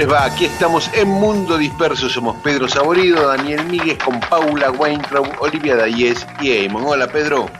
Les 0.00 0.10
va? 0.10 0.24
Aquí 0.24 0.46
estamos 0.46 0.90
en 0.94 1.08
Mundo 1.08 1.58
Disperso. 1.58 2.08
Somos 2.08 2.34
Pedro 2.42 2.66
Saborido, 2.66 3.28
Daniel 3.28 3.66
Míguez 3.66 3.98
con 3.98 4.18
Paula 4.18 4.70
Weintraub, 4.70 5.28
Olivia 5.40 5.76
Dayes 5.76 6.26
y 6.40 6.52
Eamon. 6.52 6.84
Hola, 6.86 7.06
Pedro. 7.06 7.50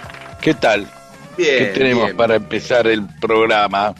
¿Qué 0.41 0.55
tal? 0.55 0.87
Bien. 1.37 1.59
¿Qué 1.59 1.67
tenemos 1.67 2.05
bien. 2.05 2.17
para 2.17 2.37
empezar 2.37 2.87
el 2.87 3.07
programa? 3.21 3.95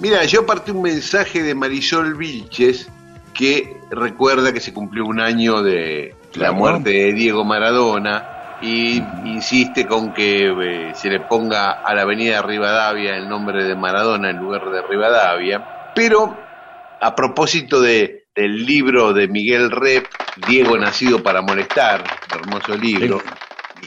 Mira, 0.00 0.24
yo 0.24 0.44
partí 0.44 0.72
un 0.72 0.82
mensaje 0.82 1.44
de 1.44 1.54
Marisol 1.54 2.16
Vilches 2.16 2.88
que 3.32 3.76
recuerda 3.92 4.52
que 4.52 4.58
se 4.58 4.74
cumplió 4.74 5.04
un 5.04 5.20
año 5.20 5.62
de 5.62 6.12
la 6.34 6.50
muerte 6.50 6.90
de 6.90 7.12
Diego 7.12 7.44
Maradona 7.44 8.58
y 8.62 9.00
insiste 9.26 9.86
con 9.86 10.12
que 10.12 10.48
eh, 10.48 10.92
se 10.96 11.08
le 11.08 11.20
ponga 11.20 11.70
a 11.70 11.94
la 11.94 12.02
avenida 12.02 12.42
Rivadavia 12.42 13.16
el 13.16 13.28
nombre 13.28 13.62
de 13.62 13.76
Maradona 13.76 14.30
en 14.30 14.38
lugar 14.38 14.68
de 14.70 14.82
Rivadavia. 14.82 15.92
Pero 15.94 16.45
a 17.00 17.14
propósito 17.14 17.80
de, 17.80 18.26
del 18.34 18.64
libro 18.64 19.12
de 19.12 19.28
Miguel 19.28 19.70
Rep, 19.70 20.06
Diego 20.48 20.76
nacido 20.76 21.22
para 21.22 21.42
molestar, 21.42 22.04
hermoso 22.34 22.76
libro, 22.76 23.22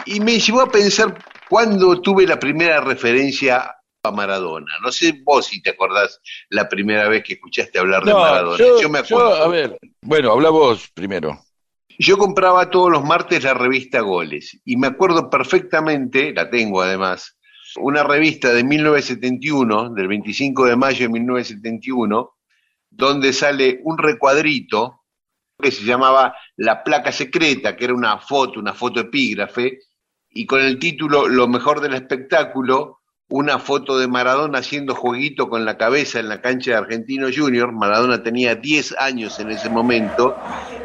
y 0.06 0.20
me 0.20 0.40
llevó 0.40 0.62
a 0.62 0.72
pensar 0.72 1.18
cuándo 1.50 2.02
tuve 2.02 2.26
la 2.26 2.40
primera 2.40 2.82
referencia 2.82 3.76
a 4.04 4.12
Maradona. 4.12 4.74
No 4.82 4.92
sé 4.92 5.22
vos 5.24 5.48
si 5.48 5.62
te 5.62 5.72
acordás 5.72 6.22
la 6.50 6.70
primera 6.70 7.08
vez 7.10 7.24
que 7.24 7.34
escuchaste 7.34 7.80
hablar 7.80 8.04
de 8.04 8.14
Maradona. 8.14 8.58
yo, 8.58 8.90
me 8.90 9.04
yo, 9.04 9.20
acuerdo. 9.20 9.44
a 9.44 9.48
ver, 9.48 9.80
bueno, 10.02 10.32
habla 10.32 10.50
vos 10.50 10.90
primero. 10.94 11.40
Yo 11.98 12.18
compraba 12.18 12.70
todos 12.70 12.90
los 12.90 13.04
martes 13.04 13.44
la 13.44 13.54
revista 13.54 14.00
Goles 14.00 14.58
y 14.64 14.78
me 14.78 14.88
acuerdo 14.88 15.30
perfectamente, 15.30 16.34
la 16.34 16.50
tengo 16.50 16.82
además, 16.82 17.38
una 17.76 18.04
revista 18.04 18.54
de 18.54 18.64
1971, 18.64 19.90
del 19.94 20.08
25 20.08 20.66
de 20.66 20.76
mayo 20.78 21.06
de 21.06 21.10
1971, 21.10 22.32
donde 22.90 23.34
sale 23.34 23.80
un 23.84 23.98
recuadrito 23.98 25.00
que 25.62 25.72
se 25.72 25.84
llamaba 25.84 26.36
La 26.56 26.84
placa 26.84 27.12
secreta, 27.12 27.76
que 27.76 27.86
era 27.86 27.94
una 27.94 28.20
foto, 28.20 28.60
una 28.60 28.74
foto 28.74 29.02
epígrafe, 29.02 29.80
y 30.30 30.46
con 30.46 30.62
el 30.62 30.80
título 30.80 31.28
Lo 31.28 31.48
mejor 31.48 31.82
del 31.82 31.94
espectáculo, 31.94 33.00
una 33.30 33.60
foto 33.60 34.00
de 34.00 34.08
Maradona 34.08 34.60
haciendo 34.60 34.96
jueguito 34.96 35.50
con 35.50 35.66
la 35.66 35.78
cabeza 35.78 36.20
en 36.20 36.30
la 36.30 36.42
cancha 36.42 36.72
de 36.72 36.78
Argentino 36.78 37.28
Junior. 37.36 37.72
Maradona 37.72 38.24
tenía 38.24 38.56
10 38.56 38.96
años 38.98 39.40
en 39.40 39.52
ese 39.52 39.70
momento, 39.70 40.36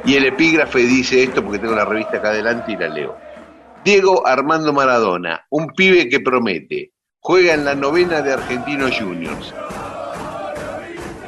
y 0.04 0.16
el 0.16 0.26
epígrafe 0.26 0.80
dice 0.80 1.22
esto 1.22 1.42
porque 1.42 1.58
tengo 1.58 1.74
la 1.74 1.84
revista 1.84 2.18
acá 2.18 2.30
adelante 2.30 2.72
y 2.72 2.76
la 2.76 2.88
leo. 2.88 3.16
Diego 3.84 4.26
Armando 4.26 4.72
Maradona, 4.72 5.46
un 5.50 5.68
pibe 5.74 6.08
que 6.08 6.20
promete, 6.20 6.92
juega 7.18 7.54
en 7.54 7.64
la 7.64 7.74
novena 7.74 8.22
de 8.22 8.32
Argentinos 8.32 8.98
Juniors. 8.98 9.54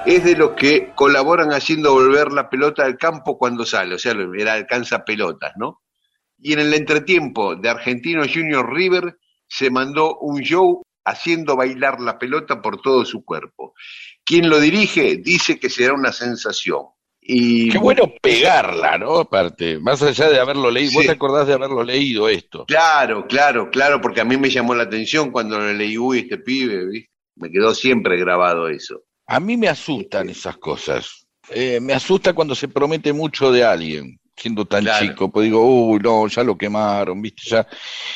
Es 0.06 0.22
de 0.22 0.37
los 0.37 0.53
que 0.53 0.93
colaboran 0.94 1.53
haciendo 1.53 1.93
volver 1.93 2.31
la 2.31 2.49
pelota 2.49 2.84
al 2.84 2.97
campo 2.97 3.37
cuando 3.37 3.65
sale, 3.67 3.97
o 3.97 3.99
sea, 3.99 4.12
alcanza 4.12 5.05
pelotas, 5.05 5.55
¿no? 5.56 5.83
Y 6.39 6.53
en 6.53 6.61
el 6.61 6.75
entretiempo 6.75 7.56
de 7.56 7.69
Argentinos 7.69 8.28
Juniors 8.33 8.69
River 8.71 9.19
se 9.49 9.69
mandó 9.69 10.17
un 10.19 10.43
show 10.43 10.83
haciendo 11.05 11.56
bailar 11.56 12.00
la 12.00 12.19
pelota 12.19 12.62
por 12.62 12.81
todo 12.81 13.05
su 13.05 13.25
cuerpo. 13.25 13.75
Quien 14.25 14.49
lo 14.49 14.61
dirige 14.61 15.17
dice 15.17 15.59
que 15.59 15.69
será 15.69 15.94
una 15.94 16.12
sensación. 16.12 16.83
Y 17.21 17.71
Qué 17.71 17.78
bueno 17.78 18.12
pegarla, 18.23 18.99
¿no? 18.99 19.19
Aparte, 19.19 19.81
más 19.81 20.00
allá 20.03 20.28
de 20.28 20.38
haberlo 20.38 20.71
leído, 20.71 20.93
vos 20.94 21.06
te 21.06 21.12
acordás 21.12 21.49
de 21.49 21.55
haberlo 21.55 21.83
leído 21.83 22.28
esto. 22.28 22.65
Claro, 22.67 23.27
claro, 23.27 23.71
claro, 23.71 24.00
porque 24.00 24.21
a 24.21 24.25
mí 24.25 24.37
me 24.37 24.50
llamó 24.50 24.73
la 24.77 24.84
atención 24.84 25.33
cuando 25.33 25.59
lo 25.59 25.73
leí, 25.73 25.99
uy, 25.99 26.21
este 26.21 26.38
pibe, 26.38 26.87
¿viste? 26.87 27.11
Me 27.34 27.50
quedó 27.50 27.75
siempre 27.75 28.17
grabado 28.17 28.69
eso. 28.69 29.03
A 29.26 29.41
mí 29.41 29.56
me 29.56 29.69
asustan 29.69 30.28
esas 30.28 30.56
cosas. 30.59 31.26
Eh, 31.50 31.81
me 31.81 31.92
asusta 31.92 32.32
cuando 32.32 32.54
se 32.54 32.69
promete 32.69 33.12
mucho 33.12 33.50
de 33.53 33.64
alguien, 33.64 34.19
siendo 34.37 34.64
tan 34.66 34.84
Claro. 34.84 35.06
chico. 35.06 35.31
Pues 35.31 35.44
digo, 35.44 35.64
uy, 35.64 35.98
no, 36.00 36.26
ya 36.28 36.42
lo 36.44 36.56
quemaron, 36.56 37.20
¿viste? 37.22 37.42
Ya, 37.50 37.66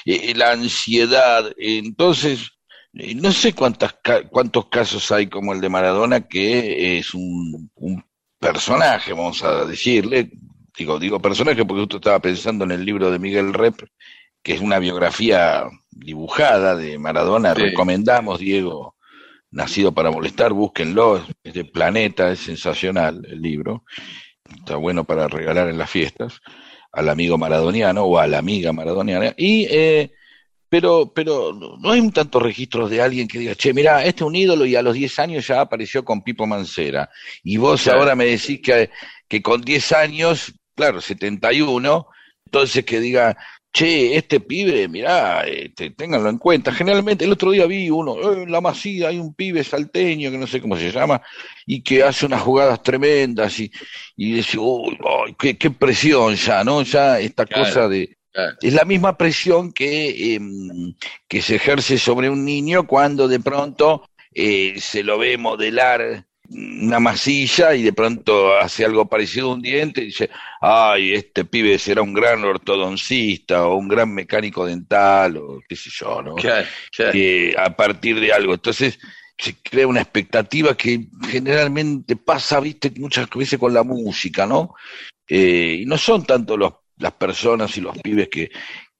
eh, 0.04 0.34
la 0.34 0.52
ansiedad. 0.52 1.46
eh, 1.56 1.78
entonces, 1.78 2.50
eh, 2.94 3.14
no 3.14 3.32
sé 3.32 3.52
cuántas, 3.54 3.96
cuántos 4.30 4.66
casos 4.68 5.10
hay 5.12 5.28
como 5.28 5.52
el 5.52 5.60
de 5.60 5.68
Maradona, 5.68 6.20
que 6.26 6.98
es 6.98 7.14
un, 7.14 7.70
un 7.74 8.04
personaje, 8.38 9.12
vamos 9.12 9.42
a 9.44 9.64
decirle. 9.64 10.30
Digo, 10.76 10.98
digo 10.98 11.20
personaje 11.20 11.64
porque 11.64 11.80
justo 11.82 11.96
estaba 11.96 12.20
pensando 12.20 12.64
en 12.64 12.70
el 12.72 12.84
libro 12.84 13.10
de 13.10 13.18
Miguel 13.18 13.52
Rep, 13.52 13.80
que 14.42 14.54
es 14.54 14.60
una 14.60 14.78
biografía 14.78 15.64
dibujada 15.90 16.74
de 16.74 16.98
Maradona. 16.98 17.54
Sí. 17.54 17.62
Recomendamos, 17.62 18.38
Diego, 18.40 18.96
Nacido 19.52 19.92
para 19.92 20.10
molestar, 20.10 20.52
búsquenlo, 20.52 21.24
es 21.42 21.54
de 21.54 21.64
Planeta, 21.64 22.30
es 22.30 22.38
sensacional 22.40 23.26
el 23.28 23.42
libro, 23.42 23.84
está 24.48 24.76
bueno 24.76 25.04
para 25.04 25.26
regalar 25.26 25.68
en 25.68 25.78
las 25.78 25.90
fiestas 25.90 26.40
al 26.92 27.08
amigo 27.08 27.36
maradoniano 27.36 28.04
o 28.04 28.18
a 28.18 28.26
la 28.28 28.38
amiga 28.38 28.72
maradoniana. 28.72 29.34
Y, 29.36 29.66
eh, 29.70 30.12
pero, 30.68 31.12
pero 31.12 31.52
no 31.52 31.90
hay 31.90 31.98
un 32.00 32.12
tantos 32.12 32.40
registros 32.42 32.90
de 32.90 33.02
alguien 33.02 33.26
que 33.26 33.40
diga, 33.40 33.54
che, 33.56 33.74
mira, 33.74 34.04
este 34.04 34.22
es 34.22 34.26
un 34.28 34.36
ídolo 34.36 34.66
y 34.66 34.76
a 34.76 34.82
los 34.82 34.94
10 34.94 35.18
años 35.18 35.46
ya 35.46 35.60
apareció 35.60 36.04
con 36.04 36.22
Pipo 36.22 36.46
Mancera. 36.46 37.10
Y 37.42 37.56
vos 37.56 37.82
Claro. 37.82 38.00
ahora 38.00 38.14
me 38.14 38.26
decís 38.26 38.60
que, 38.62 38.90
que 39.28 39.42
con 39.42 39.62
10 39.62 39.92
años, 39.92 40.52
claro, 40.76 41.00
71, 41.00 42.06
entonces 42.46 42.84
que 42.84 43.00
diga, 43.00 43.36
che, 43.72 44.16
este 44.16 44.40
pibe, 44.40 44.88
mirá, 44.88 45.42
este, 45.46 45.90
ténganlo 45.90 46.28
en 46.28 46.38
cuenta. 46.38 46.72
Generalmente, 46.72 47.24
el 47.24 47.32
otro 47.32 47.50
día 47.52 47.66
vi 47.66 47.88
uno, 47.90 48.16
"Eh, 48.16 48.42
en 48.44 48.50
la 48.50 48.60
Masía 48.60 49.08
hay 49.08 49.18
un 49.18 49.34
pibe 49.34 49.62
salteño 49.64 50.30
que 50.30 50.38
no 50.38 50.46
sé 50.46 50.60
cómo 50.60 50.76
se 50.76 50.90
llama, 50.90 51.22
y 51.66 51.82
que 51.82 52.02
hace 52.02 52.26
unas 52.26 52.42
jugadas 52.42 52.82
tremendas 52.82 53.58
y, 53.60 53.70
y 54.16 54.32
decís, 54.32 54.56
uy, 54.58 54.98
qué, 55.38 55.56
qué 55.56 55.70
presión 55.70 56.34
ya, 56.34 56.64
¿no? 56.64 56.82
Ya 56.82 57.20
esta 57.20 57.46
Claro, 57.46 57.64
cosa 57.64 57.88
de... 57.88 58.16
claro. 58.32 58.56
Es 58.60 58.74
la 58.74 58.84
misma 58.84 59.16
presión 59.16 59.72
que, 59.72 60.34
em, 60.34 60.94
que 61.28 61.40
se 61.42 61.56
ejerce 61.56 61.96
sobre 61.98 62.28
un 62.28 62.44
niño 62.44 62.86
cuando 62.86 63.28
de 63.28 63.40
pronto 63.40 64.04
eh, 64.34 64.74
se 64.78 65.02
lo 65.02 65.18
ve 65.18 65.36
modelar 65.38 66.24
una 66.52 66.98
masilla 66.98 67.74
y 67.74 67.82
de 67.84 67.92
pronto 67.92 68.56
hace 68.58 68.84
algo 68.84 69.08
parecido 69.08 69.50
a 69.50 69.54
un 69.54 69.62
diente 69.62 70.02
y 70.02 70.06
dice, 70.06 70.30
ay, 70.60 71.14
este 71.14 71.44
pibe 71.44 71.78
será 71.78 72.02
un 72.02 72.12
gran 72.12 72.42
ortodoncista 72.44 73.66
o 73.66 73.76
un 73.76 73.88
gran 73.88 74.12
mecánico 74.12 74.66
dental 74.66 75.36
o 75.36 75.60
qué 75.68 75.76
sé 75.76 75.90
yo, 75.92 76.22
¿no? 76.22 76.34
Claro, 76.34 76.66
claro. 76.90 77.12
que 77.12 77.54
a 77.56 77.74
partir 77.76 78.18
de 78.18 78.32
algo. 78.32 78.54
Entonces 78.54 78.98
se 79.38 79.54
crea 79.62 79.86
una 79.86 80.00
expectativa 80.02 80.76
que 80.76 81.06
generalmente 81.28 82.16
pasa, 82.16 82.60
viste, 82.60 82.92
muchas 82.96 83.28
veces 83.30 83.58
con 83.58 83.72
la 83.72 83.82
música, 83.84 84.44
¿no? 84.46 84.74
Eh, 85.28 85.78
y 85.82 85.86
no 85.86 85.96
son 85.96 86.24
tanto 86.26 86.56
los, 86.56 86.72
las 86.98 87.12
personas 87.12 87.76
y 87.76 87.80
los 87.80 87.96
pibes 87.98 88.28
que, 88.28 88.50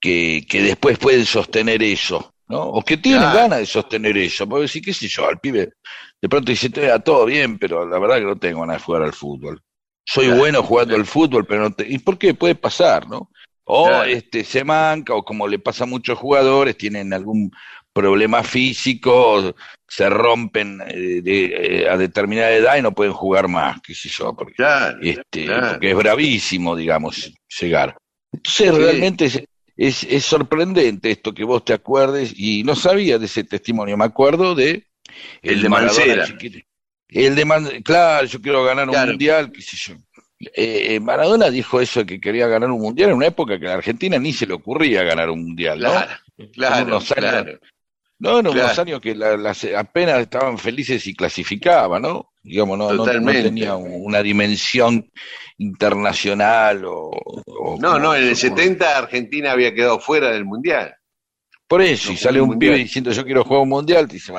que, 0.00 0.46
que 0.48 0.62
después 0.62 0.98
pueden 0.98 1.26
sostener 1.26 1.82
eso, 1.82 2.32
¿no? 2.48 2.62
O 2.62 2.82
que 2.84 2.96
tienen 2.96 3.22
Claro. 3.22 3.38
ganas 3.38 3.58
de 3.58 3.66
sostener 3.66 4.16
eso. 4.16 4.48
Porque 4.48 4.62
decir, 4.62 4.82
qué 4.82 4.94
sé 4.94 5.08
yo, 5.08 5.28
al 5.28 5.40
pibe 5.40 5.72
de 6.22 6.28
pronto 6.28 6.50
dice, 6.50 6.70
"Te- 6.70 6.98
todo 7.00 7.24
bien, 7.26 7.58
pero 7.58 7.86
la 7.86 7.98
verdad 7.98 8.16
que 8.18 8.24
no 8.24 8.36
tengo 8.38 8.60
ganas 8.60 8.76
de 8.78 8.82
jugar 8.84 9.02
al 9.02 9.12
fútbol. 9.12 9.62
Soy 10.04 10.26
Claro, 10.26 10.40
bueno 10.40 10.62
jugando 10.62 10.90
claro. 10.94 11.00
al 11.02 11.06
fútbol, 11.06 11.46
pero 11.46 11.62
no 11.62 11.72
te... 11.72 11.86
¿Y 11.88 11.98
por 11.98 12.18
qué? 12.18 12.34
Puede 12.34 12.54
pasar, 12.54 13.08
¿no? 13.08 13.30
O 13.64 13.86
Claro. 13.86 14.04
este 14.04 14.42
se 14.44 14.64
manca, 14.64 15.14
o 15.14 15.24
como 15.24 15.46
le 15.46 15.58
pasa 15.58 15.84
a 15.84 15.86
muchos 15.86 16.18
jugadores, 16.18 16.76
tienen 16.76 17.12
algún 17.12 17.50
problemas 17.92 18.46
físicos, 18.48 19.54
se 19.88 20.08
rompen 20.08 20.80
eh, 20.86 21.20
de, 21.22 21.88
a 21.90 21.96
determinada 21.96 22.52
edad 22.52 22.76
y 22.78 22.82
no 22.82 22.92
pueden 22.92 23.12
jugar 23.12 23.48
más, 23.48 23.80
qué 23.82 23.94
sé 23.94 24.08
yo, 24.08 24.34
porque, 24.34 24.54
este, 25.02 25.46
porque 25.70 25.90
es 25.90 25.96
bravísimo, 25.96 26.76
digamos, 26.76 27.32
llegar. 27.60 27.96
Entonces, 28.32 28.74
realmente 28.74 29.24
es, 29.26 29.42
es, 29.76 30.04
es, 30.04 30.24
sorprendente 30.24 31.10
esto 31.10 31.34
que 31.34 31.44
vos 31.44 31.64
te 31.64 31.72
acuerdes, 31.72 32.32
y 32.36 32.62
no 32.62 32.76
sabía 32.76 33.18
de 33.18 33.26
ese 33.26 33.44
testimonio, 33.44 33.96
me 33.96 34.04
acuerdo 34.04 34.54
de 34.54 34.86
el, 35.42 35.62
de 35.62 35.68
Maradona 35.68 36.24
El 37.08 37.34
de 37.34 37.82
claro, 37.82 38.26
yo 38.26 38.40
quiero 38.40 38.64
ganar 38.64 38.88
un 38.88 38.96
mundial, 38.96 39.50
qué 39.52 39.62
sé 39.62 39.76
yo. 39.76 39.94
Eh, 40.40 40.94
eh, 40.94 41.00
Maradona 41.00 41.50
dijo 41.50 41.82
eso 41.82 42.06
que 42.06 42.18
quería 42.18 42.46
ganar 42.46 42.70
un 42.70 42.80
mundial 42.80 43.10
en 43.10 43.16
una 43.16 43.26
época 43.26 43.58
que 43.58 43.66
a 43.66 43.70
la 43.70 43.74
Argentina 43.74 44.18
ni 44.18 44.32
se 44.32 44.46
le 44.46 44.54
ocurría 44.54 45.02
ganar 45.02 45.28
un 45.28 45.44
mundial, 45.44 45.78
¿no? 45.80 45.90
Claro, 46.52 47.00
claro, 47.06 47.58
No, 48.18 48.38
en 48.38 48.46
unos 48.46 48.78
años 48.78 49.00
que 49.02 49.14
las 49.14 49.64
apenas 49.76 50.20
estaban 50.20 50.56
felices 50.56 51.06
y 51.06 51.14
clasificaban, 51.14 52.00
¿no? 52.00 52.32
Digamos, 52.42 52.78
no, 52.78 52.90
no, 52.90 53.04
tenía 53.04 53.76
una 53.76 54.22
dimensión 54.22 55.10
internacional 55.58 56.84
o... 56.86 57.10
no, 57.78 57.98
no, 57.98 58.14
en 58.14 58.28
el 58.28 58.36
70 58.36 58.96
Argentina 58.96 59.52
había 59.52 59.74
quedado 59.74 60.00
fuera 60.00 60.30
del 60.30 60.46
mundial. 60.46 60.94
Por 61.70 61.82
eso, 61.82 62.10
y 62.10 62.16
sale 62.16 62.40
un 62.40 62.58
pibe 62.58 62.74
diciendo 62.74 63.12
yo 63.12 63.24
quiero 63.24 63.44
jugar 63.44 63.62
un 63.62 63.68
mundial, 63.68 64.08
dice, 64.08 64.32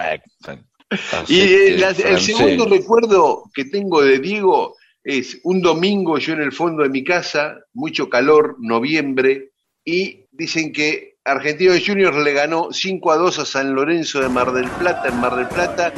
y 1.29 1.39
el 1.39 2.19
segundo 2.19 2.65
recuerdo 2.65 3.43
que 3.53 3.63
tengo 3.63 4.03
de 4.03 4.19
Diego 4.19 4.75
es 5.01 5.39
un 5.45 5.61
domingo 5.61 6.17
yo 6.17 6.33
en 6.33 6.41
el 6.41 6.51
fondo 6.51 6.83
de 6.83 6.89
mi 6.89 7.05
casa, 7.05 7.55
mucho 7.71 8.09
calor, 8.09 8.57
noviembre, 8.59 9.53
y 9.85 10.25
dicen 10.33 10.73
que 10.73 11.15
Argentino 11.23 11.71
Juniors 11.81 12.17
le 12.17 12.33
ganó 12.33 12.73
5 12.73 13.11
a 13.13 13.15
2 13.15 13.39
a 13.39 13.45
San 13.45 13.75
Lorenzo 13.75 14.19
de 14.19 14.27
Mar 14.27 14.51
del 14.51 14.67
Plata, 14.67 15.07
en 15.07 15.21
Mar 15.21 15.37
del 15.37 15.47
Plata, 15.47 15.93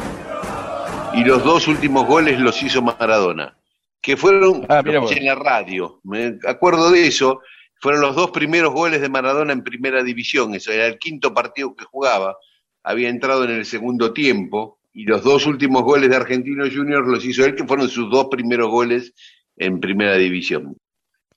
y 1.15 1.24
los 1.24 1.44
dos 1.44 1.68
últimos 1.68 2.06
goles 2.06 2.39
los 2.39 2.62
hizo 2.62 2.83
Maradona, 2.83 3.57
que 4.00 4.15
fueron 4.15 4.68
ah, 4.69 4.83
en 4.86 5.25
la 5.25 5.33
radio, 5.33 6.00
me 6.03 6.38
acuerdo 6.47 6.91
de 6.91 7.07
eso, 7.07 7.41
fueron 7.83 8.00
los 8.00 8.15
dos 8.15 8.31
primeros 8.31 8.71
goles 8.71 9.01
de 9.01 9.09
Maradona 9.09 9.51
en 9.51 9.62
primera 9.62 10.01
división, 10.01 10.56
eso 10.56 10.71
era 10.71 10.88
el 10.88 10.97
quinto 10.97 11.33
partido 11.33 11.75
que 11.75 11.83
jugaba, 11.83 12.38
había 12.81 13.09
entrado 13.09 13.44
en 13.44 13.51
el 13.51 13.65
segundo 13.65 14.13
tiempo, 14.13 14.80
y 14.94 15.03
los 15.03 15.21
dos 15.21 15.45
últimos 15.45 15.83
goles 15.83 16.09
de 16.09 16.15
Argentino 16.15 16.63
Juniors 16.63 17.06
los 17.06 17.25
hizo 17.25 17.44
él, 17.44 17.56
que 17.56 17.65
fueron 17.65 17.89
sus 17.89 18.09
dos 18.09 18.27
primeros 18.31 18.69
goles 18.69 19.13
en 19.57 19.81
primera 19.81 20.15
división. 20.15 20.77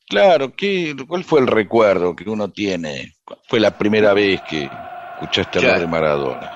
Claro, 0.08 0.54
¿qué, 0.54 0.94
¿cuál 1.08 1.24
fue 1.24 1.40
el 1.40 1.48
recuerdo 1.48 2.14
que 2.14 2.30
uno 2.30 2.48
tiene? 2.52 3.14
fue 3.48 3.58
la 3.58 3.76
primera 3.76 4.14
vez 4.14 4.40
que 4.42 4.70
escuchaste 5.14 5.58
hablar 5.58 5.80
de 5.80 5.86
Maradona? 5.88 6.52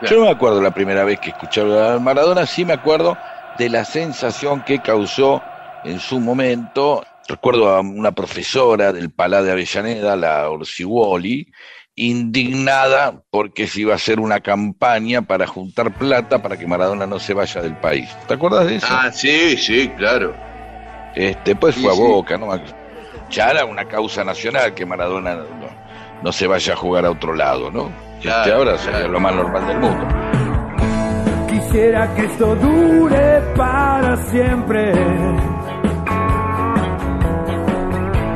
Yo 0.00 0.16
no 0.16 0.24
me 0.24 0.30
acuerdo 0.30 0.62
la 0.62 0.70
primera 0.70 1.04
vez 1.04 1.20
que 1.20 1.28
escuché 1.28 1.60
hablar 1.60 1.92
de 1.92 2.00
Maradona, 2.00 2.46
sí 2.46 2.64
me 2.64 2.72
acuerdo 2.72 3.18
de 3.58 3.68
la 3.68 3.84
sensación 3.84 4.62
que 4.62 4.80
causó 4.80 5.42
en 5.84 6.00
su 6.00 6.20
momento. 6.20 7.04
Recuerdo 7.28 7.70
a 7.70 7.80
una 7.80 8.12
profesora 8.12 8.92
del 8.92 9.10
Palá 9.10 9.42
de 9.42 9.52
Avellaneda, 9.52 10.14
la 10.16 10.48
Orsiuoli, 10.48 11.48
indignada 11.96 13.22
porque 13.30 13.66
se 13.66 13.80
iba 13.80 13.94
a 13.94 13.96
hacer 13.96 14.20
una 14.20 14.40
campaña 14.40 15.22
para 15.22 15.46
juntar 15.46 15.92
plata 15.92 16.42
para 16.42 16.56
que 16.56 16.66
Maradona 16.66 17.06
no 17.06 17.18
se 17.18 17.34
vaya 17.34 17.62
del 17.62 17.76
país. 17.76 18.08
¿Te 18.28 18.34
acuerdas 18.34 18.66
de 18.66 18.76
eso? 18.76 18.86
Ah, 18.90 19.10
sí, 19.10 19.56
sí, 19.56 19.88
claro. 19.96 20.34
Este, 21.14 21.56
pues 21.56 21.74
fue 21.74 21.90
a 21.90 21.94
Boca, 21.94 22.36
¿no? 22.36 22.48
Ya 23.30 23.50
era 23.50 23.64
una 23.64 23.86
causa 23.88 24.22
nacional 24.22 24.74
que 24.74 24.84
Maradona 24.84 25.38
no, 26.22 26.32
se 26.32 26.46
vaya 26.46 26.74
a 26.74 26.76
jugar 26.76 27.06
a 27.06 27.10
otro 27.10 27.34
lado, 27.34 27.70
¿no? 27.70 27.90
Este 28.18 28.52
ahora 28.52 28.76
sería 28.78 29.08
lo 29.08 29.18
más 29.18 29.34
normal 29.34 29.66
del 29.66 29.78
mundo. 29.78 30.06
Quisiera 31.48 32.14
que 32.14 32.26
esto 32.26 32.54
dure 32.56 33.40
para 33.56 34.16
siempre 34.30 34.92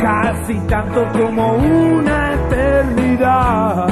casi 0.03 0.55
tanto 0.67 1.07
como 1.13 1.55
una 1.55 2.35
eternidad. 2.35 3.89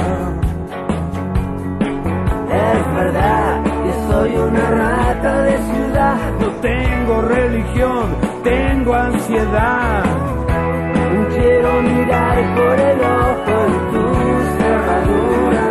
Es 2.51 2.95
verdad 2.95 3.63
que 3.63 3.93
soy 4.11 4.35
una 4.35 4.69
rata 4.71 5.41
de 5.43 5.57
ciudad, 5.57 6.17
no 6.39 6.47
tengo 6.61 7.21
religión, 7.21 8.15
tengo 8.43 8.93
ansiedad. 8.93 10.03
Quiero 11.29 11.81
mirar 11.81 12.37
por 12.55 12.79
el 12.79 12.99
ojo 12.99 13.55
de 13.71 13.79
tu 13.91 14.03
cerradura. 14.57 15.67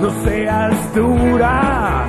No 0.00 0.10
seas 0.24 0.94
dura, 0.94 2.06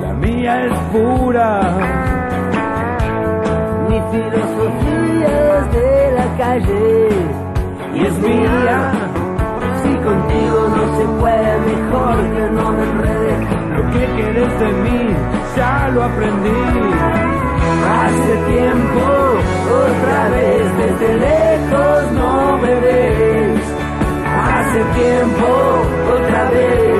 la 0.00 0.12
mía 0.14 0.64
es 0.66 0.78
pura 0.92 2.21
mi 4.12 4.18
filosofía 4.18 5.58
es 5.58 5.72
de 5.72 6.12
la 6.18 6.36
calle 6.36 7.08
y 7.94 8.06
es 8.06 8.18
mía. 8.18 8.92
Si 9.82 9.88
contigo 9.88 10.60
no 10.76 10.84
se 10.98 11.04
puede, 11.20 11.52
mejor 11.70 12.16
que 12.34 12.44
no 12.50 12.72
me 12.72 12.82
enrede. 12.82 13.34
Lo 13.74 13.82
que 13.92 14.02
quieres 14.16 14.60
de 14.60 14.72
mí, 14.84 15.00
ya 15.56 15.90
lo 15.94 16.04
aprendí. 16.04 16.62
Hace 18.00 18.32
tiempo, 18.52 19.04
otra 19.82 20.28
vez 20.28 20.62
desde 20.78 21.08
lejos 21.18 22.12
no 22.12 22.58
me 22.58 22.74
ves. 22.80 23.60
Hace 24.54 24.80
tiempo, 25.00 25.48
otra 26.16 26.50
vez, 26.50 26.91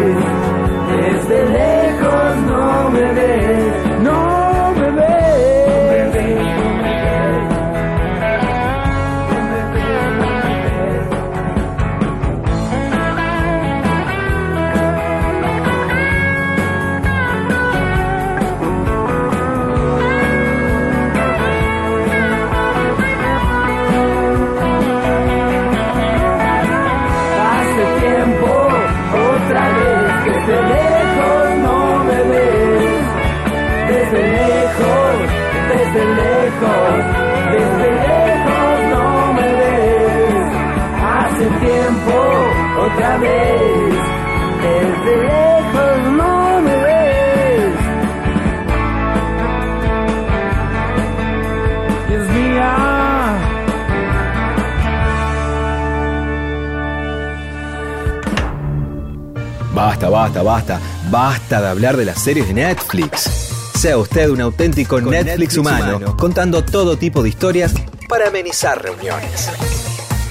Basta, 60.03 60.11
basta, 60.11 60.43
basta, 60.43 60.81
basta 61.13 61.61
de 61.61 61.69
hablar 61.69 61.97
de 61.97 62.05
las 62.05 62.21
series 62.21 62.49
de 62.49 62.55
Netflix. 62.55 63.53
Sea 63.79 63.97
usted 63.99 64.31
un 64.31 64.41
auténtico 64.41 65.01
Netflix, 65.01 65.57
humano, 65.57 66.17
contando 66.17 66.65
todo 66.65 66.97
tipo 66.97 67.23
de 67.23 67.29
historias 67.29 67.73
para 68.09 68.27
amenizar 68.27 68.83
reuniones. 68.83 69.49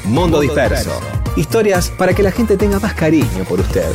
Mundo, 0.03 0.41
disperso. 0.41 0.99
Historias 1.37 1.89
para 1.89 2.13
que 2.13 2.21
la 2.21 2.33
gente 2.33 2.57
tenga 2.57 2.81
más 2.81 2.93
cariño 2.95 3.45
por 3.47 3.61
usted. 3.61 3.89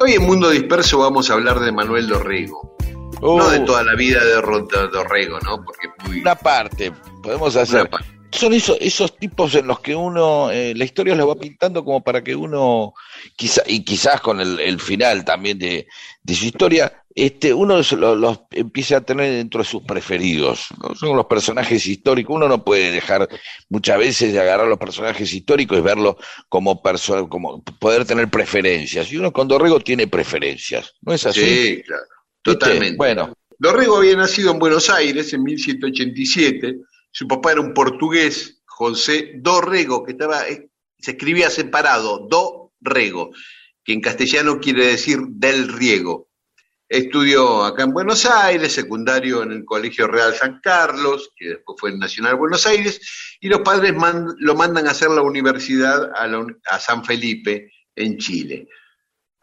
Hoy 0.00 0.14
en 0.14 0.22
Mundo 0.22 0.48
Disperso 0.48 0.98
vamos 0.98 1.28
a 1.28 1.34
hablar 1.34 1.60
de 1.60 1.72
Manuel 1.72 2.08
Dorrego. 2.08 2.74
No 3.20 3.50
de 3.50 3.60
toda 3.60 3.84
la 3.84 3.94
vida 3.96 4.24
de 4.24 4.32
Dorrego, 4.32 5.38
¿no? 5.40 5.62
Porque 5.62 5.88
Una 6.10 6.34
parte, 6.34 6.92
podemos 7.22 7.56
hacer 7.56 7.88
son 8.32 8.52
esos, 8.52 8.76
esos 8.80 9.16
tipos 9.16 9.54
en 9.54 9.66
los 9.66 9.80
que 9.80 9.94
uno, 9.94 10.50
eh, 10.50 10.72
la 10.74 10.84
historia 10.84 11.14
lo 11.14 11.26
va 11.26 11.34
pintando 11.34 11.84
como 11.84 12.02
para 12.02 12.22
que 12.22 12.34
uno, 12.34 12.94
quizá, 13.36 13.62
y 13.66 13.84
quizás 13.84 14.20
con 14.20 14.40
el, 14.40 14.80
final 14.80 15.24
también 15.24 15.58
de, 15.58 15.86
su 16.28 16.46
historia, 16.46 17.04
este, 17.14 17.52
uno 17.52 17.80
los, 17.82 18.40
empiece 18.52 18.94
a 18.94 19.00
tener 19.00 19.32
dentro 19.32 19.62
de 19.62 19.68
sus 19.68 19.82
preferidos. 19.82 20.68
Son 20.94 21.16
los 21.16 21.26
personajes 21.26 21.84
históricos. 21.86 22.36
Uno 22.36 22.48
no 22.48 22.64
puede 22.64 22.92
dejar 22.92 23.28
muchas 23.68 23.98
veces 23.98 24.32
de 24.32 24.40
agarrar 24.40 24.68
los 24.68 24.78
personajes 24.78 25.32
históricos 25.32 25.78
y 25.78 25.82
verlos 25.82 26.16
como, 26.48 26.80
como 27.28 27.64
poder 27.80 28.04
tener 28.04 28.30
preferencias. 28.30 29.10
Y 29.12 29.16
uno 29.16 29.32
con 29.32 29.48
Dorrego 29.48 29.80
tiene 29.80 30.06
preferencias. 30.06 30.94
¿No 31.02 31.12
es 31.12 31.26
así? 31.26 31.40
Sí, 31.40 31.82
claro. 31.82 32.04
Totalmente. 32.42 32.96
Bueno, 32.96 33.34
Dorrego 33.60 33.98
había 33.98 34.16
nacido 34.16 34.52
en 34.52 34.58
Buenos 34.58 34.88
Aires 34.88 35.34
en 35.34 35.42
1787. 35.42 36.78
Su 37.10 37.28
papá 37.28 37.52
era 37.52 37.60
un 37.60 37.74
portugués, 37.74 38.62
José 38.64 39.32
Dorrego, 39.36 40.02
que 40.02 40.12
estaba, 40.12 40.48
eh, 40.48 40.70
se 40.98 41.10
escribía 41.10 41.50
separado, 41.50 42.26
Dorrego, 42.26 43.32
que 43.84 43.92
en 43.92 44.00
castellano 44.00 44.60
quiere 44.60 44.86
decir 44.86 45.18
del 45.28 45.68
riego. 45.68 46.30
Estudió 46.88 47.62
acá 47.62 47.82
en 47.82 47.92
Buenos 47.92 48.24
Aires, 48.24 48.72
secundario 48.72 49.42
en 49.42 49.52
el 49.52 49.66
Colegio 49.66 50.06
Real 50.06 50.34
San 50.34 50.60
Carlos, 50.62 51.30
que 51.36 51.50
después 51.50 51.78
fue 51.78 51.90
en 51.90 51.98
Nacional 51.98 52.36
Buenos 52.36 52.66
Aires, 52.66 53.36
y 53.42 53.48
los 53.48 53.60
padres 53.60 53.92
lo 54.38 54.54
mandan 54.54 54.86
a 54.86 54.92
hacer 54.92 55.10
la 55.10 55.20
universidad 55.20 56.10
a, 56.14 56.80
San 56.80 57.04
Felipe, 57.04 57.70
en 57.94 58.16
Chile. 58.16 58.68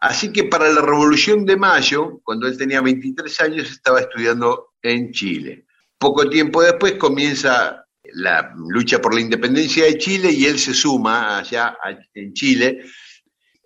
Así 0.00 0.32
que 0.32 0.44
para 0.44 0.70
la 0.72 0.80
Revolución 0.80 1.44
de 1.44 1.56
Mayo, 1.56 2.20
cuando 2.22 2.46
él 2.46 2.56
tenía 2.56 2.80
23 2.80 3.40
años, 3.40 3.70
estaba 3.70 4.00
estudiando 4.00 4.74
en 4.82 5.10
Chile. 5.12 5.66
Poco 5.98 6.28
tiempo 6.28 6.62
después 6.62 6.94
comienza 6.94 7.84
la 8.12 8.54
lucha 8.56 9.00
por 9.00 9.14
la 9.14 9.20
independencia 9.20 9.84
de 9.84 9.98
Chile 9.98 10.30
y 10.30 10.46
él 10.46 10.58
se 10.58 10.72
suma 10.72 11.38
allá 11.38 11.76
en 12.14 12.32
Chile 12.32 12.80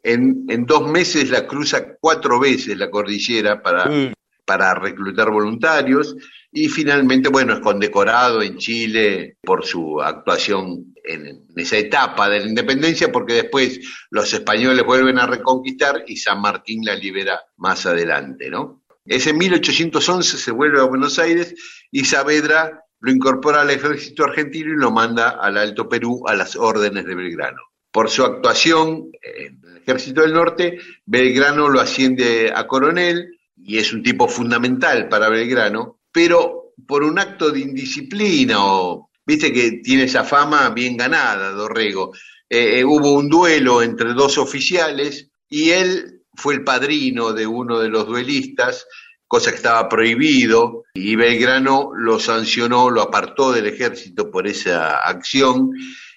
en, 0.03 0.67
dos 0.67 0.89
meses 0.89 1.31
la 1.31 1.47
cruza 1.47 1.95
cuatro 2.01 2.41
veces 2.41 2.77
la 2.77 2.91
cordillera 2.91 3.63
para, 3.63 3.87
mm. 3.87 4.13
para 4.45 4.75
reclutar 4.75 5.31
voluntarios 5.31 6.17
y 6.55 6.69
finalmente, 6.69 7.31
bueno, 7.31 7.55
es 7.55 7.61
condecorado 7.61 8.43
en 8.43 8.59
Chile 8.59 9.39
por 9.43 9.65
su 9.65 10.03
actuación 10.03 10.95
en, 11.03 11.47
esa 11.57 11.79
etapa 11.79 12.29
de 12.29 12.41
la 12.41 12.47
independencia, 12.47 13.11
porque 13.11 13.33
después 13.33 13.81
los 14.11 14.33
españoles 14.35 14.85
vuelven 14.85 15.19
a 15.19 15.27
reconquistar 15.27 16.05
y 16.07 16.17
San 16.19 16.43
Martín 16.43 16.85
la 16.85 16.95
libera 16.95 17.41
más 17.57 17.87
adelante, 17.87 18.51
¿no? 18.51 18.85
Es 19.07 19.27
en 19.27 19.39
1811 19.39 20.37
se 20.37 20.51
vuelve 20.53 20.81
a 20.81 20.85
Buenos 20.85 21.19
Aires 21.19 21.55
y 21.91 22.05
Saavedra 22.05 22.85
lo 23.01 23.11
incorpora 23.11 23.63
al 23.63 23.71
ejército 23.71 24.25
argentino 24.25 24.73
y 24.73 24.77
lo 24.77 24.93
manda 24.93 25.31
al 25.31 25.57
Alto 25.57 25.89
Perú 25.89 26.23
a 26.29 26.35
las 26.35 26.55
órdenes 26.55 27.05
de 27.07 27.15
Belgrano. 27.15 27.63
Por 27.91 28.11
su 28.11 28.25
actuación 28.25 29.11
en 29.23 29.61
el 29.65 29.77
Ejército 29.79 30.21
del 30.21 30.35
Norte, 30.35 30.79
Belgrano 31.05 31.69
lo 31.69 31.81
asciende 31.81 32.53
a 32.55 32.67
coronel 32.67 33.39
y 33.57 33.79
es 33.79 33.93
un 33.93 34.03
tipo 34.03 34.29
fundamental 34.29 35.09
para 35.09 35.29
Belgrano, 35.29 36.02
pero 36.13 36.75
por 36.87 37.03
un 37.03 37.19
acto 37.19 37.51
de 37.51 37.61
indisciplina 37.61 38.57
o, 38.65 39.11
viste 39.25 39.53
que 39.53 39.81
tiene 39.83 40.05
esa 40.05 40.25
fama 40.25 40.71
bien 40.71 40.97
ganada, 40.97 41.51
Dorrego. 41.51 42.13
Eh, 42.49 42.81
eh, 42.81 42.85
hubo 42.85 43.15
un 43.15 43.29
duelo 43.29 43.83
entre 43.83 44.13
dos 44.13 44.37
oficiales 44.39 45.31
y 45.49 45.71
él 45.71 46.23
fue 46.35 46.55
el 46.55 46.65
padrino 46.65 47.33
de 47.33 47.47
uno 47.47 47.79
de 47.79 47.89
los 47.89 48.07
duelistas, 48.07 48.87
cosa 49.27 49.51
que 49.51 49.57
estaba 49.57 49.89
prohibido, 49.89 50.85
y 50.95 51.17
Belgrano 51.17 51.93
lo 51.95 52.21
sancionó, 52.21 52.91
lo 52.91 53.03
apartó 53.03 53.53
del 53.53 53.67
ejército 53.67 54.31
por 54.31 54.47
esa 54.47 54.99
acción 54.99 55.71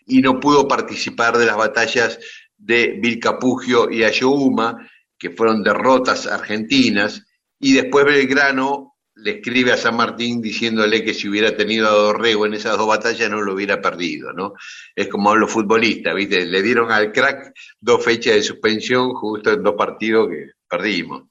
y 0.06 0.22
no 0.22 0.40
pudo 0.40 0.68
participar 0.68 1.38
de 1.38 1.46
las 1.46 1.58
batallas 1.58 2.20
de 2.58 2.98
Vilcapugio 3.02 3.90
y 3.90 4.04
Ayohuma, 4.04 4.90
que 5.18 5.30
fueron 5.30 5.64
derrotas 5.64 6.28
argentinas, 6.28 7.26
y 7.60 7.74
después 7.74 8.06
Belgrano 8.06 8.95
le 9.16 9.32
escribe 9.32 9.72
a 9.72 9.78
San 9.78 9.96
Martín 9.96 10.42
diciéndole 10.42 11.04
que 11.04 11.14
si 11.14 11.30
hubiera 11.30 11.56
tenido 11.56 11.88
a 11.88 11.92
Dorrego 11.92 12.46
en 12.46 12.54
esas 12.54 12.78
dos 12.78 12.88
batallas 12.88 13.30
no 13.30 13.42
lo 13.42 13.54
hubiera 13.54 13.82
perdido, 13.82 14.34
¿no? 14.34 14.54
Es 14.94 15.08
como 15.08 15.36
los 15.36 15.52
futbolistas, 15.52 16.14
¿viste? 16.14 16.46
Le 16.46 16.62
dieron 16.62 16.92
al 16.92 17.12
crack 17.12 17.54
dos 17.80 18.04
fechas 18.04 18.36
de 18.36 18.44
suspensión 18.44 19.14
justo 19.14 19.54
en 19.54 19.64
dos 19.64 19.76
partidos 19.76 20.30
que 20.30 20.52
perdimos. 20.70 21.24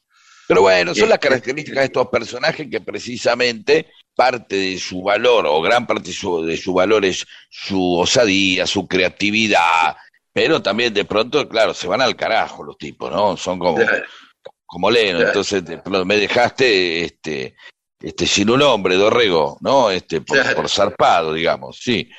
Pero 0.47 0.63
bueno, 0.63 0.95
son 0.95 1.09
las 1.09 1.19
características 1.19 1.81
de 1.81 1.87
estos 1.87 2.09
personajes 2.09 2.69
que 2.71 2.81
precisamente 2.81 3.87
parte 4.15 4.57
de 4.57 4.79
su 4.79 5.03
valor, 5.03 5.47
o 5.47 5.61
gran 5.61 5.87
parte 5.87 6.09
de 6.09 6.15
su, 6.15 6.45
de 6.45 6.57
su 6.57 6.73
valor 6.75 7.05
es 7.05 7.27
su 7.51 7.99
osadía, 7.99 8.67
su 8.67 8.87
creatividad, 8.87 9.97
pero 10.33 10.63
también 10.63 10.93
de 10.93 11.05
pronto, 11.05 11.49
claro, 11.49 11.75
se 11.75 11.87
van 11.87 12.01
al 12.01 12.17
carajo 12.17 12.63
los 12.63 12.79
tipos, 12.79 13.11
¿no? 13.11 13.37
Son 13.37 13.59
como, 13.59 13.79
como 14.67 14.91
Leno, 14.91 15.21
entonces 15.21 15.63
me 16.05 16.17
dejaste 16.17 17.05
este, 17.05 17.55
este, 18.05 18.27
sin 18.27 18.51
un 18.51 18.61
hombre, 18.63 18.97
Dorrego, 18.97 19.57
¿no? 19.63 19.91
Este, 19.91 20.21
por, 20.21 20.55
por 20.55 20.69
zarpado, 20.69 21.33
digamos, 21.33 21.79
sí. 21.79 22.11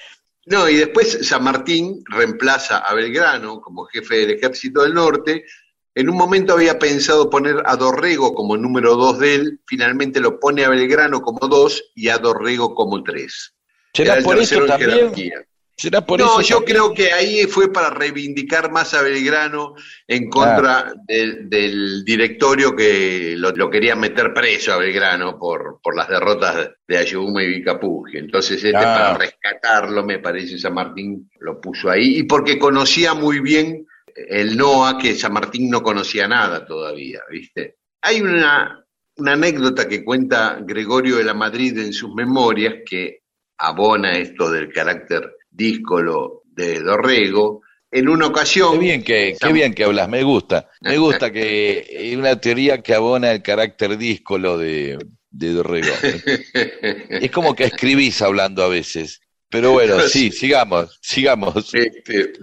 No, 0.47 0.67
y 0.67 0.75
después 0.75 1.19
San 1.27 1.43
Martín 1.43 2.03
reemplaza 2.05 2.79
a 2.79 2.93
Belgrano 2.93 3.61
como 3.61 3.85
jefe 3.85 4.17
del 4.17 4.31
Ejército 4.31 4.81
del 4.81 4.93
Norte, 4.95 5.45
en 5.93 6.09
un 6.09 6.17
momento 6.17 6.53
había 6.53 6.77
pensado 6.79 7.29
poner 7.29 7.61
a 7.65 7.75
Dorrego 7.75 8.33
como 8.33 8.57
número 8.57 8.95
dos 8.95 9.19
de 9.19 9.35
él, 9.35 9.59
finalmente 9.65 10.19
lo 10.19 10.39
pone 10.39 10.65
a 10.65 10.69
Belgrano 10.69 11.21
como 11.21 11.47
dos 11.47 11.83
y 11.95 12.09
a 12.09 12.17
Dorrego 12.17 12.73
como 12.73 13.03
tres. 13.03 13.53
¿Será 13.93 14.21
por 14.21 14.37
eso 14.37 14.65
también? 14.65 15.13
No, 16.17 16.41
yo 16.41 16.63
creo 16.63 16.93
que 16.93 17.11
ahí 17.11 17.43
fue 17.43 17.71
para 17.71 17.89
reivindicar 17.89 18.71
más 18.71 18.93
a 18.93 19.01
Belgrano 19.01 19.75
en 20.07 20.29
contra 20.29 20.93
del, 21.05 22.05
directorio 22.05 22.75
que 22.75 23.35
lo, 23.37 23.69
quería 23.69 23.95
meter 23.95 24.33
preso 24.33 24.71
a 24.71 24.77
Belgrano 24.77 25.37
por, 25.37 25.81
por 25.83 25.95
las 25.95 26.07
derrotas 26.07 26.71
de 26.87 26.97
Ayuma 26.97 27.43
y 27.43 27.47
Vicapugio. 27.47 28.19
Entonces, 28.19 28.63
este, 28.63 28.71
para 28.71 29.17
rescatarlo, 29.17 30.05
me 30.05 30.19
parece, 30.19 30.57
San 30.57 30.73
Martín 30.73 31.29
lo 31.39 31.59
puso 31.59 31.89
ahí 31.89 32.19
y 32.19 32.23
porque 32.23 32.57
conocía 32.57 33.13
muy 33.13 33.39
bien 33.41 33.85
el 34.15 34.55
NOA 34.55 34.97
que 34.97 35.13
San 35.13 35.33
Martín 35.33 35.69
no 35.69 35.83
conocía 35.83 36.27
nada 36.27 36.65
todavía, 36.65 37.19
¿viste? 37.29 37.77
Hay 38.01 38.21
una, 38.21 38.81
anécdota 39.17 39.87
que 39.87 40.05
cuenta 40.05 40.59
Gregorio 40.61 41.17
de 41.17 41.23
la 41.23 41.33
Madrid 41.33 41.77
en 41.79 41.91
sus 41.91 42.13
memorias 42.13 42.75
que 42.85 43.23
abona 43.57 44.17
esto 44.17 44.51
del 44.51 44.71
carácter 44.71 45.34
díscolo 45.55 46.43
de 46.45 46.81
Dorrego. 46.81 47.61
En 47.91 48.09
una 48.09 48.27
ocasión... 48.27 48.73
Qué 48.73 48.79
bien 48.79 49.03
que, 49.03 49.37
qué 49.39 49.53
bien 49.53 49.73
que 49.73 49.85
hablas, 49.85 50.09
me 50.09 50.23
gusta. 50.23 50.69
Me 50.81 50.97
gusta 50.97 51.31
que 51.31 51.85
hay 51.97 52.15
una 52.15 52.39
teoría 52.39 52.81
que 52.81 52.93
abona 52.93 53.31
el 53.31 53.41
carácter 53.41 53.97
díscolo 53.97 54.57
de, 54.57 54.97
de 55.29 55.53
Dorrego. 55.53 55.93
es 57.09 57.31
como 57.31 57.55
que 57.55 57.65
escribís 57.65 58.21
hablando 58.21 58.63
a 58.63 58.67
veces. 58.67 59.21
Pero 59.49 59.71
bueno, 59.71 59.99
sí, 60.01 60.31
sigamos, 60.33 60.99
sigamos. 61.01 61.73
Este, 61.73 62.33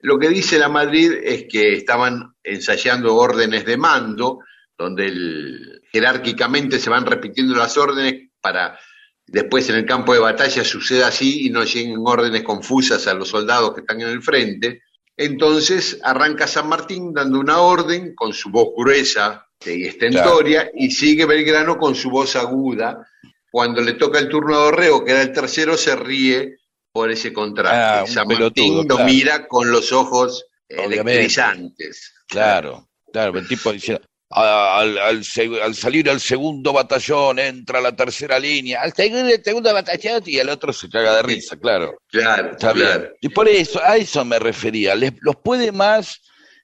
lo 0.00 0.18
que 0.18 0.28
dice 0.28 0.58
la 0.58 0.68
Madrid 0.68 1.12
es 1.22 1.46
que 1.48 1.74
estaban 1.74 2.34
ensayando 2.42 3.14
órdenes 3.14 3.64
de 3.64 3.76
mando, 3.76 4.40
donde 4.76 5.12
jerárquicamente 5.92 6.78
se 6.78 6.90
van 6.90 7.06
repitiendo 7.06 7.54
las 7.54 7.76
órdenes 7.76 8.30
para 8.40 8.78
después 9.26 9.68
en 9.68 9.76
el 9.76 9.86
campo 9.86 10.12
de 10.12 10.20
batalla 10.20 10.64
suceda 10.64 11.08
así 11.08 11.46
y 11.46 11.50
no 11.50 11.64
lleguen 11.64 12.02
órdenes 12.04 12.42
confusas 12.42 13.06
a 13.06 13.14
los 13.14 13.28
soldados 13.28 13.74
que 13.74 13.80
están 13.80 14.00
en 14.00 14.08
el 14.08 14.22
frente. 14.22 14.82
Entonces 15.16 15.98
arranca 16.02 16.46
San 16.46 16.68
Martín 16.68 17.12
dando 17.12 17.38
una 17.38 17.58
orden 17.58 18.14
con 18.14 18.32
su 18.32 18.50
voz 18.50 18.68
gruesa 18.76 19.46
y 19.64 19.86
estentoria 19.86 20.70
y 20.74 20.90
sigue 20.90 21.26
Belgrano 21.26 21.78
con 21.78 21.94
su 21.94 22.10
voz 22.10 22.36
aguda. 22.36 23.06
Cuando 23.50 23.82
le 23.82 23.92
toca 23.92 24.18
el 24.18 24.28
turno 24.28 24.56
a 24.56 24.64
Dorrego, 24.64 25.04
que 25.04 25.12
era 25.12 25.22
el 25.22 25.32
tercero, 25.32 25.76
se 25.76 25.94
ríe 25.94 26.56
por 26.90 27.10
ese 27.10 27.32
contraste. 27.32 27.76
Ah, 27.76 28.04
San 28.06 28.26
Martín 28.26 28.86
lo 28.88 28.98
mira 29.00 29.46
con 29.46 29.70
los 29.70 29.92
ojos 29.92 30.46
electrizantes. 30.68 32.14
Claro, 32.26 32.88
claro, 33.12 33.38
el 33.38 33.46
tipo 33.46 33.70
diciendo, 33.72 34.06
al, 34.32 34.98
al, 34.98 35.24
salir 35.24 36.08
al 36.08 36.20
segundo 36.20 36.72
batallón 36.72 37.38
entra 37.38 37.80
la 37.80 37.94
tercera 37.94 38.38
línea, 38.38 38.80
al 38.80 38.92
segundo, 38.94 39.72
batallón 39.72 40.22
y 40.26 40.38
el 40.38 40.48
otro 40.48 40.72
se 40.72 40.88
caga 40.88 41.16
de 41.16 41.22
risa, 41.22 41.56
claro. 41.58 41.98
Claro, 42.08 42.52
Está 42.52 42.72
Bien. 42.72 43.10
Y 43.20 43.28
por 43.28 43.48
eso, 43.48 43.80
a 43.82 43.96
eso 43.96 44.24
me 44.24 44.38
refería. 44.38 44.94
Les, 44.94 45.12
los 45.20 45.36
puede 45.36 45.72
más 45.72 46.20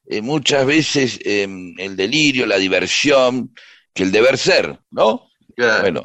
eh, 0.07 0.23
muchas 0.23 0.65
veces 0.67 1.19
em, 1.25 1.75
el 1.79 1.97
delirio, 1.97 2.47
la 2.47 2.57
diversión, 2.57 3.55
que 3.93 4.05
el 4.05 4.13
deber 4.13 4.39
ser, 4.39 4.79
¿no? 4.91 5.29
Claro. 5.55 5.83
Bueno, 5.83 6.05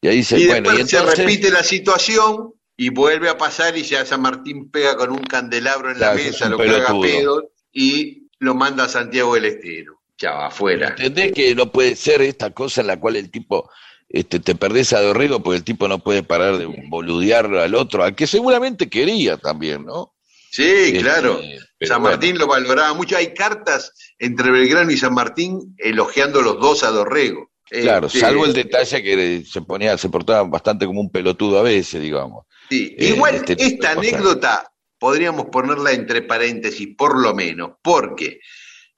y 0.00 0.08
ahí 0.08 0.22
se, 0.22 0.36
bueno, 0.46 0.72
y 0.72 0.80
entonces, 0.80 0.90
se 0.90 1.22
repite 1.22 1.50
la 1.50 1.62
situación 1.62 2.54
y 2.76 2.88
vuelve 2.88 3.28
a 3.28 3.36
pasar 3.36 3.76
y 3.76 3.82
ya 3.82 4.04
San 4.04 4.22
Martín 4.22 4.70
pega 4.70 4.96
con 4.96 5.10
un 5.10 5.22
candelabro 5.22 5.90
en 5.90 6.00
la 6.00 6.14
mesa, 6.14 6.48
lo 6.48 6.58
caga 6.58 6.98
pedo 7.00 7.50
y 7.72 8.28
lo 8.38 8.54
manda 8.54 8.84
a 8.84 8.88
Santiago 8.88 9.34
del 9.34 9.46
Estero. 9.46 9.93
Ya 10.18 10.46
afuera. 10.46 10.88
¿Entendés 10.90 11.32
que 11.32 11.54
no 11.54 11.72
puede 11.72 11.96
ser 11.96 12.22
esta 12.22 12.50
cosa 12.50 12.80
en 12.80 12.86
la 12.86 13.00
cual 13.00 13.16
el 13.16 13.30
tipo 13.30 13.68
este, 14.08 14.38
te 14.38 14.54
perdés 14.54 14.92
a 14.92 15.00
Dorrego 15.00 15.42
porque 15.42 15.56
el 15.56 15.64
tipo 15.64 15.88
no 15.88 15.98
puede 15.98 16.22
parar 16.22 16.56
de 16.56 16.66
boludear 16.88 17.46
al 17.46 17.74
otro, 17.74 18.04
al 18.04 18.14
que 18.14 18.26
seguramente 18.26 18.88
quería 18.88 19.36
también, 19.36 19.84
¿no? 19.84 20.14
Sí, 20.50 20.62
este, 20.62 21.00
claro. 21.00 21.40
San 21.80 22.00
Martín 22.00 22.38
lo 22.38 22.46
valoraba 22.46 22.94
mucho. 22.94 23.16
Hay 23.16 23.34
cartas 23.34 23.92
entre 24.18 24.52
Belgrano 24.52 24.90
y 24.92 24.96
San 24.96 25.14
Martín 25.14 25.74
elogiando 25.78 26.42
los 26.42 26.60
dos 26.60 26.84
a 26.84 26.90
Dorrego. 26.90 27.50
Claro, 27.68 28.06
este, 28.06 28.20
salvo 28.20 28.44
el 28.44 28.52
detalle 28.52 29.02
que 29.02 29.42
se 29.44 29.62
ponía, 29.62 29.98
se 29.98 30.08
portaba 30.08 30.44
bastante 30.44 30.86
como 30.86 31.00
un 31.00 31.10
pelotudo 31.10 31.58
a 31.58 31.62
veces, 31.62 32.00
digamos. 32.00 32.46
Sí, 32.68 32.94
eh, 32.96 33.08
igual 33.08 33.34
este 33.34 33.56
esta 33.58 33.92
anécdota 33.92 34.72
podríamos 34.98 35.46
ponerla 35.46 35.90
entre 35.92 36.22
paréntesis, 36.22 36.88
por 36.96 37.20
lo 37.20 37.34
menos, 37.34 37.72
porque 37.82 38.38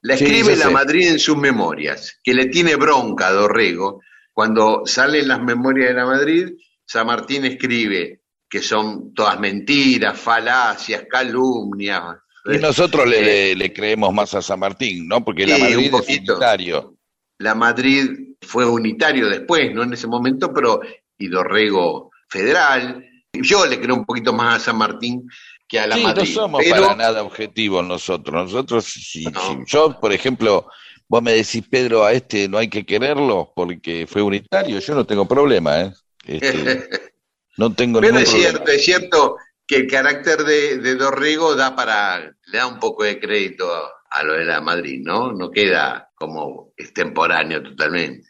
la 0.07 0.13
escribe 0.13 0.55
la 0.55 0.69
Madrid 0.69 1.09
en 1.09 1.19
sus 1.19 1.35
memorias, 1.37 2.19
que 2.23 2.33
le 2.33 2.45
tiene 2.45 2.75
bronca 2.75 3.27
a 3.27 3.33
Dorrego, 3.33 4.01
cuando 4.31 4.83
salen 4.85 5.27
las 5.27 5.41
memorias 5.41 5.89
de 5.89 5.95
la 5.95 6.05
Madrid, 6.05 6.49
San 6.85 7.07
Martín 7.07 7.43
escribe 7.43 8.21
que 8.49 8.61
son 8.61 9.13
todas 9.13 9.37
mentiras, 9.39 10.17
falacias, 10.17 11.03
calumnias. 11.09 12.03
Y 12.45 12.57
nosotros 12.57 13.05
le, 13.05 13.53
le, 13.55 13.73
creemos 13.73 14.13
más 14.13 14.33
a 14.33 14.41
San 14.41 14.59
Martín, 14.59 15.07
¿no? 15.07 15.25
Porque 15.25 15.45
la 15.45 15.57
Madrid 15.57 15.91
es 15.93 16.07
unitario. 16.07 16.95
La 17.39 17.53
Madrid 17.53 18.35
fue 18.41 18.65
unitario 18.65 19.27
después, 19.27 19.73
no 19.73 19.83
en 19.83 19.91
ese 19.91 20.07
momento, 20.07 20.53
pero 20.53 20.79
y 21.17 21.27
Dorrego 21.27 22.11
federal. 22.29 23.03
Yo 23.33 23.65
le 23.65 23.81
creo 23.81 23.95
un 23.95 24.05
poquito 24.05 24.31
más 24.31 24.55
a 24.55 24.65
San 24.65 24.77
Martín 24.77 25.27
que 25.67 25.79
a 25.79 25.87
la 25.87 25.95
sí, 25.95 26.03
Madrid. 26.03 26.35
No 26.35 26.41
somos 26.41 26.65
para 26.65 26.95
nada 26.95 27.23
objetivos 27.23 27.85
nosotros. 27.85 28.51
Nosotros, 28.51 28.85
si, 28.85 29.25
yo, 29.65 29.99
por 29.99 30.13
ejemplo, 30.13 30.67
vos 31.07 31.21
me 31.21 31.33
decís, 31.33 31.63
Pedro, 31.69 32.05
a 32.05 32.13
este 32.13 32.47
no 32.47 32.57
hay 32.57 32.69
que 32.69 32.85
quererlo 32.85 33.51
porque 33.55 34.07
fue 34.07 34.21
unitario, 34.21 34.79
yo 34.79 34.95
no 34.95 35.05
tengo 35.05 35.27
problema, 35.27 35.81
¿eh? 35.81 35.93
Este, 36.25 36.89
no 37.57 37.73
tengo 37.73 37.99
Pero 37.99 38.19
es 38.19 38.29
cierto, 38.29 38.71
es 38.71 38.83
cierto 38.83 39.37
que 39.65 39.77
el 39.77 39.87
carácter 39.87 40.43
de, 40.43 40.77
de, 40.77 40.95
Dorrego 40.95 41.55
da 41.55 41.75
para, 41.75 42.19
le 42.19 42.57
da 42.57 42.67
un 42.67 42.79
poco 42.79 43.03
de 43.03 43.19
crédito 43.19 43.69
a 44.09 44.23
lo 44.23 44.33
de 44.33 44.45
la 44.45 44.61
Madrid, 44.61 45.01
¿no? 45.03 45.33
No 45.33 45.51
queda 45.51 46.09
como 46.15 46.73
extemporáneo 46.77 47.61
totalmente. 47.61 48.29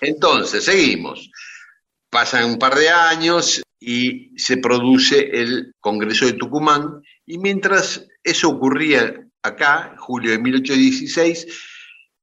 Entonces, 0.00 0.64
seguimos. 0.64 1.30
Pasan 2.08 2.44
un 2.44 2.58
par 2.58 2.74
de 2.76 2.88
años 2.88 3.62
y 3.80 4.38
se 4.38 4.56
produce 4.56 5.30
el 5.40 5.74
Congreso 5.80 6.26
de 6.26 6.32
Tucumán 6.32 7.02
y 7.26 7.38
mientras 7.38 8.06
eso 8.22 8.48
ocurría 8.48 9.24
acá, 9.42 9.94
julio 9.98 10.32
de 10.32 10.38
1816, 10.38 11.46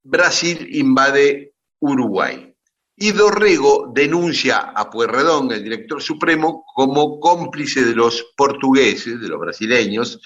Brasil 0.03 0.67
invade 0.71 1.53
Uruguay. 1.79 2.53
Y 2.97 3.11
Dorrego 3.11 3.91
denuncia 3.93 4.57
a 4.57 4.89
Pueyrredón, 4.89 5.51
el 5.51 5.63
director 5.63 6.01
supremo, 6.01 6.63
como 6.73 7.19
cómplice 7.19 7.83
de 7.83 7.93
los 7.93 8.33
portugueses, 8.37 9.19
de 9.19 9.27
los 9.27 9.39
brasileños, 9.39 10.21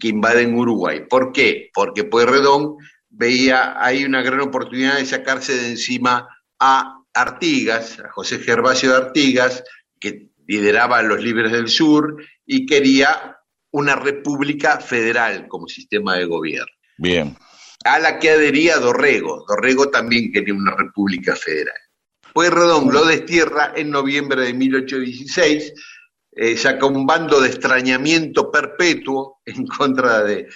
que 0.00 0.08
invaden 0.08 0.54
Uruguay. 0.54 1.04
¿Por 1.08 1.32
qué? 1.32 1.70
Porque 1.72 2.04
Pueyrredón 2.04 2.76
veía 3.08 3.82
ahí 3.82 4.04
una 4.04 4.22
gran 4.22 4.40
oportunidad 4.40 4.96
de 4.96 5.06
sacarse 5.06 5.54
de 5.54 5.70
encima 5.70 6.28
a 6.58 6.98
Artigas, 7.14 8.00
a 8.00 8.10
José 8.10 8.38
Gervasio 8.40 8.90
de 8.90 8.96
Artigas, 8.96 9.62
que 10.00 10.28
lideraba 10.48 10.98
a 10.98 11.02
los 11.02 11.22
Libres 11.22 11.52
del 11.52 11.68
Sur 11.68 12.16
y 12.44 12.66
quería 12.66 13.36
una 13.70 13.94
república 13.94 14.80
federal 14.80 15.46
como 15.46 15.68
sistema 15.68 16.16
de 16.16 16.24
gobierno. 16.24 16.72
Bien. 16.96 17.36
A 17.84 17.98
la 17.98 18.18
que 18.18 18.30
adhería 18.30 18.78
Dorrego. 18.78 19.44
Dorrego 19.46 19.90
también 19.90 20.32
quería 20.32 20.54
una 20.54 20.74
república 20.74 21.36
federal. 21.36 21.76
Pueyrredón 22.32 22.92
lo 22.92 23.04
destierra 23.04 23.72
en 23.76 23.90
noviembre 23.90 24.42
de 24.42 24.54
1816, 24.54 25.72
eh, 26.32 26.56
saca 26.56 26.86
un 26.86 27.06
bando 27.06 27.40
de 27.40 27.48
extrañamiento 27.48 28.50
perpetuo 28.50 29.40
en 29.44 29.66
contra 29.66 30.22
de, 30.22 30.48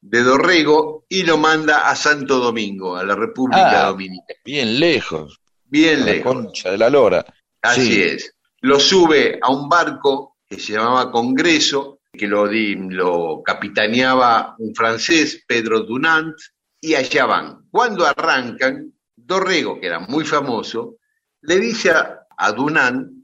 de, 0.00 0.22
Dorrego 0.22 1.06
y 1.08 1.22
lo 1.24 1.38
manda 1.38 1.88
a 1.90 1.96
Santo 1.96 2.38
Domingo, 2.38 2.96
a 2.96 3.04
la 3.04 3.14
República 3.16 3.86
ah, 3.86 3.90
Dominicana. 3.90 4.38
Bien 4.44 4.78
lejos. 4.78 5.40
Bien 5.64 6.00
la 6.00 6.06
lejos. 6.06 6.34
Concha 6.34 6.70
de 6.70 6.78
la 6.78 6.90
lora. 6.90 7.24
Así 7.62 7.94
Sí. 7.94 8.02
es. 8.02 8.34
Lo 8.62 8.78
sube 8.78 9.38
a 9.40 9.50
un 9.50 9.68
barco 9.68 10.36
que 10.46 10.58
se 10.58 10.72
llamaba 10.72 11.10
Congreso, 11.10 12.00
que 12.12 12.26
lo, 12.26 12.46
lo 12.46 13.42
capitaneaba 13.42 14.54
un 14.58 14.74
francés, 14.74 15.44
Pedro 15.46 15.80
Dunant, 15.80 16.36
y 16.80 16.94
allá 16.94 17.26
van. 17.26 17.68
Cuando 17.70 18.06
arrancan, 18.06 18.92
Dorrego, 19.16 19.78
que 19.80 19.86
era 19.86 20.00
muy 20.00 20.24
famoso, 20.24 20.96
le 21.42 21.58
dice 21.58 21.90
a, 21.90 22.26
a 22.36 22.52
Dunant 22.52 23.20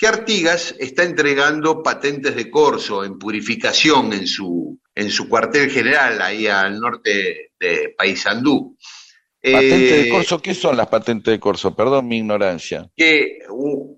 que 0.00 0.06
Artigas 0.06 0.74
está 0.78 1.02
entregando 1.04 1.82
patentes 1.82 2.34
de 2.34 2.50
corso 2.50 3.04
en 3.04 3.18
purificación 3.18 4.14
en 4.14 4.26
su, 4.26 4.80
en 4.94 5.10
su 5.10 5.28
cuartel 5.28 5.70
general, 5.70 6.22
ahí 6.22 6.46
al 6.46 6.80
norte 6.80 7.52
de 7.60 7.94
Paysandú. 7.98 8.78
Patente 9.42 9.76
de 9.96 10.02
Eh, 10.02 10.08
corso, 10.10 10.40
¿qué 10.42 10.54
son 10.54 10.76
las 10.76 10.88
patentes 10.88 11.32
de 11.32 11.40
corso? 11.40 11.74
Perdón 11.74 12.08
mi 12.08 12.18
ignorancia. 12.18 12.90
que 12.96 13.38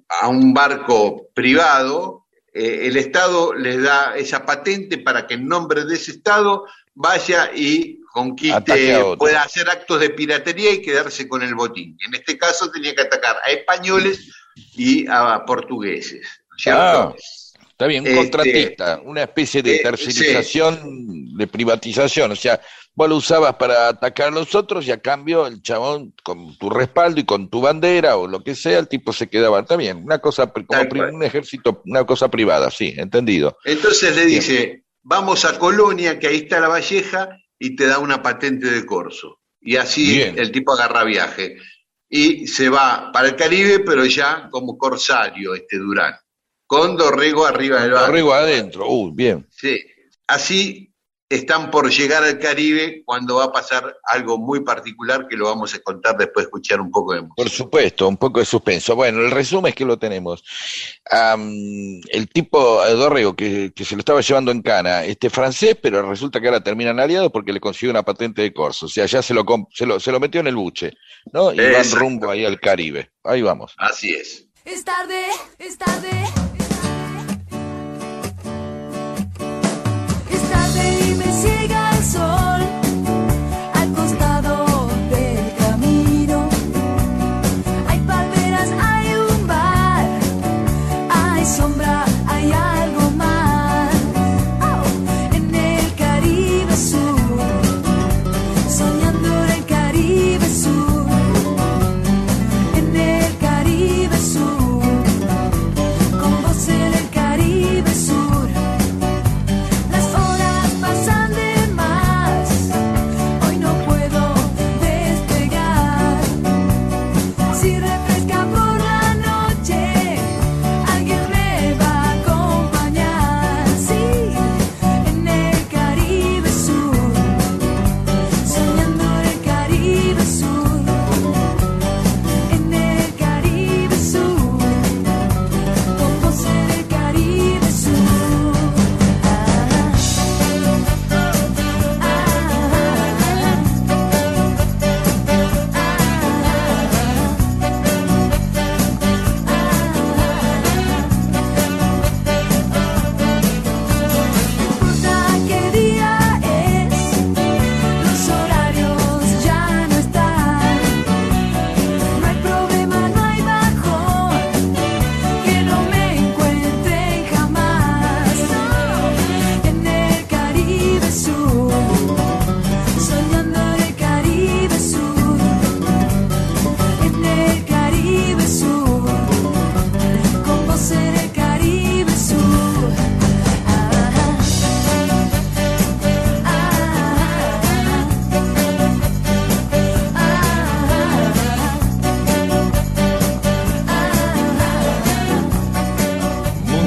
a 0.08 0.28
un 0.28 0.52
barco 0.54 1.28
privado, 1.34 2.26
eh, 2.54 2.80
el 2.82 2.96
Estado 2.96 3.52
les 3.54 3.82
da 3.82 4.14
esa 4.16 4.44
patente 4.44 4.98
para 4.98 5.26
que 5.26 5.34
en 5.34 5.48
nombre 5.48 5.84
de 5.84 5.94
ese 5.94 6.12
Estado 6.12 6.64
vaya 6.94 7.50
y 7.54 7.98
conquiste, 8.12 9.00
pueda 9.18 9.42
hacer 9.42 9.68
actos 9.70 9.98
de 10.00 10.10
piratería 10.10 10.70
y 10.72 10.82
quedarse 10.82 11.26
con 11.26 11.42
el 11.42 11.54
botín. 11.54 11.96
En 12.06 12.14
este 12.14 12.36
caso 12.36 12.70
tenía 12.70 12.94
que 12.94 13.02
atacar 13.02 13.36
a 13.44 13.50
españoles 13.50 14.30
y 14.76 15.06
a 15.08 15.42
portugueses. 15.46 16.26
¿cierto? 16.58 16.80
Ah, 16.82 17.14
está 17.70 17.86
bien, 17.86 18.02
un 18.02 18.08
Este, 18.08 18.20
contratista, 18.20 19.00
una 19.02 19.22
especie 19.22 19.62
de 19.62 19.76
eh, 19.76 19.80
tercerización, 19.82 21.34
de 21.36 21.46
privatización. 21.46 22.32
O 22.32 22.36
sea, 22.36 22.60
vos 22.94 23.08
lo 23.08 23.16
usabas 23.16 23.54
para 23.54 23.88
atacar 23.88 24.28
a 24.28 24.30
los 24.30 24.54
otros 24.54 24.86
y 24.86 24.90
a 24.90 25.00
cambio 25.00 25.46
el 25.46 25.62
chabón, 25.62 26.14
con 26.22 26.56
tu 26.58 26.70
respaldo 26.70 27.20
y 27.20 27.24
con 27.24 27.48
tu 27.48 27.60
bandera 27.60 28.16
o 28.16 28.26
lo 28.26 28.42
que 28.42 28.54
sea, 28.54 28.78
el 28.78 28.88
tipo 28.88 29.12
se 29.12 29.28
quedaba. 29.28 29.60
Está 29.60 29.76
bien, 29.76 30.04
una 30.04 30.18
cosa, 30.18 30.52
como 30.52 30.66
Tal 30.66 31.14
un 31.14 31.22
ejército, 31.22 31.82
una 31.86 32.04
cosa 32.04 32.28
privada, 32.28 32.70
sí, 32.70 32.94
entendido. 32.96 33.56
Entonces 33.64 34.14
le 34.14 34.26
dice, 34.26 34.84
vamos 35.02 35.44
a 35.44 35.58
Colonia, 35.58 36.18
que 36.18 36.28
ahí 36.28 36.36
está 36.36 36.60
la 36.60 36.68
Valleja, 36.68 37.38
y 37.58 37.76
te 37.76 37.86
da 37.86 37.98
una 37.98 38.22
patente 38.22 38.70
de 38.70 38.84
corso. 38.84 39.40
Y 39.60 39.76
así 39.76 40.16
Bien. 40.16 40.38
el 40.38 40.50
tipo 40.50 40.72
agarra 40.72 41.04
viaje. 41.04 41.56
Y 42.08 42.48
se 42.48 42.68
va 42.68 43.10
para 43.12 43.28
el 43.28 43.36
Caribe, 43.36 43.78
pero 43.78 44.04
ya 44.04 44.48
como 44.50 44.76
corsario, 44.76 45.54
este 45.54 45.78
Durán. 45.78 46.14
Con 46.66 46.96
Dorrego 46.96 47.46
arriba 47.46 47.80
del 47.80 47.92
barco. 47.92 48.06
Arriba 48.06 48.38
adentro, 48.38 48.88
uy, 48.88 49.12
bien. 49.14 49.46
Sí. 49.50 49.80
Así 50.26 50.91
están 51.34 51.70
por 51.70 51.90
llegar 51.90 52.22
al 52.22 52.38
Caribe 52.38 53.02
cuando 53.04 53.36
va 53.36 53.44
a 53.44 53.52
pasar 53.52 53.96
algo 54.04 54.38
muy 54.38 54.60
particular 54.60 55.26
que 55.28 55.36
lo 55.36 55.46
vamos 55.46 55.74
a 55.74 55.78
contar 55.80 56.16
después 56.16 56.44
de 56.44 56.48
escuchar 56.48 56.80
un 56.80 56.90
poco 56.90 57.14
de 57.14 57.22
música. 57.22 57.34
Por 57.36 57.50
supuesto, 57.50 58.08
un 58.08 58.16
poco 58.16 58.40
de 58.40 58.46
suspenso. 58.46 58.94
Bueno, 58.94 59.20
el 59.20 59.30
resumen 59.30 59.70
es 59.70 59.74
que 59.74 59.84
lo 59.84 59.98
tenemos. 59.98 60.44
El 61.10 62.28
tipo 62.32 62.84
Dorrego 62.86 63.34
que, 63.34 63.72
que 63.74 63.84
se 63.84 63.94
lo 63.94 64.00
estaba 64.00 64.20
llevando 64.20 64.50
en 64.52 64.62
cana, 64.62 65.04
este 65.04 65.30
francés, 65.30 65.76
pero 65.80 66.08
resulta 66.08 66.40
que 66.40 66.48
ahora 66.48 66.62
terminan 66.62 67.00
aliados 67.00 67.30
porque 67.32 67.52
le 67.52 67.60
consiguió 67.60 67.90
una 67.90 68.02
patente 68.02 68.42
de 68.42 68.52
corso. 68.52 68.86
O 68.86 68.88
sea, 68.88 69.06
ya 69.06 69.22
se 69.22 69.34
lo, 69.34 69.44
se 69.72 69.86
lo, 69.86 69.98
se 70.00 70.12
lo 70.12 70.20
metió 70.20 70.40
en 70.40 70.48
el 70.48 70.56
buche, 70.56 70.92
¿no? 71.32 71.52
Y 71.52 71.56
van 71.56 71.66
Exacto. 71.66 71.96
rumbo 71.96 72.30
ahí 72.30 72.44
al 72.44 72.60
Caribe. 72.60 73.10
Ahí 73.24 73.42
vamos. 73.42 73.74
Así 73.78 74.12
es. 74.12 74.46
Es 74.64 74.84
tarde, 74.84 75.24
es 75.58 75.76
tarde. 75.76 76.10
Ciega 81.42 81.90
el 81.96 82.04
sol 82.04 82.41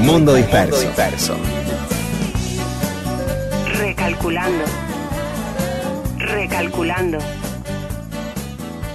Mundo 0.06 0.34
disperso. 0.34 1.36
Recalculando. 3.76 4.64
Recalculando. 6.16 7.18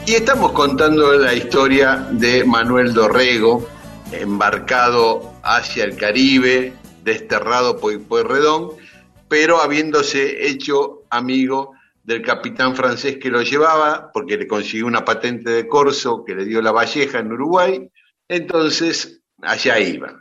Y 0.08 0.13
estamos 0.13 0.54
contando 0.54 1.12
la 1.17 1.34
historia 1.34 2.08
de 2.12 2.45
Manuel 2.45 2.93
Dorrego, 2.93 3.67
embarcado 4.13 5.34
hacia 5.43 5.84
el 5.84 5.97
Caribe, 5.97 6.71
desterrado 7.04 7.78
por 7.78 8.02
Pueyrredón, 8.04 8.69
pero 9.28 9.60
habiéndose 9.60 10.47
hecho 10.47 11.02
amigo 11.10 11.74
del 12.06 12.21
capitán 12.21 12.74
francés 12.74 13.17
que 13.17 13.30
lo 13.30 13.41
llevaba, 13.41 14.12
porque 14.13 14.38
le 14.38 14.47
consiguió 14.47 14.88
una 14.88 15.04
patente 15.04 15.50
de 15.50 15.67
corso 15.67 16.24
que 16.24 16.36
le 16.36 16.45
dio 16.45 16.62
la 16.62 16.71
Valleja 16.71 17.19
en 17.19 17.34
Uruguay, 17.34 17.91
entonces 18.30 19.21
allá 19.41 19.78
iban. 19.78 20.21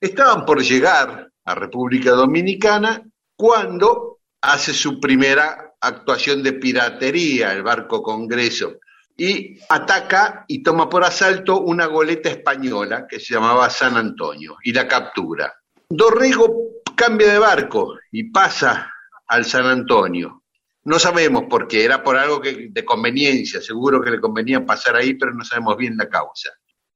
Estaban 0.00 0.46
por 0.46 0.62
llegar 0.62 1.30
a 1.44 1.54
República 1.54 2.12
Dominicana 2.12 3.02
cuando 3.36 4.20
hace 4.40 4.72
su 4.72 5.00
primera 5.00 5.74
actuación 5.80 6.42
de 6.42 6.52
piratería 6.52 7.52
el 7.52 7.62
barco 7.62 8.02
Congreso 8.02 8.76
y 9.16 9.58
ataca 9.68 10.44
y 10.46 10.62
toma 10.62 10.88
por 10.88 11.02
asalto 11.02 11.60
una 11.60 11.86
goleta 11.86 12.28
española 12.28 13.06
que 13.08 13.18
se 13.18 13.34
llamaba 13.34 13.68
San 13.68 13.96
Antonio 13.96 14.56
y 14.62 14.72
la 14.72 14.86
captura. 14.86 15.52
Dorrego 15.88 16.82
cambia 16.94 17.32
de 17.32 17.38
barco 17.38 17.96
y 18.12 18.30
pasa 18.30 18.92
al 19.26 19.44
San 19.44 19.66
Antonio. 19.66 20.44
No 20.84 21.00
sabemos 21.00 21.44
por 21.50 21.66
qué, 21.66 21.84
era 21.84 22.02
por 22.02 22.16
algo 22.16 22.40
de 22.40 22.84
conveniencia, 22.84 23.60
seguro 23.60 24.00
que 24.00 24.12
le 24.12 24.20
convenía 24.20 24.64
pasar 24.64 24.94
ahí, 24.94 25.14
pero 25.14 25.34
no 25.34 25.44
sabemos 25.44 25.76
bien 25.76 25.96
la 25.96 26.08
causa. 26.08 26.50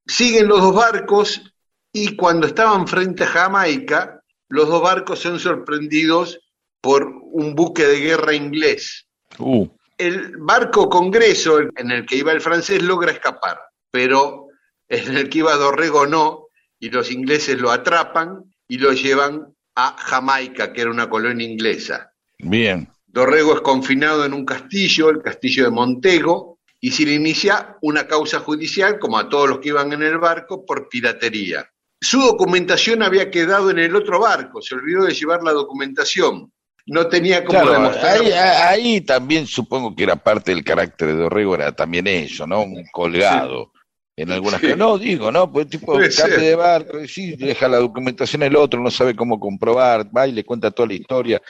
Siguen 0.06 0.46
los 0.46 0.60
dos 0.60 0.74
barcos 0.74 1.51
y 1.92 2.16
cuando 2.16 2.46
estaban 2.46 2.86
frente 2.86 3.24
a 3.24 3.28
Jamaica, 3.28 4.22
los 4.48 4.68
dos 4.68 4.82
barcos 4.82 5.18
son 5.18 5.38
sorprendidos 5.38 6.40
por 6.80 7.06
un 7.06 7.54
buque 7.54 7.86
de 7.86 8.00
guerra 8.00 8.34
inglés. 8.34 9.06
Uh, 9.38 9.66
El 9.98 10.36
barco 10.38 10.88
Congreso 10.88 11.60
en 11.60 11.90
el 11.90 12.06
que 12.06 12.16
iba 12.16 12.32
el 12.32 12.40
francés 12.40 12.82
logra 12.82 13.12
escapar, 13.12 13.60
pero 13.90 14.48
en 14.88 15.16
el 15.16 15.28
que 15.28 15.38
iba 15.38 15.54
Dorrego 15.56 16.06
no, 16.06 16.48
y 16.78 16.90
los 16.90 17.10
ingleses 17.10 17.58
lo 17.58 17.70
atrapan 17.70 18.44
y 18.66 18.78
lo 18.78 18.92
llevan 18.92 19.54
a 19.74 19.96
Jamaica, 19.98 20.72
que 20.72 20.82
era 20.82 20.90
una 20.90 21.08
colonia 21.08 21.46
inglesa. 21.46 22.12
bien. 22.38 22.88
Dorrego 23.06 23.54
es 23.54 23.60
confinado 23.60 24.24
en 24.24 24.32
un 24.32 24.46
castillo, 24.46 25.10
el 25.10 25.22
castillo 25.22 25.64
de 25.64 25.70
Montego, 25.70 26.58
y 26.80 26.90
se 26.90 27.04
le 27.04 27.12
inicia 27.12 27.76
una 27.82 28.06
causa 28.06 28.40
judicial, 28.40 28.98
como 28.98 29.18
a 29.18 29.28
todos 29.28 29.48
los 29.48 29.58
que 29.60 29.68
iban 29.68 29.92
en 29.92 30.02
el 30.02 30.18
barco, 30.18 30.64
por 30.64 30.88
piratería. 30.88 31.70
Su 32.02 32.20
documentación 32.20 33.02
había 33.02 33.30
quedado 33.30 33.70
en 33.70 33.78
el 33.78 33.94
otro 33.96 34.20
barco, 34.20 34.60
se 34.60 34.74
olvidó 34.74 35.04
de 35.04 35.14
llevar 35.14 35.42
la 35.42 35.52
documentación. 35.52 36.52
No 36.86 37.06
tenía 37.06 37.44
como 37.44 37.60
Claro, 37.60 37.72
demostrar. 37.74 38.16
ahí, 38.20 38.32
ahí 38.32 39.00
también 39.02 39.46
supongo 39.46 39.94
que 39.94 40.02
era 40.02 40.16
parte 40.16 40.52
del 40.52 40.64
carácter 40.64 41.08
de 41.08 41.14
Dorrego, 41.14 41.54
era 41.54 41.70
también 41.70 42.08
eso, 42.08 42.44
¿no? 42.46 42.62
Un 42.62 42.84
colgado. 42.92 43.70
En 44.16 44.30
algunas 44.32 44.60
Sí. 44.60 44.74
No, 44.76 44.98
digo, 44.98 45.30
¿no? 45.32 45.50
Pues 45.50 45.68
tipo, 45.68 45.92
Puede 45.92 46.10
cambia 46.14 46.36
ser. 46.36 46.40
de 46.44 46.54
barco, 46.56 46.98
sí, 47.06 47.36
deja 47.36 47.66
la 47.68 47.78
documentación 47.78 48.42
el 48.42 48.56
otro, 48.56 48.80
no 48.80 48.90
sabe 48.90 49.14
cómo 49.16 49.38
comprobar, 49.40 50.06
va 50.14 50.26
y 50.26 50.32
le 50.32 50.44
cuenta 50.44 50.70
toda 50.72 50.88
la 50.88 50.94
historia 50.94 51.40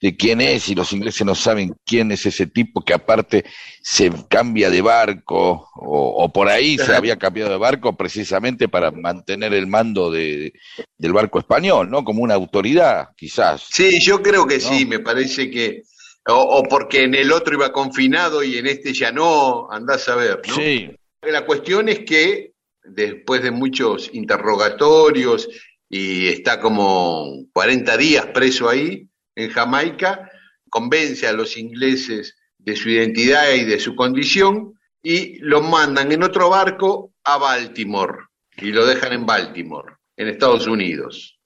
de 0.00 0.16
quién 0.16 0.40
es, 0.40 0.68
y 0.68 0.74
los 0.74 0.92
ingleses 0.92 1.24
no 1.24 1.34
saben 1.34 1.74
quién 1.84 2.12
es 2.12 2.26
ese 2.26 2.46
tipo 2.46 2.84
que 2.84 2.92
aparte 2.92 3.44
se 3.80 4.10
cambia 4.28 4.68
de 4.68 4.82
barco, 4.82 5.70
o, 5.74 6.24
o 6.24 6.32
por 6.32 6.48
ahí 6.48 6.76
se 6.76 6.94
había 6.94 7.16
cambiado 7.16 7.50
de 7.50 7.56
barco 7.56 7.96
precisamente 7.96 8.68
para 8.68 8.90
mantener 8.90 9.54
el 9.54 9.66
mando 9.66 10.10
de, 10.10 10.52
del 10.98 11.12
barco 11.12 11.38
español, 11.38 11.90
¿no? 11.90 12.04
Como 12.04 12.22
una 12.22 12.34
autoridad, 12.34 13.08
quizás. 13.16 13.66
Sí, 13.70 13.98
yo 14.00 14.22
creo 14.22 14.46
que 14.46 14.60
sí, 14.60 14.84
me 14.84 15.00
parece 15.00 15.50
que. 15.50 15.82
O, 16.28 16.34
o 16.34 16.62
porque 16.64 17.04
en 17.04 17.14
el 17.14 17.30
otro 17.32 17.54
iba 17.54 17.72
confinado 17.72 18.42
y 18.42 18.58
en 18.58 18.66
este 18.66 18.92
ya 18.92 19.12
no, 19.12 19.70
andás 19.70 20.08
a 20.08 20.16
ver, 20.16 20.42
¿no? 20.46 20.56
Sí, 20.56 20.90
La 21.22 21.46
cuestión 21.46 21.88
es 21.88 22.00
que 22.00 22.52
después 22.82 23.42
de 23.42 23.50
muchos 23.52 24.10
interrogatorios 24.12 25.48
y 25.88 26.28
está 26.28 26.60
como 26.60 27.44
40 27.52 27.96
días 27.96 28.26
preso 28.26 28.68
ahí 28.68 29.05
en 29.36 29.50
Jamaica, 29.50 30.30
convence 30.68 31.26
a 31.28 31.32
los 31.32 31.56
ingleses 31.56 32.34
de 32.58 32.74
su 32.74 32.88
identidad 32.90 33.52
y 33.52 33.64
de 33.64 33.78
su 33.78 33.94
condición 33.94 34.72
y 35.02 35.38
lo 35.38 35.60
mandan 35.60 36.10
en 36.10 36.24
otro 36.24 36.50
barco 36.50 37.12
a 37.22 37.36
Baltimore 37.38 38.24
y 38.56 38.72
lo 38.72 38.84
dejan 38.86 39.12
en 39.12 39.26
Baltimore, 39.26 39.94
en 40.16 40.28
Estados 40.28 40.66
Unidos. 40.66 41.38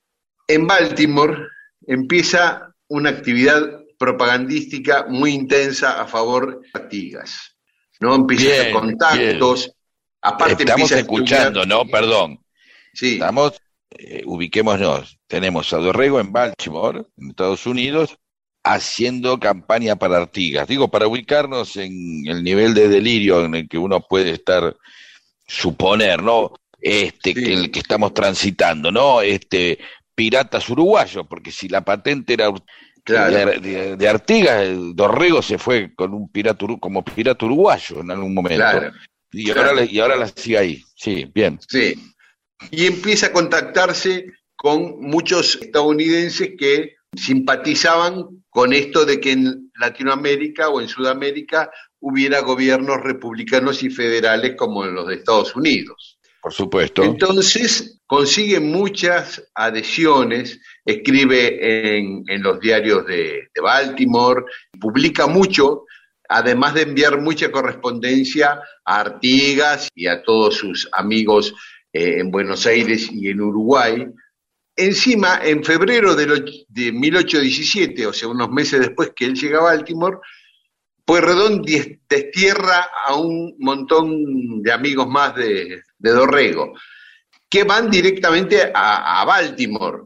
En 0.48 0.66
Baltimore 0.66 1.46
empieza 1.86 2.74
una 2.88 3.10
actividad 3.10 3.80
propagandística 3.98 5.06
muy 5.08 5.32
intensa 5.32 6.00
a 6.00 6.06
favor 6.06 6.62
de 6.62 6.68
Artigas. 6.72 7.56
¿no? 8.00 8.14
Empieza 8.14 8.62
Bien, 8.62 8.72
contactos, 8.72 9.72
aparte 10.22 10.62
Estamos 10.62 10.90
empieza 10.90 10.98
escuchando, 11.00 11.62
estudiar- 11.62 11.84
¿no? 11.84 11.90
Perdón. 11.90 12.40
Sí, 12.94 13.14
Estamos, 13.14 13.60
eh, 13.98 14.22
ubiquémonos. 14.26 15.18
Tenemos 15.26 15.72
a 15.72 15.78
Dorrego 15.78 16.20
en 16.20 16.32
Baltimore, 16.32 17.04
en 17.18 17.30
Estados 17.30 17.66
Unidos, 17.66 18.16
haciendo 18.62 19.38
campaña 19.40 19.96
para 19.96 20.18
Artigas. 20.18 20.68
Digo, 20.68 20.88
para 20.88 21.06
ubicarnos 21.06 21.76
en 21.76 22.22
el 22.26 22.42
nivel 22.44 22.74
de 22.74 22.88
delirio 22.88 23.44
en 23.44 23.54
el 23.54 23.68
que 23.68 23.78
uno 23.78 24.00
puede 24.00 24.30
estar, 24.32 24.76
suponer, 25.46 26.22
¿no? 26.22 26.52
Este, 26.80 27.34
Sí. 27.34 27.42
que 27.42 27.52
el 27.54 27.70
que 27.70 27.80
estamos 27.80 28.14
transitando, 28.14 28.90
¿no? 28.92 29.20
Este, 29.20 29.78
piratas 30.14 30.68
uruguayos, 30.68 31.26
porque 31.28 31.50
si 31.50 31.68
la 31.68 31.82
patente 31.84 32.34
era 32.34 32.50
claro. 33.04 33.34
de, 33.34 33.58
de- 33.60 33.96
de 33.96 34.08
Artigas, 34.08 34.62
el 34.62 34.94
Dorrego 34.94 35.42
se 35.42 35.58
fue 35.58 35.94
con 35.94 36.14
un 36.14 36.28
pirata 36.30 36.66
como 36.80 37.02
pirata 37.04 37.44
uruguayo 37.46 38.00
en 38.00 38.10
algún 38.10 38.34
momento. 38.34 38.56
Claro. 38.62 38.92
Y 39.32 39.44
Claro. 39.44 39.68
ahora, 39.70 39.84
y 39.84 39.98
ahora 40.00 40.16
la 40.16 40.26
sigue 40.28 40.58
ahí. 40.58 40.82
Sí, 40.94 41.26
bien. 41.34 41.58
Sí. 41.68 41.94
Y 42.70 42.86
empieza 42.86 43.26
a 43.26 43.32
contactarse 43.32 44.26
con 44.56 45.00
muchos 45.00 45.56
estadounidenses 45.60 46.50
que 46.58 46.96
simpatizaban 47.16 48.44
con 48.50 48.72
esto 48.72 49.04
de 49.04 49.20
que 49.20 49.32
en 49.32 49.70
Latinoamérica 49.78 50.68
o 50.68 50.80
en 50.80 50.88
Sudamérica 50.88 51.70
hubiera 52.00 52.40
gobiernos 52.40 53.00
republicanos 53.02 53.82
y 53.82 53.90
federales 53.90 54.54
como 54.56 54.84
los 54.84 55.06
de 55.08 55.14
Estados 55.14 55.54
Unidos. 55.56 56.18
Por 56.42 56.52
supuesto. 56.52 57.02
Entonces 57.02 58.00
consigue 58.06 58.60
muchas 58.60 59.50
adhesiones, 59.54 60.60
escribe 60.84 61.98
en, 61.98 62.24
en 62.28 62.42
los 62.42 62.58
diarios 62.60 63.06
de, 63.06 63.48
de 63.54 63.60
Baltimore, 63.60 64.44
publica 64.80 65.26
mucho, 65.26 65.84
además 66.28 66.74
de 66.74 66.82
enviar 66.82 67.20
mucha 67.20 67.50
correspondencia 67.50 68.60
a 68.84 69.00
Artigas 69.00 69.88
y 69.94 70.06
a 70.06 70.22
todos 70.22 70.56
sus 70.56 70.88
amigos 70.92 71.54
eh, 71.92 72.18
en 72.18 72.30
Buenos 72.30 72.66
Aires 72.66 73.10
y 73.12 73.28
en 73.28 73.40
Uruguay. 73.40 74.06
Encima, 74.76 75.40
en 75.42 75.62
febrero 75.64 76.14
de 76.14 76.92
1817, 76.92 78.06
o 78.06 78.12
sea, 78.12 78.28
unos 78.28 78.50
meses 78.50 78.80
después 78.80 79.12
que 79.14 79.26
él 79.26 79.34
llega 79.34 79.58
a 79.58 79.64
Baltimore, 79.64 80.18
Pueyrredón 81.04 81.62
destierra 82.08 82.88
a 83.04 83.14
un 83.16 83.56
montón 83.58 84.62
de 84.62 84.72
amigos 84.72 85.08
más 85.08 85.34
de, 85.34 85.82
de 85.98 86.10
Dorrego, 86.10 86.72
que 87.48 87.64
van 87.64 87.90
directamente 87.90 88.70
a, 88.72 89.20
a 89.20 89.24
Baltimore 89.24 90.04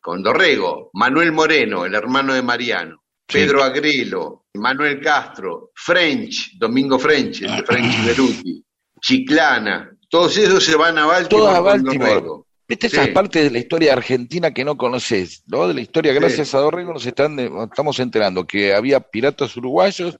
con 0.00 0.22
Dorrego, 0.22 0.90
Manuel 0.92 1.32
Moreno, 1.32 1.84
el 1.84 1.94
hermano 1.94 2.34
de 2.34 2.42
Mariano, 2.42 3.04
Sí. 3.26 3.38
Pedro 3.38 3.62
Agrelo, 3.62 4.44
Manuel 4.54 5.00
Castro, 5.00 5.70
French, 5.74 6.58
Domingo 6.58 6.98
French, 6.98 7.42
el 7.42 7.56
de 7.56 7.62
French 7.62 8.04
Beruti, 8.04 8.62
Chiclana, 9.00 9.93
todos 10.14 10.36
esos 10.38 10.62
se 10.64 10.76
van 10.76 10.96
a 10.96 11.06
Baltimore. 11.06 11.44
Todos 11.44 11.56
a 11.56 11.60
Baltimore. 11.60 12.14
Dorrego. 12.14 12.46
Viste 12.68 12.86
esas 12.86 13.06
Sí. 13.06 13.10
partes 13.12 13.42
de 13.42 13.50
la 13.50 13.58
historia 13.58 13.92
argentina 13.94 14.54
que 14.54 14.64
no 14.64 14.76
conoces, 14.76 15.42
¿no? 15.48 15.66
De 15.66 15.74
la 15.74 15.80
historia, 15.80 16.12
Sí. 16.12 16.18
gracias 16.20 16.54
a 16.54 16.58
Dorrego 16.58 16.92
nos 16.92 17.04
están, 17.04 17.34
nos 17.34 17.64
estamos 17.68 17.98
enterando 17.98 18.46
que 18.46 18.72
había 18.74 19.00
piratas 19.00 19.56
uruguayos 19.56 20.16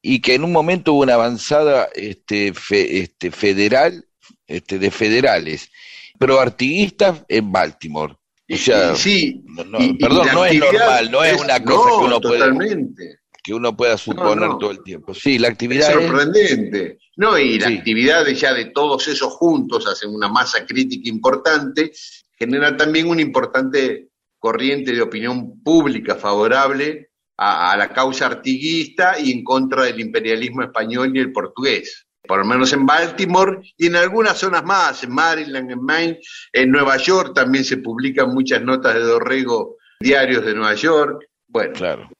y 0.00 0.20
que 0.20 0.34
en 0.36 0.44
un 0.44 0.52
momento 0.52 0.94
hubo 0.94 1.02
una 1.02 1.14
avanzada 1.14 1.88
este, 1.94 2.54
fe- 2.54 3.00
este, 3.00 3.30
federal, 3.30 4.06
este, 4.46 4.78
de 4.78 4.90
federales, 4.90 5.70
pro 6.18 6.40
artiguistas 6.40 7.22
en 7.28 7.52
Baltimore. 7.52 8.14
O 8.50 8.56
sea, 8.56 8.92
y 8.94 8.96
sí, 8.96 9.44
no- 9.46 9.78
y- 9.78 9.98
perdón, 9.98 10.28
no 10.32 10.46
es 10.46 10.58
normal, 10.58 11.10
no 11.10 11.22
es 11.24 11.40
una 11.40 11.62
cosa 11.62 11.90
no, 11.90 11.98
que 11.98 12.04
uno 12.06 12.20
puede, 12.20 12.38
totalmente. 12.38 13.18
que 13.44 13.52
uno 13.54 13.76
pueda 13.76 13.98
suponer 13.98 14.48
no. 14.48 14.56
todo 14.58 14.70
el 14.72 14.82
tiempo. 14.82 15.12
Sí, 15.14 15.38
la 15.38 15.48
actividad 15.48 15.88
es, 15.90 15.94
sorprendente. 16.06 16.98
No, 17.16 17.38
y 17.38 17.58
la 17.58 17.68
Sí. 17.68 17.78
actividad 17.78 18.24
de 18.24 18.34
ya 18.34 18.52
de 18.52 18.66
todos 18.66 19.08
esos 19.08 19.32
juntos 19.34 19.86
hacen 19.86 20.14
una 20.14 20.28
masa 20.28 20.66
crítica 20.66 21.08
importante, 21.08 21.92
genera 22.38 22.76
también 22.76 23.08
una 23.08 23.22
importante 23.22 24.08
corriente 24.38 24.92
de 24.92 25.00
opinión 25.02 25.62
pública 25.62 26.16
favorable 26.16 27.10
a, 27.38 27.72
a 27.72 27.76
la 27.76 27.88
causa 27.92 28.26
artiguista 28.26 29.18
y 29.18 29.32
en 29.32 29.42
contra 29.44 29.84
del 29.84 29.98
imperialismo 30.00 30.62
español 30.62 31.10
y 31.16 31.20
el 31.20 31.32
portugués. 31.32 32.02
por 32.28 32.40
lo 32.40 32.44
menos 32.44 32.72
en 32.72 32.84
Baltimore 32.84 33.60
y 33.76 33.86
en 33.86 33.94
algunas 33.94 34.36
zonas 34.36 34.64
más, 34.64 35.04
en 35.04 35.12
Maryland, 35.12 35.70
en 35.70 35.80
Maine, 35.80 36.18
en 36.52 36.70
Nueva 36.72 36.96
York 36.96 37.32
también 37.34 37.64
se 37.64 37.76
publican 37.76 38.34
muchas 38.34 38.62
notas 38.62 38.94
de 38.94 39.00
Dorrego, 39.02 39.76
diarios 40.00 40.44
de 40.44 40.52
Nueva 40.54 40.74
York. 40.74 41.24
Bueno, 41.46 41.72
Claro. 41.74 42.10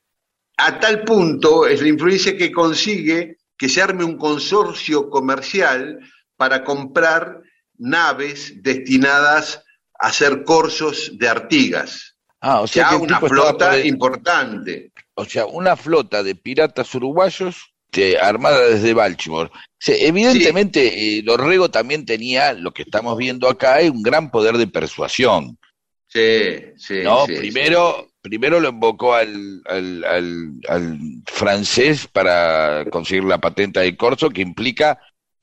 a 0.59 0.79
tal 0.79 1.03
punto 1.03 1.67
es 1.67 1.83
la 1.83 1.89
influencia 1.89 2.37
que 2.37 2.53
consigue 2.53 3.39
que 3.57 3.69
se 3.69 3.83
arme 3.83 4.05
un 4.05 4.17
consorcio 4.17 5.09
comercial 5.11 6.01
para 6.37 6.65
comprar 6.65 7.41
naves 7.79 8.63
destinadas 8.63 9.63
a 9.99 10.09
hacer 10.09 10.45
corsos 10.45 11.13
de 11.19 11.29
Artigas. 11.29 12.17
Ah, 12.41 12.61
o 12.61 12.67
sea 12.67 12.85
Ya 12.85 12.91
que 12.91 12.97
una 12.97 13.21
flota 13.21 13.71
por 13.71 13.87
importante. 13.87 14.93
o 15.15 15.25
sea, 15.25 15.47
una 15.47 15.77
flota 15.77 16.23
de 16.23 16.35
piratas 16.35 16.95
uruguayos 16.95 17.57
este, 17.97 18.19
armada 18.19 18.61
desde 18.69 18.93
Baltimore. 18.93 19.49
O 19.49 19.61
sea, 19.79 19.97
evidentemente, 19.99 21.19
eh, 21.19 21.23
Dorrego 21.23 21.71
también 21.71 22.05
tenía, 22.05 22.53
lo 22.53 22.73
que 22.73 22.83
estamos 22.83 23.17
viendo 23.17 23.49
acá, 23.49 23.79
un 23.91 24.03
gran 24.03 24.31
poder 24.31 24.59
de 24.59 24.67
persuasión. 24.67 25.59
Sí, 26.07 26.59
sí, 26.77 27.01
¿no? 27.03 27.27
sí, 27.27 27.35
primero, 27.37 28.09
primero 28.29 28.61
lo 28.61 28.69
invocó 28.71 29.15
al, 29.15 29.63
al, 29.67 30.05
al, 30.05 30.53
al 30.69 30.99
francés 31.27 32.07
para 32.07 32.85
conseguir 32.91 33.25
la 33.25 33.39
patente 33.39 33.81
de 33.81 33.97
corso, 33.97 34.31
que 34.31 34.43
implica 34.43 34.99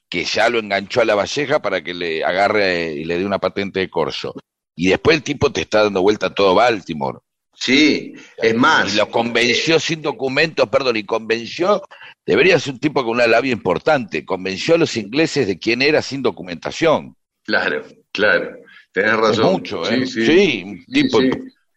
que 0.10 0.24
ya 0.26 0.50
lo 0.50 0.60
enganchó 0.60 1.02
a 1.02 1.06
la 1.06 1.16
valleja 1.16 1.62
para 1.62 1.84
que 1.84 1.94
le 1.94 2.24
agarre 2.24 2.94
y 2.94 3.06
le 3.06 3.18
dé 3.18 3.26
una 3.26 3.40
patente 3.40 3.80
de 3.80 3.90
corso. 3.90 4.36
Y 4.76 4.90
después 4.90 5.18
el 5.18 5.24
tipo 5.24 5.52
te 5.52 5.62
está 5.62 5.84
dando 5.84 6.02
vuelta 6.02 6.28
a 6.28 6.34
todo 6.34 6.56
Baltimore. 6.56 7.20
Sí, 7.56 8.14
es 8.38 8.56
más. 8.56 8.94
Y 8.94 8.98
lo 8.98 9.10
convenció 9.10 9.80
sin 9.80 10.02
documentos, 10.02 10.68
perdón, 10.70 10.98
y 10.98 11.04
convenció, 11.04 11.84
debería 12.26 12.60
ser 12.60 12.74
un 12.74 12.80
tipo 12.80 13.04
con 13.04 13.12
una 13.12 13.28
labia 13.28 13.52
importante, 13.54 14.26
convenció 14.26 14.76
a 14.76 14.80
los 14.80 14.98
ingleses 14.98 15.46
de 15.48 15.60
quién 15.60 15.82
era 15.84 16.02
sin 16.02 16.22
documentación. 16.24 17.16
Claro, 17.44 17.84
claro. 18.12 18.58
Tenés 18.92 19.12
Es 19.14 19.18
razón. 19.18 19.52
mucho, 19.54 19.88
¿eh? 19.90 20.06
Sí, 20.06 20.26
sí. 20.26 20.26
Sí, 20.26 20.64
un 20.66 20.86
tipo 20.86 21.20
sí. 21.22 21.30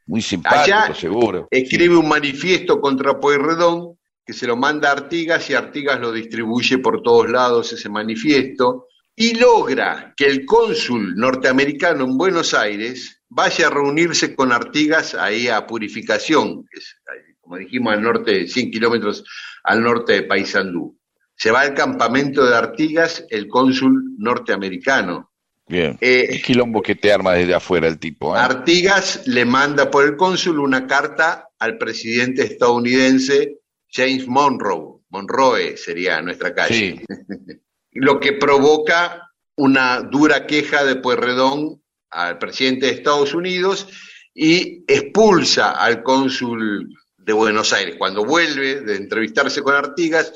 Muy 0.06 0.22
simpático, 0.22 0.76
Allá 0.76 0.94
seguro. 0.94 1.48
Escribe 1.50 1.96
un 1.96 2.08
manifiesto 2.08 2.80
contra 2.80 3.18
Pueyrredón 3.18 3.96
que 4.26 4.32
se 4.32 4.46
lo 4.46 4.56
manda 4.56 4.88
a 4.88 4.92
Artigas 4.92 5.48
y 5.50 5.54
Artigas 5.54 6.00
lo 6.00 6.10
distribuye 6.10 6.78
por 6.78 7.02
todos 7.02 7.30
lados 7.30 7.72
ese 7.72 7.88
manifiesto 7.88 8.86
y 9.14 9.34
logra 9.38 10.12
que 10.16 10.26
el 10.26 10.44
cónsul 10.44 11.14
norteamericano 11.16 12.04
en 12.04 12.18
Buenos 12.18 12.52
Aires 12.52 13.22
vaya 13.28 13.68
a 13.68 13.70
reunirse 13.70 14.34
con 14.34 14.52
Artigas 14.52 15.14
ahí 15.14 15.48
a 15.48 15.66
Purificación, 15.66 16.66
que 16.70 16.78
es, 16.80 16.96
como 17.40 17.56
dijimos, 17.56 17.94
al 17.94 18.02
norte, 18.02 18.48
100 18.48 18.70
kilómetros 18.72 19.24
al 19.62 19.82
norte 19.82 20.14
de 20.14 20.22
Paysandú. 20.24 20.98
Se 21.36 21.50
va 21.50 21.60
al 21.60 21.74
campamento 21.74 22.44
de 22.44 22.56
Artigas 22.56 23.24
el 23.30 23.46
cónsul 23.46 24.16
norteamericano. 24.18 25.32
Bien. 25.68 25.98
Eh, 26.00 26.26
El 26.30 26.42
quilombo 26.42 26.80
que 26.80 26.94
te 26.94 27.12
arma 27.12 27.32
desde 27.34 27.54
afuera 27.54 27.88
el 27.88 27.98
tipo, 27.98 28.36
¿eh? 28.36 28.38
Artigas 28.40 29.26
le 29.26 29.44
manda 29.44 29.90
por 29.90 30.04
el 30.04 30.16
cónsul 30.16 30.60
una 30.60 30.86
carta 30.86 31.48
al 31.58 31.76
presidente 31.78 32.42
estadounidense 32.44 33.58
James 33.90 34.26
Monroe. 34.28 35.00
Monroe 35.08 35.76
sería 35.76 36.20
nuestra 36.22 36.54
calle. 36.54 36.74
Sí, 36.74 37.00
Lo 37.92 38.20
que 38.20 38.34
provoca 38.34 39.22
una 39.56 40.02
dura 40.02 40.46
queja 40.46 40.84
de 40.84 40.96
Pueyrredón 40.96 41.82
al 42.10 42.38
presidente 42.38 42.86
de 42.86 42.92
Estados 42.92 43.32
Unidos 43.34 43.88
y 44.34 44.84
expulsa 44.86 45.70
al 45.72 46.02
cónsul 46.02 46.94
de 47.16 47.32
Buenos 47.32 47.72
Aires. 47.72 47.96
Cuando 47.98 48.24
vuelve 48.24 48.82
de 48.82 48.96
entrevistarse 48.96 49.62
con 49.62 49.74
Artigas, 49.74 50.32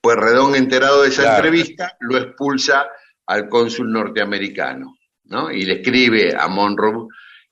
Pueyrredón, 0.00 0.56
enterado 0.56 1.02
de 1.02 1.08
esa 1.08 1.22
Claro. 1.22 1.36
entrevista, 1.36 1.96
lo 2.00 2.18
expulsa 2.18 2.86
al 3.26 3.48
cónsul 3.48 3.90
norteamericano. 3.90 4.98
¿no? 5.24 5.50
Y 5.50 5.64
le 5.64 5.80
escribe 5.80 6.34
a 6.36 6.48
Monroe 6.48 7.08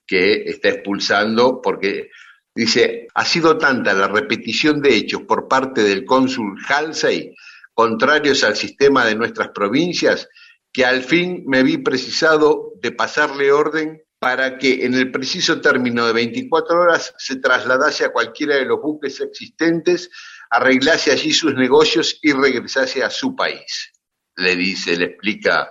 que 0.07 0.43
está 0.47 0.69
expulsando 0.69 1.61
porque 1.63 2.11
dice, 2.55 3.07
ha 3.15 3.25
sido 3.25 3.57
tanta 3.57 3.95
la 3.95 4.09
repetición 4.09 4.83
de 4.83 4.95
hechos 4.95 5.23
por 5.23 5.49
parte 5.49 5.83
del 5.83 6.05
cónsul 6.05 6.59
Halsey 6.69 7.35
contrarios 7.75 8.45
al 8.45 8.57
sistema 8.57 9.05
de 9.07 9.15
nuestras 9.15 9.49
provincias 9.49 10.29
que 10.73 10.85
al 10.85 11.03
fin 11.03 11.45
me 11.47 11.63
vi 11.63 11.79
precisado 11.79 12.73
de 12.81 12.93
pasarle 12.93 13.53
orden 13.53 14.03
para 14.19 14.57
que 14.57 14.85
en 14.85 14.95
el 14.95 15.11
preciso 15.11 15.61
término 15.61 16.07
de 16.07 16.13
24 16.13 16.81
horas 16.81 17.15
se 17.19 17.37
trasladase 17.37 18.05
a 18.05 18.13
cualquiera 18.13 18.57
de 18.57 18.65
los 18.65 18.81
buques 18.81 19.21
existentes, 19.21 20.11
arreglase 20.49 21.11
allí 21.11 21.33
sus 21.33 21.55
negocios 21.55 22.19
y 22.23 22.33
regresase 22.33 23.03
a 23.03 23.11
su 23.11 23.35
país. 23.35 23.93
Le 24.37 24.57
dice, 24.57 24.97
le 24.97 25.07
explica 25.07 25.71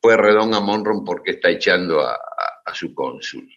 Pueyrredón 0.00 0.54
a 0.54 0.60
Monroe 0.60 1.02
por 1.04 1.22
qué 1.22 1.32
está 1.32 1.50
echando 1.50 2.00
a, 2.00 2.12
a- 2.14 2.18
a 2.64 2.74
su 2.74 2.94
cónsul. 2.94 3.48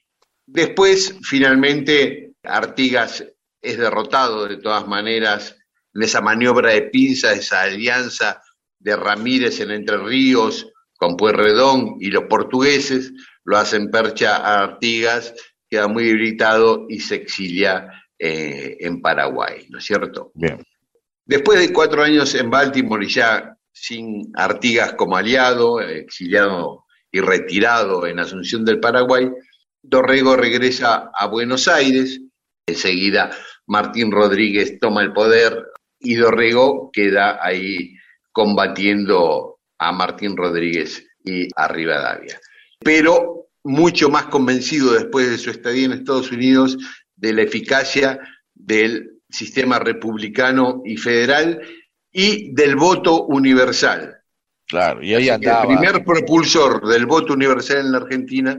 Después, 0.46 1.16
finalmente, 1.24 2.34
Artigas 2.44 3.24
es 3.62 3.78
derrotado 3.78 4.48
de 4.48 4.58
todas 4.58 4.88
maneras 4.88 5.58
en 5.94 6.04
esa 6.04 6.22
maniobra 6.22 6.72
de 6.72 6.84
pinza, 6.84 7.34
esa 7.34 7.62
alianza 7.64 8.42
de 8.80 8.96
Ramírez 8.96 9.60
en 9.62 9.72
Entre 9.72 9.98
Ríos 9.98 10.68
con 10.98 11.18
Pueyrredón 11.18 11.96
y 12.00 12.12
los 12.12 12.26
portugueses, 12.26 13.12
lo 13.44 13.58
hacen 13.58 13.90
percha 13.90 14.38
a 14.38 14.64
Artigas, 14.64 15.34
queda 15.70 15.88
muy 15.88 16.06
debilitado 16.06 16.86
y 16.90 17.00
se 17.00 17.16
exilia 17.16 17.90
eh, 18.20 18.78
en 18.80 19.02
Paraguay, 19.02 19.66
¿no 19.70 19.80
es 19.80 19.86
cierto? 19.86 20.32
bien. 20.36 20.64
Después 21.26 21.60
de 21.60 21.74
cuatro 21.74 22.04
años 22.04 22.34
en 22.36 22.50
Baltimore 22.52 23.04
y 23.04 23.10
ya 23.10 23.55
sin 23.76 24.32
Artigas 24.36 24.94
como 24.94 25.18
aliado, 25.18 25.82
exiliado 25.82 26.86
y 27.12 27.20
retirado 27.20 28.08
en 28.08 28.20
Asunción 28.20 28.64
del 28.64 28.80
Paraguay, 28.80 29.30
Dorrego 29.84 30.36
regresa 30.36 31.12
a 31.14 31.28
Buenos 31.28 31.68
Aires, 31.68 32.22
enseguida 32.66 33.30
Martín 33.68 34.12
Rodríguez 34.12 34.80
toma 34.80 35.04
el 35.04 35.14
poder 35.14 35.66
y 36.00 36.16
Dorrego 36.16 36.90
queda 36.92 37.40
ahí 37.46 37.94
combatiendo 38.32 39.60
a 39.78 39.92
Martín 39.92 40.38
Rodríguez 40.38 41.06
y 41.24 41.50
a 41.56 41.68
Rivadavia. 41.68 42.40
Pero 42.80 43.50
mucho 43.64 44.10
más 44.10 44.26
convencido 44.26 44.94
después 44.94 45.30
de 45.30 45.38
su 45.38 45.50
estadía 45.50 45.86
en 45.86 45.92
Estados 45.92 46.32
Unidos 46.32 46.78
de 47.16 47.34
la 47.34 47.42
eficacia 47.42 48.20
del 48.54 49.20
sistema 49.30 49.80
republicano 49.80 50.82
y 50.86 50.98
federal 50.98 51.62
y 52.18 52.54
del 52.54 52.78
voto 52.78 53.26
universal. 53.26 54.16
Claro, 54.68 55.04
y 55.04 55.14
ahí 55.14 55.28
andaba. 55.30 55.62
El 55.74 55.78
primer 55.80 56.04
propulsor 56.06 56.88
del 56.88 57.06
voto 57.06 57.34
universal 57.34 57.80
en 57.80 57.92
la 57.92 57.98
Argentina 58.00 58.58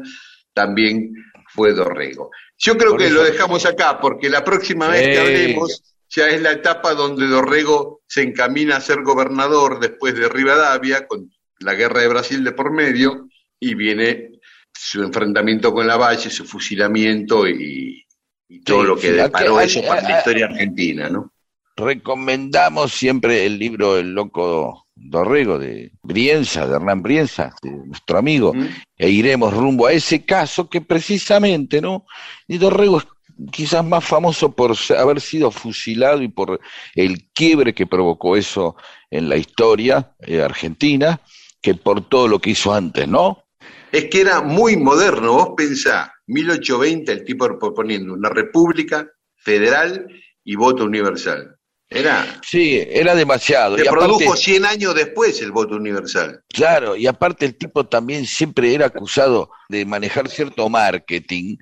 también 0.53 1.11
fue 1.55 1.73
Dorrego. 1.73 2.31
Yo 2.59 2.77
creo 2.77 2.91
Por 2.91 3.01
que 3.01 3.07
eso- 3.07 3.15
lo 3.15 3.25
dejamos 3.25 3.65
acá, 3.65 3.99
porque 3.99 4.29
la 4.29 4.45
próxima 4.45 4.89
vez 4.89 5.09
que 5.09 5.19
hablemos 5.19 5.95
ya 6.09 6.29
es 6.29 6.41
la 6.43 6.53
etapa 6.53 6.93
donde 6.95 7.27
Dorrego 7.27 8.03
se 8.07 8.23
encamina 8.23 8.77
a 8.77 8.81
ser 8.81 9.03
gobernador 9.03 9.81
después 9.81 10.15
de 10.15 10.29
Rivadavia, 10.29 11.07
con 11.07 11.31
la 11.61 11.75
guerra 11.75 12.03
de 12.03 12.09
Brasil 12.09 12.45
de 12.45 12.53
por 12.53 12.71
medio, 12.73 13.27
y 13.59 13.75
viene 13.75 14.33
su 14.73 15.03
enfrentamiento 15.03 15.73
con 15.73 15.87
la 15.87 15.97
Valle, 15.97 16.29
su 16.31 16.45
fusilamiento 16.45 17.49
y, 17.49 18.05
y 18.49 18.61
todo 18.61 18.83
Sí, 18.83 18.87
lo 18.87 18.95
que 18.97 19.09
sí, 19.09 19.15
deparó 19.15 19.61
eso 19.61 19.81
para 19.83 20.03
la 20.03 20.19
historia 20.19 20.45
argentina, 20.47 21.09
¿no? 21.09 21.33
Recomendamos 21.77 22.93
siempre 22.93 23.45
el 23.45 23.59
libro 23.59 23.99
El 23.99 24.15
Loco 24.15 24.87
Dorrego 24.95 25.59
de 25.59 25.93
Brienza, 26.03 26.67
de 26.67 26.77
Hernán 26.77 27.03
Brienza, 27.03 27.55
de 27.63 27.71
nuestro 27.71 28.19
amigo, 28.19 28.55
¿Mm? 28.55 28.67
e 28.97 29.11
iremos 29.11 29.53
rumbo 29.53 29.87
a 29.87 29.93
ese 29.93 30.25
caso 30.25 30.71
que 30.71 30.81
precisamente, 30.81 31.83
¿no? 31.83 32.07
Y 32.49 32.57
Dorrego 32.57 32.99
es 32.99 33.07
quizás 33.53 33.85
más 33.85 34.05
famoso 34.05 34.53
por 34.53 34.75
haber 34.97 35.21
sido 35.21 35.51
fusilado 35.51 36.23
y 36.23 36.29
por 36.29 36.61
el 36.95 37.29
quiebre 37.35 37.75
que 37.75 37.87
provocó 37.87 38.37
eso 38.37 38.77
en 39.11 39.29
la 39.29 39.37
historia 39.37 40.15
eh, 40.21 40.41
argentina, 40.41 41.21
que 41.61 41.75
por 41.75 42.09
todo 42.09 42.27
lo 42.29 42.39
que 42.39 42.51
hizo 42.51 42.73
antes, 42.73 43.07
¿no? 43.07 43.45
Es 43.93 44.07
que 44.07 44.23
era 44.23 44.41
muy 44.41 44.77
moderno, 44.77 45.33
vos 45.35 45.51
pensá, 45.57 46.13
1820 46.27 47.13
el 47.13 47.25
tipo 47.25 47.47
proponiendo 47.59 48.15
una 48.15 48.31
república 48.31 49.07
federal 49.37 50.07
y 50.43 50.57
voto 50.57 50.85
universal. 50.85 51.56
Era, 51.89 52.41
Sí, 52.45 52.83
era 52.91 53.15
demasiado. 53.15 53.77
se 53.77 53.85
y 53.85 53.87
aparte- 53.87 54.07
produjo 54.07 54.37
100 54.37 54.65
años 54.65 54.93
después 54.95 55.41
el 55.41 55.53
voto 55.53 55.77
universal. 55.77 56.43
Claro, 56.53 56.97
y 56.97 57.07
aparte 57.07 57.47
el 57.47 57.57
tipo 57.57 57.87
también 57.87 58.27
siempre 58.27 58.75
era 58.75 58.87
acusado 58.87 59.51
de 59.69 59.85
manejar 59.85 60.29
cierto 60.29 60.69
marketing, 60.69 61.57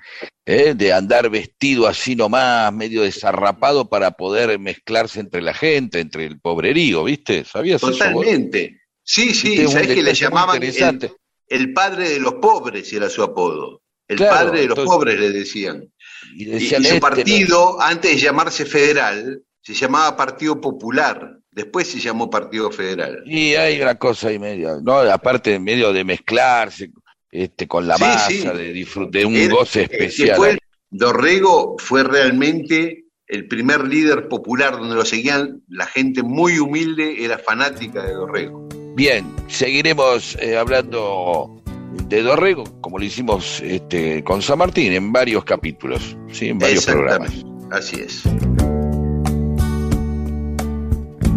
¿eh? 0.47 0.73
de 0.75 0.93
andar 0.95 1.29
vestido 1.29 1.87
así 1.87 2.17
nomás, 2.17 2.73
medio 2.73 3.03
desarrapado 3.03 3.89
para 3.91 4.13
poder 4.13 4.59
mezclarse 4.59 5.21
entre 5.21 5.43
la 5.43 5.53
gente, 5.53 6.01
entre 6.01 6.25
el 6.25 6.41
pobrerío, 6.41 7.05
¿viste? 7.05 7.45
¿Sabías 7.45 7.83
eso? 7.83 7.93
Totalmente. 7.93 8.81
Sí, 9.03 9.35
sí, 9.35 9.55
es 9.61 9.67
un 9.67 9.73
sabés 9.73 9.89
que 9.89 10.03
le 10.03 10.15
llamaban 10.15 10.63
el, 10.63 11.73
padre 11.75 12.09
de 12.09 12.21
los 12.21 12.35
pobres, 12.35 12.91
era 12.95 13.11
su 13.11 13.23
apodo. 13.23 13.83
El 14.09 14.17
Claro, 14.17 14.33
padre 14.47 14.61
de 14.63 14.67
los 14.69 14.79
entonces- 14.79 14.95
pobres 14.97 15.21
le 15.21 15.31
decían. 15.31 15.93
Y 16.35 16.47
decían, 16.47 16.81
y 16.81 16.87
su 16.87 16.95
este, 16.95 17.01
partido, 17.03 17.79
antes 17.83 18.13
de 18.13 18.17
llamarse 18.19 18.65
federal, 18.65 19.43
se 19.65 19.73
llamaba 19.75 20.17
Partido 20.17 20.61
Popular. 20.61 21.39
Después 21.51 21.89
se 21.91 21.99
llamó 22.01 22.29
Partido 22.29 22.71
Federal. 22.71 23.23
Y 23.25 23.55
hay 23.55 23.81
una 23.81 23.95
cosa 23.97 24.29
ahí 24.29 24.39
medio, 24.39 24.81
¿no? 24.83 24.99
Aparte, 24.99 25.59
medio 25.59 25.93
de 25.93 26.05
mezclarse 26.05 26.91
este, 27.31 27.67
con 27.67 27.87
la 27.87 27.97
Sí, 27.97 28.03
masa, 28.03 28.29
sí. 28.29 28.45
de 28.47 28.73
disfrutar 28.73 29.13
de 29.21 29.25
un 29.27 29.49
goce 29.49 29.83
especial. 29.85 30.37
fue- 30.37 30.59
Dorrego 30.91 31.77
fue 31.79 32.05
realmente 32.05 33.05
el 33.27 33.49
primer 33.49 33.87
líder 33.89 34.29
popular 34.29 34.73
donde 34.79 34.95
lo 34.95 35.05
seguían 35.05 35.63
la 35.69 35.87
gente 35.87 36.23
muy 36.23 36.59
humilde, 36.59 37.25
era 37.25 37.39
fanática 37.39 38.03
de 38.03 38.13
Dorrego. 38.13 38.69
Bien, 38.95 39.25
seguiremos 39.49 40.37
eh, 40.41 40.57
hablando 40.57 41.61
de 42.09 42.23
Dorrego, 42.23 42.65
como 42.81 42.99
lo 42.99 43.05
hicimos 43.05 43.61
este, 43.63 44.23
con 44.23 44.43
San 44.43 44.59
Martín, 44.59 44.93
en 44.93 45.11
varios 45.13 45.45
capítulos, 45.45 46.17
¿sí? 46.31 46.49
en 46.49 46.59
varios 46.59 46.85
programas. 46.85 47.33
Así 47.73 47.97
es. 48.01 48.23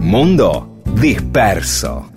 Mundo 0.07 0.79
disperso. 0.93 2.11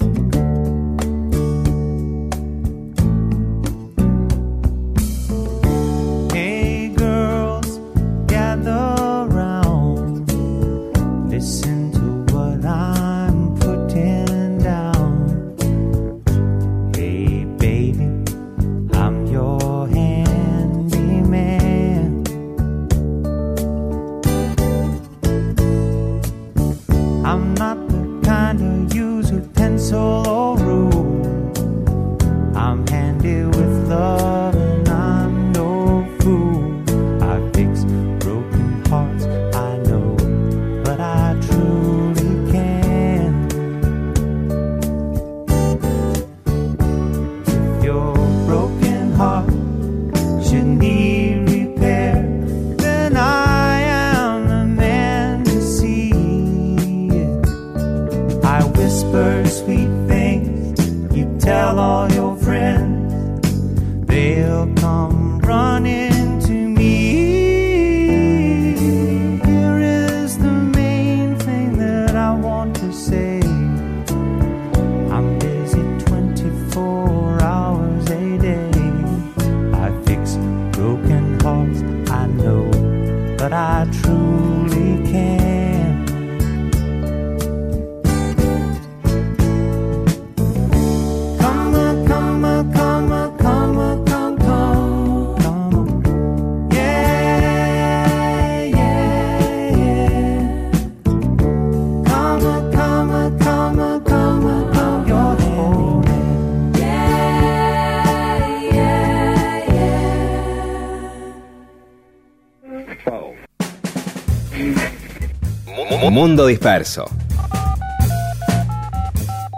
Mundo 116.31 116.47
disperso. 116.47 117.11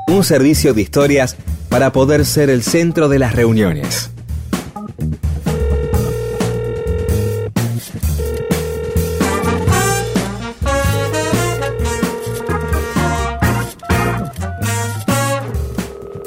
Un 0.08 0.24
servicio 0.24 0.72
de 0.72 0.80
historias 0.80 1.36
para 1.68 1.92
poder 1.92 2.24
ser 2.24 2.48
el 2.48 2.62
centro 2.62 3.10
de 3.10 3.18
las 3.18 3.34
reuniones. 3.34 4.10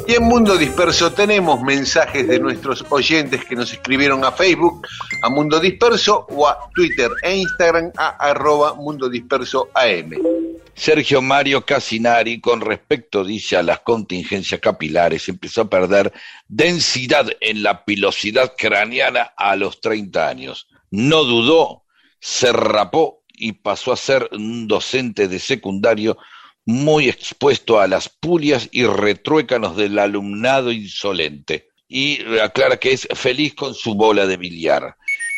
Y 0.08 0.14
en 0.14 0.24
Mundo 0.24 0.56
Disperso 0.58 1.12
tenemos 1.12 1.60
mensajes 1.64 2.28
de 2.28 2.40
nuestros 2.40 2.86
oyentes 2.90 3.44
que 3.46 3.56
nos 3.56 3.74
escribieron 3.74 4.24
a 4.24 4.32
Facebook, 4.32 4.86
a 5.24 5.30
Mundo 5.30 5.60
Disperso 5.60 6.28
o 6.30 6.48
a 6.48 6.70
Twitter 6.76 7.10
e 7.24 7.38
Instagram 7.38 7.92
a 7.98 8.10
arroba 8.10 8.76
Mundo 8.76 9.10
Disperso 9.10 9.70
AM. 9.74 10.35
Sergio 10.76 11.22
Mario 11.22 11.66
Casinari, 11.66 12.42
con 12.42 12.60
respecto, 12.60 13.24
dice, 13.24 13.56
a 13.56 13.64
las 13.64 13.80
contingencias 13.80 14.60
capilares, 14.60 15.30
empezó 15.30 15.62
a 15.62 15.70
perder 15.70 16.12
densidad 16.50 17.28
en 17.40 17.64
la 17.64 17.86
pilosidad 17.86 18.54
craneana 18.58 19.32
a 19.38 19.56
los 19.56 19.80
30 19.80 20.28
años. 20.28 20.68
No 20.92 21.24
dudó, 21.24 21.84
se 22.20 22.52
rapó 22.52 23.24
y 23.34 23.54
pasó 23.54 23.94
a 23.94 23.98
ser 23.98 24.30
un 24.34 24.68
docente 24.68 25.30
de 25.30 25.40
secundario 25.40 26.18
muy 26.66 27.08
expuesto 27.08 27.80
a 27.80 27.88
las 27.88 28.10
pulias 28.10 28.68
y 28.72 28.86
retruécanos 28.86 29.78
del 29.78 29.98
alumnado 29.98 30.74
insolente. 30.74 31.70
Y 31.88 32.20
aclara 32.40 32.78
que 32.78 32.92
es 32.92 33.08
feliz 33.14 33.54
con 33.54 33.74
su 33.76 33.96
bola 33.96 34.26
de 34.28 34.38
billar. 34.38 34.98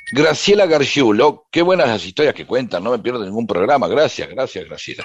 Graciela 0.10 0.66
Gargiulo, 0.66 1.48
qué 1.52 1.62
buenas 1.62 1.90
las 1.90 2.06
historias 2.06 2.34
que 2.34 2.48
cuentan, 2.48 2.82
no 2.82 2.92
me 2.92 3.00
pierdo 3.00 3.26
ningún 3.26 3.46
programa. 3.46 3.90
Gracias, 3.90 4.30
gracias, 4.30 4.66
Graciela. 4.66 5.04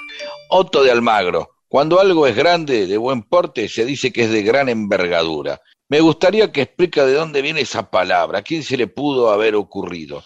Otto 0.48 0.84
de 0.84 0.92
Almagro, 0.92 1.56
cuando 1.66 1.98
algo 1.98 2.26
es 2.26 2.36
grande, 2.36 2.86
de 2.86 2.96
buen 2.96 3.22
porte, 3.22 3.68
se 3.68 3.84
dice 3.84 4.12
que 4.12 4.24
es 4.24 4.30
de 4.30 4.42
gran 4.42 4.68
envergadura. 4.68 5.60
Me 5.88 6.00
gustaría 6.00 6.52
que 6.52 6.62
explique 6.62 7.02
de 7.02 7.14
dónde 7.14 7.42
viene 7.42 7.62
esa 7.62 7.90
palabra, 7.90 8.38
a 8.38 8.42
quién 8.42 8.62
se 8.62 8.76
le 8.76 8.86
pudo 8.86 9.30
haber 9.30 9.56
ocurrido. 9.56 10.22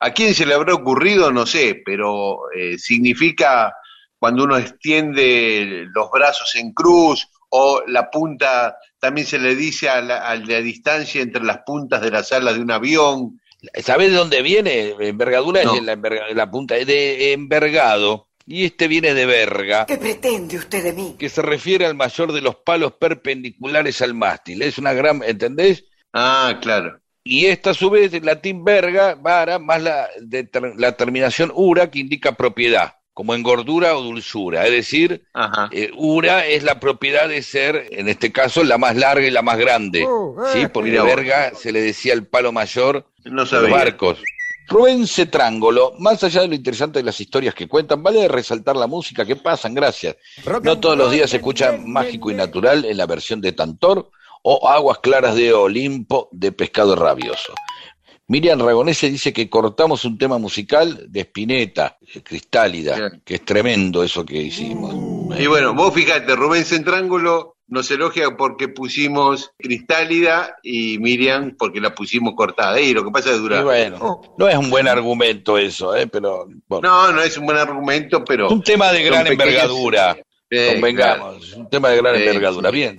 ¿A 0.00 0.10
quién 0.10 0.34
se 0.34 0.44
le 0.44 0.54
habrá 0.54 0.74
ocurrido? 0.74 1.30
No 1.30 1.46
sé, 1.46 1.80
pero 1.84 2.50
eh, 2.52 2.78
significa 2.78 3.72
cuando 4.18 4.42
uno 4.42 4.56
extiende 4.56 5.86
los 5.94 6.10
brazos 6.10 6.54
en 6.56 6.72
cruz 6.72 7.28
o 7.50 7.82
la 7.86 8.10
punta, 8.10 8.76
también 8.98 9.26
se 9.26 9.38
le 9.38 9.54
dice 9.54 9.88
a 9.88 10.00
la 10.02 10.60
distancia 10.60 11.22
entre 11.22 11.44
las 11.44 11.58
puntas 11.64 12.02
de 12.02 12.10
las 12.10 12.32
alas 12.32 12.56
de 12.56 12.60
un 12.60 12.72
avión. 12.72 13.40
¿Sabés 13.74 14.10
de 14.10 14.16
dónde 14.16 14.42
viene? 14.42 14.94
Envergadura 15.00 15.62
No. 15.64 15.74
es 15.74 15.82
la, 15.82 15.92
enverga- 15.96 16.32
la 16.34 16.50
punta, 16.50 16.76
es 16.76 16.86
de 16.86 17.32
envergado, 17.32 18.28
y 18.46 18.64
este 18.64 18.86
viene 18.88 19.12
de 19.14 19.26
verga, 19.26 19.86
¿Qué 19.86 19.96
pretende 19.96 20.56
usted 20.56 20.82
de 20.84 20.92
mí? 20.92 21.16
que 21.18 21.28
se 21.28 21.42
refiere 21.42 21.84
al 21.86 21.94
mayor 21.94 22.32
de 22.32 22.40
los 22.40 22.56
palos 22.56 22.92
perpendiculares 22.94 24.00
al 24.02 24.14
mástil. 24.14 24.62
Es 24.62 24.78
una 24.78 24.92
gran, 24.92 25.22
¿entendés? 25.24 25.84
Ah, 26.12 26.58
claro. 26.62 27.00
Y 27.24 27.46
esta 27.46 27.70
a 27.70 27.74
su 27.74 27.90
vez, 27.90 28.14
en 28.14 28.24
latín 28.24 28.64
verga, 28.64 29.16
vara, 29.16 29.58
más 29.58 29.82
la, 29.82 30.08
de 30.20 30.44
ter- 30.44 30.74
la 30.76 30.92
terminación 30.96 31.50
ura, 31.54 31.90
que 31.90 31.98
indica 31.98 32.32
propiedad, 32.36 32.94
como 33.16 33.34
engordura 33.34 33.96
o 33.96 34.02
dulzura. 34.02 34.66
Es 34.66 34.72
decir, 34.72 35.24
eh, 35.72 35.90
ura 35.96 36.44
es 36.44 36.62
la 36.64 36.78
propiedad 36.78 37.30
de 37.30 37.42
ser, 37.42 37.88
en 37.92 38.10
este 38.10 38.30
caso, 38.30 38.62
la 38.62 38.76
más 38.76 38.94
larga 38.94 39.26
y 39.26 39.30
la 39.30 39.40
más 39.40 39.56
grande. 39.56 40.06
¿sí? 40.52 40.66
Porque 40.70 40.98
vos. 40.98 41.06
verga 41.06 41.54
se 41.54 41.72
le 41.72 41.80
decía 41.80 42.12
el 42.12 42.26
palo 42.26 42.52
mayor 42.52 43.06
No 43.24 43.46
de 43.46 43.60
los 43.62 43.70
barcos. 43.70 44.18
Rubén 44.68 45.06
Cetrángolo, 45.06 45.94
más 45.98 46.22
allá 46.24 46.42
de 46.42 46.48
lo 46.48 46.54
interesante 46.56 46.98
de 46.98 47.06
las 47.06 47.18
historias 47.18 47.54
que 47.54 47.66
cuentan, 47.66 48.02
vale 48.02 48.28
resaltar 48.28 48.76
la 48.76 48.86
música 48.86 49.24
que 49.24 49.36
pasan, 49.36 49.72
gracias. 49.72 50.16
No 50.62 50.78
todos 50.78 50.98
los 50.98 51.10
días 51.10 51.30
se 51.30 51.38
escucha 51.38 51.72
Mágico 51.72 52.30
y 52.30 52.34
Natural 52.34 52.84
en 52.84 52.98
la 52.98 53.06
versión 53.06 53.40
de 53.40 53.52
Tantor 53.52 54.10
o 54.42 54.68
Aguas 54.68 54.98
Claras 54.98 55.34
de 55.36 55.54
Olimpo 55.54 56.28
de 56.32 56.52
Pescado 56.52 56.94
Rabioso. 56.94 57.54
Miriam 58.28 58.60
Ragonese 58.60 59.08
dice 59.10 59.32
que 59.32 59.48
cortamos 59.48 60.04
un 60.04 60.18
tema 60.18 60.38
musical 60.38 61.06
de 61.08 61.20
Spinetta, 61.20 61.96
Cristálida, 62.24 62.96
Bien. 62.96 63.22
que 63.24 63.36
es 63.36 63.44
tremendo 63.44 64.02
eso 64.02 64.24
que 64.26 64.36
hicimos. 64.42 64.94
Y 65.38 65.46
bueno, 65.46 65.74
vos 65.74 65.94
fíjate, 65.94 66.34
Rubén 66.34 66.64
Centrángulo 66.64 67.56
nos 67.68 67.88
elogia 67.90 68.36
porque 68.36 68.68
pusimos 68.68 69.52
Cristálida 69.58 70.56
y 70.62 70.98
Miriam 70.98 71.54
porque 71.58 71.80
la 71.80 71.94
pusimos 71.94 72.34
cortada. 72.36 72.80
Y 72.80 72.92
lo 72.94 73.04
que 73.04 73.10
pasa 73.10 73.30
es 73.30 73.36
que 73.36 73.42
dura. 73.42 73.60
Y 73.60 73.64
bueno, 73.64 74.20
no 74.36 74.48
es 74.48 74.56
un 74.56 74.70
buen 74.70 74.88
argumento 74.88 75.56
eso, 75.58 75.94
¿eh? 75.94 76.06
pero 76.08 76.48
bueno. 76.68 76.88
No, 76.88 77.12
no 77.12 77.22
es 77.22 77.36
un 77.36 77.46
buen 77.46 77.58
argumento, 77.58 78.24
pero. 78.24 78.46
es 78.46 78.52
un 78.52 78.62
tema 78.62 78.90
de 78.92 79.02
gran 79.04 79.24
pequeñas- 79.24 79.32
envergadura. 79.46 80.16
Eh, 80.48 80.70
Convengamos, 80.74 81.44
es 81.48 81.54
un 81.54 81.68
tema 81.68 81.88
de 81.90 81.96
gran 81.96 82.14
Sí, 82.16 82.22
envergadura. 82.22 82.70
sí. 82.70 82.76
Bien. 82.76 82.96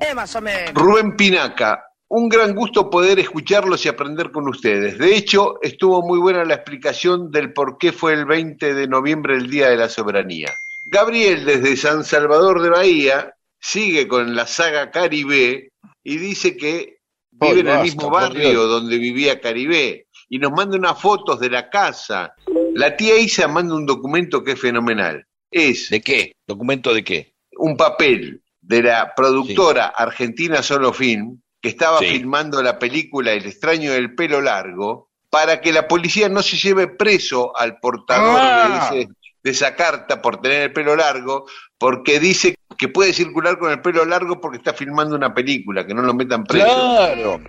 Rubén 0.73 1.15
Pinaca, 1.15 1.81
un 2.09 2.29
gran 2.29 2.55
gusto 2.55 2.89
poder 2.89 3.19
escucharlos 3.19 3.85
y 3.85 3.89
aprender 3.89 4.31
con 4.31 4.47
ustedes. 4.47 4.97
De 4.97 5.15
hecho, 5.15 5.59
estuvo 5.61 6.01
muy 6.01 6.19
buena 6.19 6.45
la 6.45 6.55
explicación 6.55 7.31
del 7.31 7.53
por 7.53 7.77
qué 7.77 7.91
fue 7.91 8.13
el 8.13 8.25
20 8.25 8.73
de 8.73 8.87
noviembre 8.87 9.35
el 9.35 9.49
Día 9.49 9.69
de 9.69 9.77
la 9.77 9.89
Soberanía. 9.89 10.53
Gabriel, 10.91 11.45
desde 11.45 11.75
San 11.75 12.03
Salvador 12.05 12.61
de 12.61 12.69
Bahía, 12.69 13.33
sigue 13.59 14.07
con 14.07 14.35
la 14.35 14.47
saga 14.47 14.89
Caribe 14.91 15.69
y 16.03 16.17
dice 16.17 16.55
que 16.55 16.99
vive 17.31 17.59
en 17.59 17.67
el 17.67 17.81
mismo 17.81 18.09
barrio 18.09 18.63
donde 18.67 18.97
vivía 18.97 19.41
Caribe 19.41 20.07
y 20.29 20.39
nos 20.39 20.51
manda 20.51 20.77
unas 20.77 20.99
fotos 21.01 21.39
de 21.39 21.49
la 21.49 21.69
casa. 21.69 22.33
La 22.73 22.95
tía 22.95 23.17
Isa 23.17 23.47
manda 23.47 23.75
un 23.75 23.85
documento 23.85 24.43
que 24.43 24.53
es 24.53 24.59
fenomenal. 24.59 25.25
Es 25.51 25.89
¿De 25.89 26.01
qué? 26.01 26.33
¿Documento 26.47 26.93
de 26.93 27.03
qué? 27.03 27.33
un 27.57 27.75
papel 27.75 28.41
de 28.61 28.83
la 28.83 29.13
productora 29.15 29.87
argentina 29.87 30.61
Solo 30.61 30.93
Film, 30.93 31.41
que 31.67 31.71
estaba 31.71 31.99
Sí. 31.99 32.05
filmando 32.07 32.61
la 32.63 32.79
película 32.79 33.31
El 33.33 33.45
extraño 33.45 33.91
del 33.93 34.15
pelo 34.15 34.41
largo, 34.41 35.09
para 35.29 35.59
que 35.61 35.73
la 35.73 35.87
policía 35.87 36.29
no 36.29 36.41
se 36.41 36.55
lleve 36.57 36.87
preso 36.87 37.55
al 37.57 37.79
portador 37.79 38.37
Ah. 38.39 38.89
de, 38.91 39.01
ese- 39.01 39.09
de 39.43 39.51
esa 39.51 39.75
carta 39.75 40.21
por 40.21 40.41
tener 40.41 40.61
el 40.63 40.73
pelo 40.73 40.95
largo, 40.95 41.45
porque 41.77 42.19
dice 42.19 42.55
que 42.77 42.87
puede 42.89 43.11
circular 43.13 43.57
con 43.59 43.71
el 43.71 43.81
pelo 43.81 44.05
largo 44.05 44.39
porque 44.39 44.57
está 44.57 44.73
filmando 44.73 45.15
una 45.15 45.33
película, 45.33 45.85
que 45.85 45.93
no 45.93 46.01
lo 46.01 46.13
metan 46.13 46.43
preso. 46.43 46.65
Claro. 46.67 47.41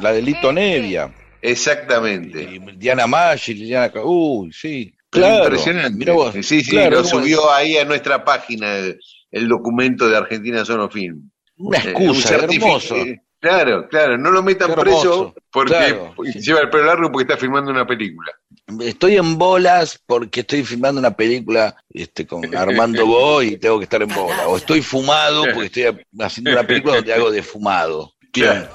La 0.00 0.12
de 0.12 0.22
Lito 0.22 0.52
Nevia. 0.52 1.10
Exactamente. 1.40 2.42
Y 2.42 2.58
Diana 2.76 3.06
Maggi, 3.06 3.54
Liliana. 3.54 3.92
Uy, 4.02 4.52
sí. 4.52 4.94
Claro. 5.10 5.44
Impresionante. 5.44 5.98
Mirá 5.98 6.12
vos. 6.14 6.32
Sí, 6.34 6.42
sí, 6.42 6.70
Claro, 6.70 6.98
lo 6.98 7.04
subió 7.04 7.52
ahí 7.52 7.76
a 7.76 7.84
nuestra 7.84 8.24
página 8.24 8.76
el, 8.76 8.98
el 9.30 9.48
documento 9.48 10.08
de 10.08 10.16
Argentina 10.16 10.64
Solo 10.64 10.88
Film. 10.88 11.30
Una 11.62 11.78
Eh, 11.78 11.90
excusa, 11.90 12.36
un 12.38 12.44
hermoso. 12.54 12.96
eh, 12.96 13.22
Claro, 13.40 13.88
claro, 13.88 14.16
no 14.16 14.30
lo 14.30 14.40
metan 14.40 14.72
preso 14.72 15.34
porque 15.50 15.72
Claro, 15.74 16.14
sí. 16.32 16.40
lleva 16.40 16.60
el 16.60 16.70
pelo 16.70 16.84
largo 16.84 17.10
porque 17.10 17.24
está 17.24 17.36
filmando 17.36 17.72
una 17.72 17.84
película. 17.84 18.30
Estoy 18.80 19.16
en 19.16 19.36
bolas 19.36 20.00
porque 20.06 20.40
estoy 20.40 20.62
filmando 20.62 21.00
una 21.00 21.10
película 21.16 21.74
este, 21.90 22.24
con 22.24 22.54
Armando 22.56 23.04
Bo 23.06 23.42
y 23.42 23.56
tengo 23.56 23.78
que 23.78 23.84
estar 23.84 24.00
en 24.00 24.10
bola. 24.14 24.46
O 24.46 24.56
estoy 24.58 24.80
fumado 24.80 25.42
porque 25.54 25.66
estoy 25.82 26.04
haciendo 26.20 26.52
una 26.52 26.64
película 26.64 26.94
donde 26.96 27.12
hago 27.14 27.32
de 27.32 27.42
fumado. 27.42 28.12
Bien. 28.32 28.68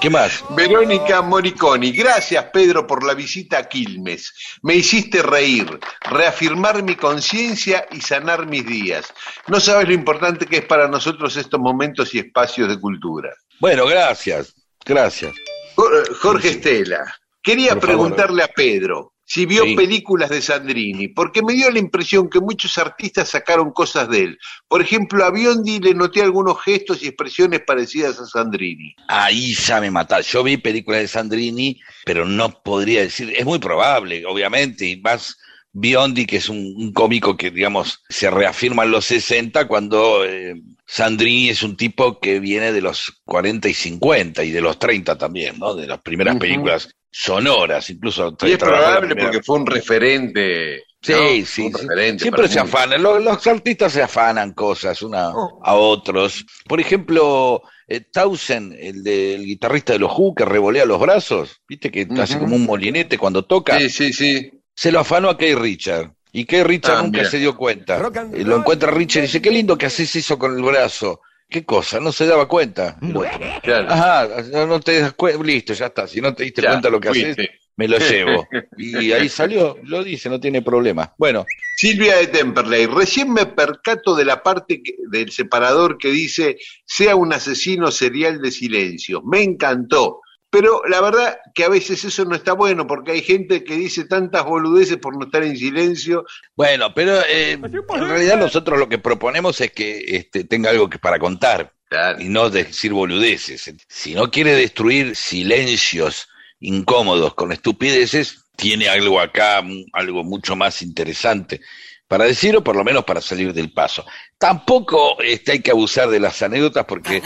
¿Qué 0.00 0.08
más? 0.10 0.44
Verónica 0.50 1.20
Moriconi, 1.20 1.92
gracias 1.92 2.44
Pedro 2.52 2.86
por 2.86 3.04
la 3.04 3.14
visita 3.14 3.58
a 3.58 3.68
Quilmes. 3.68 4.32
Me 4.62 4.74
hiciste 4.76 5.22
reír, 5.22 5.78
reafirmar 6.02 6.82
mi 6.82 6.94
conciencia 6.96 7.86
y 7.90 8.00
sanar 8.00 8.46
mis 8.46 8.64
días. 8.66 9.12
No 9.48 9.60
sabes 9.60 9.88
lo 9.88 9.94
importante 9.94 10.46
que 10.46 10.58
es 10.58 10.64
para 10.64 10.88
nosotros 10.88 11.36
estos 11.36 11.60
momentos 11.60 12.14
y 12.14 12.18
espacios 12.20 12.68
de 12.68 12.80
cultura. 12.80 13.30
Bueno, 13.60 13.86
gracias. 13.86 14.54
Gracias. 14.84 15.32
Jor- 15.76 16.16
Jorge 16.16 16.48
Sí. 16.50 16.54
Estela, 16.56 17.14
quería 17.42 17.74
Por 17.74 17.80
favor. 17.82 17.86
preguntarle 17.88 18.42
a 18.44 18.48
Pedro 18.48 19.14
si 19.30 19.44
vio 19.44 19.64
Sí. 19.64 19.76
películas 19.76 20.30
de 20.30 20.40
Sandrini, 20.40 21.08
porque 21.08 21.42
me 21.42 21.52
dio 21.52 21.70
la 21.70 21.78
impresión 21.78 22.30
que 22.30 22.40
muchos 22.40 22.78
artistas 22.78 23.28
sacaron 23.28 23.72
cosas 23.72 24.08
de 24.08 24.20
él. 24.20 24.38
Por 24.68 24.80
ejemplo, 24.80 25.22
a 25.22 25.30
Biondi 25.30 25.80
le 25.80 25.92
noté 25.92 26.22
algunos 26.22 26.58
gestos 26.62 27.02
y 27.02 27.08
expresiones 27.08 27.60
parecidas 27.60 28.18
a 28.18 28.26
Sandrini. 28.26 28.94
Ahí 29.06 29.52
ya 29.54 29.82
me 29.82 29.90
mata. 29.90 30.22
Yo 30.22 30.42
vi 30.42 30.56
películas 30.56 31.02
de 31.02 31.08
Sandrini, 31.08 31.78
pero 32.06 32.24
no 32.24 32.62
podría 32.62 33.02
decir. 33.02 33.34
Es 33.36 33.44
muy 33.44 33.58
probable, 33.58 34.24
obviamente, 34.24 34.86
y 34.88 34.96
más 35.02 35.36
Biondi, 35.74 36.24
que 36.24 36.38
es 36.38 36.48
un, 36.48 36.56
un 36.78 36.92
cómico 36.94 37.36
que, 37.36 37.50
digamos, 37.50 38.02
se 38.08 38.30
reafirma 38.30 38.84
en 38.84 38.92
los 38.92 39.04
60, 39.04 39.68
cuando 39.68 40.24
eh, 40.24 40.54
Sandrini 40.86 41.50
es 41.50 41.62
un 41.62 41.76
tipo 41.76 42.18
que 42.18 42.40
viene 42.40 42.72
de 42.72 42.80
los 42.80 43.20
40 43.26 43.68
y 43.68 43.74
50 43.74 44.42
y 44.42 44.50
de 44.52 44.62
los 44.62 44.78
30 44.78 45.18
también, 45.18 45.58
¿no? 45.58 45.74
De 45.74 45.86
las 45.86 46.00
primeras 46.00 46.36
películas 46.36 46.88
sonoras, 47.10 47.90
incluso. 47.90 48.36
Y 48.42 48.52
es 48.52 48.58
probable 48.58 49.16
porque 49.16 49.42
fue 49.42 49.56
un 49.58 49.66
referente. 49.66 50.84
Sí, 51.00 51.12
¿no? 51.12 51.18
sí, 51.46 51.62
Un 51.66 51.72
sí. 51.74 51.86
referente 51.86 52.22
Siempre 52.22 52.48
se 52.48 52.58
afanan, 52.58 53.00
los, 53.02 53.22
los 53.22 53.46
artistas 53.46 53.92
se 53.92 54.02
afanan 54.02 54.52
cosas 54.52 55.00
una 55.02 55.30
Oh. 55.30 55.60
a 55.64 55.74
otros. 55.76 56.44
Por 56.66 56.80
ejemplo, 56.80 57.62
eh, 57.86 58.00
Townsend, 58.00 58.72
el, 58.78 59.04
de- 59.04 59.36
el 59.36 59.44
guitarrista 59.46 59.92
de 59.92 60.00
los 60.00 60.10
Who, 60.12 60.34
que 60.34 60.44
revolea 60.44 60.84
los 60.84 60.98
brazos, 61.00 61.62
viste 61.68 61.90
que 61.92 62.06
hace 62.20 62.34
Ujú. 62.34 62.44
como 62.44 62.56
un 62.56 62.66
molinete 62.66 63.16
cuando 63.16 63.44
toca, 63.44 63.78
Sí, 63.78 63.88
sí, 63.90 64.12
sí. 64.12 64.50
se 64.74 64.90
lo 64.90 64.98
afanó 65.00 65.30
a 65.30 65.38
Kay 65.38 65.54
Richard. 65.54 66.12
Y 66.32 66.44
Kay 66.44 66.64
Richard 66.64 66.96
Ah, 66.98 67.02
nunca 67.02 67.18
mira. 67.18 67.30
se 67.30 67.38
dio 67.38 67.56
cuenta. 67.56 67.96
Eh, 68.34 68.44
lo 68.44 68.56
encuentra 68.56 68.90
Richard 68.90 69.22
y 69.22 69.26
dice, 69.26 69.40
qué 69.40 69.50
lindo 69.52 69.78
que 69.78 69.86
haces 69.86 70.14
eso 70.16 70.36
con 70.38 70.56
el 70.56 70.62
brazo. 70.62 71.20
¿Qué 71.48 71.64
cosa? 71.64 71.98
No 72.00 72.12
se 72.12 72.26
daba 72.26 72.46
cuenta. 72.46 72.98
otro. 73.02 73.38
Claro. 73.62 73.88
Ajá, 73.90 74.28
no- 74.52 74.66
no 74.66 74.80
te 74.80 75.00
das 75.00 75.12
cuenta, 75.14 75.42
listo, 75.42 75.72
ya 75.72 75.86
está. 75.86 76.06
Si 76.06 76.20
no 76.20 76.34
te 76.34 76.44
diste 76.44 76.60
Ya, 76.62 76.70
cuenta 76.70 76.90
lo 76.90 77.00
que 77.00 77.08
haces, 77.08 77.36
me 77.76 77.88
lo 77.88 77.98
llevo. 77.98 78.46
Y 78.76 79.12
ahí 79.12 79.28
salió, 79.28 79.78
lo 79.84 80.04
dice, 80.04 80.28
no 80.28 80.38
tiene 80.38 80.60
problema. 80.62 81.14
Bueno, 81.18 81.46
Silvia 81.76 82.16
de 82.16 82.26
Temperley, 82.26 82.86
recién 82.86 83.32
me 83.32 83.46
percato 83.46 84.14
de 84.14 84.24
la 84.24 84.42
parte 84.42 84.82
que- 84.82 84.96
del 85.10 85.30
separador 85.30 85.96
que 85.96 86.10
dice 86.10 86.58
sea 86.84 87.16
un 87.16 87.32
asesino 87.32 87.90
serial 87.90 88.40
de 88.42 88.50
silencio. 88.50 89.22
Me 89.22 89.42
encantó. 89.42 90.20
Pero 90.50 90.80
la 90.88 91.00
verdad 91.00 91.38
que 91.54 91.64
a 91.64 91.68
veces 91.68 92.04
eso 92.04 92.24
no 92.24 92.34
está 92.34 92.54
bueno 92.54 92.86
porque 92.86 93.12
hay 93.12 93.20
gente 93.22 93.64
que 93.64 93.76
dice 93.76 94.04
tantas 94.06 94.44
boludeces 94.44 94.96
por 94.96 95.16
no 95.16 95.26
estar 95.26 95.42
en 95.42 95.56
silencio. 95.56 96.24
Bueno, 96.56 96.94
pero 96.94 97.20
eh, 97.20 97.52
en 97.52 98.08
realidad 98.08 98.38
nosotros 98.38 98.78
lo 98.78 98.88
que 98.88 98.98
proponemos 98.98 99.60
es 99.60 99.72
que 99.72 99.98
este, 100.16 100.44
tenga 100.44 100.70
algo 100.70 100.88
que 100.88 100.98
para 100.98 101.18
contar 101.18 101.72
Claro. 101.90 102.20
y 102.20 102.28
no 102.28 102.50
decir 102.50 102.92
boludeces. 102.92 103.74
Si 103.88 104.14
no 104.14 104.30
quiere 104.30 104.54
destruir 104.54 105.16
silencios 105.16 106.28
incómodos 106.60 107.34
con 107.34 107.50
estupideces, 107.50 108.44
tiene 108.56 108.88
algo 108.88 109.20
acá, 109.20 109.62
algo 109.92 110.24
mucho 110.24 110.56
más 110.56 110.82
interesante 110.82 111.60
para 112.08 112.24
decir 112.24 112.56
o 112.56 112.64
por 112.64 112.74
lo 112.74 112.82
menos 112.82 113.04
para 113.04 113.20
salir 113.20 113.52
del 113.52 113.70
paso. 113.70 114.04
Tampoco 114.38 115.20
este, 115.20 115.52
hay 115.52 115.60
que 115.60 115.72
abusar 115.72 116.08
de 116.08 116.18
las 116.18 116.40
anécdotas 116.40 116.86
porque 116.86 117.16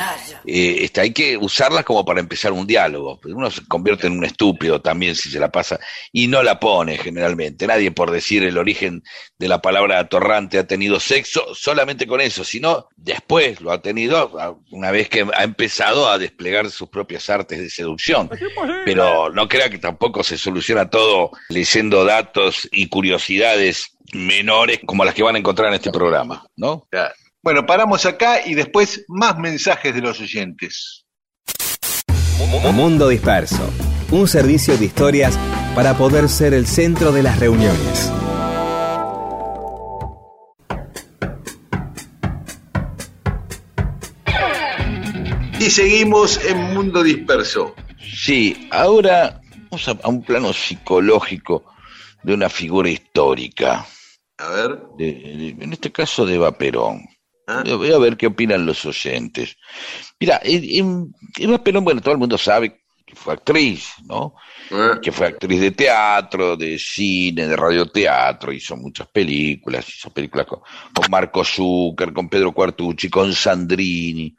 eh, 0.45 0.77
este, 0.81 1.01
hay 1.01 1.13
que 1.13 1.37
usarlas 1.37 1.85
como 1.85 2.05
para 2.05 2.19
empezar 2.19 2.53
un 2.53 2.67
diálogo. 2.67 3.21
Uno 3.25 3.49
se 3.51 3.65
convierte 3.67 4.09
en 4.09 4.19
un 4.19 4.25
estúpido 4.25 4.81
también 4.81 5.15
si 5.15 5.31
se 5.31 5.39
la 5.39 5.53
pasa 5.53 5.79
y 6.11 6.27
no 6.27 6.43
la 6.43 6.59
pone 6.59 6.99
generalmente. 6.99 7.67
Nadie 7.67 7.93
por 7.93 8.11
decir 8.11 8.43
el 8.43 8.59
origen 8.59 9.05
de 9.39 9.49
la 9.49 9.63
palabra 9.63 10.01
atorrante 10.01 10.59
ha 10.59 10.67
tenido 10.67 10.99
sexo 10.99 11.55
solamente 11.55 12.07
con 12.07 12.21
eso, 12.21 12.43
sino 12.43 12.89
después 12.97 13.61
lo 13.61 13.71
ha 13.71 13.83
tenido 13.83 14.33
una 14.73 14.91
vez 14.91 15.09
que 15.09 15.25
ha 15.33 15.45
empezado 15.45 16.09
a 16.09 16.19
desplegar 16.19 16.71
sus 16.71 16.89
propias 16.89 17.31
artes 17.31 17.61
de 17.61 17.71
seducción. 17.71 18.31
Pero 18.85 19.31
no 19.31 19.49
crea 19.49 19.71
que 19.71 19.79
tampoco 19.79 20.25
se 20.25 20.37
soluciona 20.37 20.91
todo 20.91 21.31
leyendo 21.51 22.05
datos 22.05 22.69
y 22.73 22.89
curiosidades 22.89 23.93
menores 24.13 24.81
como 24.85 25.05
las 25.05 25.15
que 25.15 25.23
van 25.23 25.37
a 25.37 25.39
encontrar 25.39 25.69
en 25.69 25.75
este 25.75 25.91
programa, 25.91 26.47
¿no? 26.57 26.87
Claro. 26.91 27.15
Bueno, 27.43 27.67
paramos 27.67 28.07
acá 28.07 28.47
y 28.47 28.55
después 28.55 29.05
más 29.09 29.37
mensajes 29.39 29.95
de 29.95 30.01
los 30.01 30.21
oyentes. 30.21 31.05
Mundo 32.73 33.09
Disperso, 33.09 33.69
un 34.11 34.29
servicio 34.29 34.77
de 34.77 34.85
historias 34.85 35.39
para 35.75 35.97
poder 35.97 36.29
ser 36.29 36.55
el 36.55 36.67
centro 36.67 37.11
de 37.11 37.23
las 37.23 37.39
reuniones. 37.41 38.13
Y 45.59 45.71
seguimos 45.71 46.45
en 46.45 46.75
Mundo 46.75 47.03
Disperso. 47.03 47.75
Sí, 47.99 48.69
ahora 48.71 49.41
vamos 49.71 49.89
a, 49.89 49.93
a 50.03 50.09
un 50.09 50.23
plano 50.23 50.53
psicológico 50.53 51.65
de 52.23 52.35
una 52.35 52.49
figura 52.49 52.91
histórica, 52.91 53.87
A 54.43 54.51
ver. 54.51 54.79
de- 54.99 55.13
de- 55.57 55.65
en 55.65 55.73
este 55.73 55.93
caso 55.93 56.27
de 56.27 56.35
Eva 56.35 56.57
Perón. 56.59 57.03
Ah. 57.47 57.63
Voy 57.67 57.93
a 57.93 57.99
ver 57.99 58.17
qué 58.17 58.27
opinan 58.27 58.67
los 58.67 58.85
oyentes. 58.85 59.57
Mira, 60.19 60.41
Eva 60.45 61.63
Perón, 61.63 61.85
bueno, 61.85 62.01
todo 62.01 62.13
el 62.13 62.19
mundo 62.19 62.37
sabe 62.39 62.81
que 63.07 63.15
fue 63.17 63.35
actriz, 63.35 63.89
¿no? 64.07 64.35
Ah, 64.71 64.99
que 65.03 65.13
fue 65.13 65.27
actriz 65.27 65.61
de 65.61 65.71
teatro, 65.73 66.57
de 66.57 66.79
cine, 66.79 67.47
de 67.47 67.57
radioteatro, 67.57 68.53
hizo 68.53 68.77
muchas 68.77 69.07
películas, 69.09 69.87
hizo 69.89 70.11
películas 70.11 70.47
con, 70.47 70.61
con 70.95 71.11
Marco 71.11 71.45
Zucker, 71.45 72.13
con 72.13 72.29
Pedro 72.29 72.53
Cuartucci, 72.53 73.11
con 73.11 73.33
Sandrini, 73.35 74.35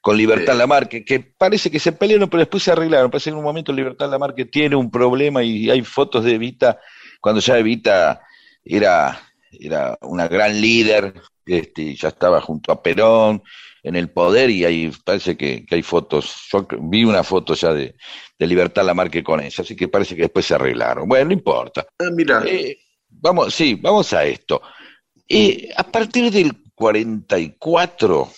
con 0.00 0.16
Libertad 0.16 0.52
Sí. 0.52 0.58
Lamarque, 0.58 1.04
que 1.04 1.20
parece 1.20 1.70
que 1.70 1.78
se 1.78 1.92
pelearon, 1.92 2.28
pero 2.28 2.40
después 2.40 2.62
se 2.62 2.72
arreglaron. 2.72 3.10
Parece 3.10 3.30
que 3.30 3.34
en 3.34 3.38
un 3.38 3.44
momento 3.44 3.72
Libertad 3.72 4.10
Lamarque 4.10 4.44
tiene 4.44 4.76
un 4.76 4.90
problema 4.90 5.42
y 5.42 5.70
hay 5.70 5.82
fotos 5.82 6.24
de 6.24 6.34
Evita, 6.34 6.78
cuando 7.20 7.40
ya 7.40 7.56
Evita 7.58 8.20
era, 8.64 9.18
era 9.50 9.98
una 10.02 10.28
gran 10.28 10.60
líder, 10.60 11.14
este, 11.46 11.94
ya 11.94 12.08
estaba 12.08 12.40
junto 12.40 12.72
a 12.72 12.82
Perón 12.82 13.42
en 13.82 13.96
el 13.96 14.10
poder 14.10 14.50
y 14.50 14.64
ahí 14.64 14.92
parece 15.04 15.36
que, 15.36 15.64
que 15.64 15.74
hay 15.74 15.82
fotos, 15.82 16.48
yo 16.52 16.66
vi 16.82 17.04
una 17.04 17.24
foto 17.24 17.54
ya 17.54 17.72
de, 17.72 17.96
de 18.38 18.46
Libertad 18.46 18.84
Lamarque 18.84 19.22
con 19.22 19.40
eso, 19.40 19.62
así 19.62 19.74
que 19.74 19.88
parece 19.88 20.14
que 20.14 20.22
después 20.22 20.46
se 20.46 20.54
arreglaron. 20.54 21.08
Bueno, 21.08 21.26
no 21.26 21.32
importa. 21.32 21.86
ah, 21.98 22.10
mira. 22.12 22.42
Eh, 22.46 22.78
vamos, 23.08 23.54
sí, 23.54 23.74
vamos 23.74 24.12
a 24.12 24.24
esto. 24.24 24.62
Eh, 25.28 25.70
a 25.76 25.84
partir 25.84 26.30
del 26.30 26.52
44, 26.74 28.28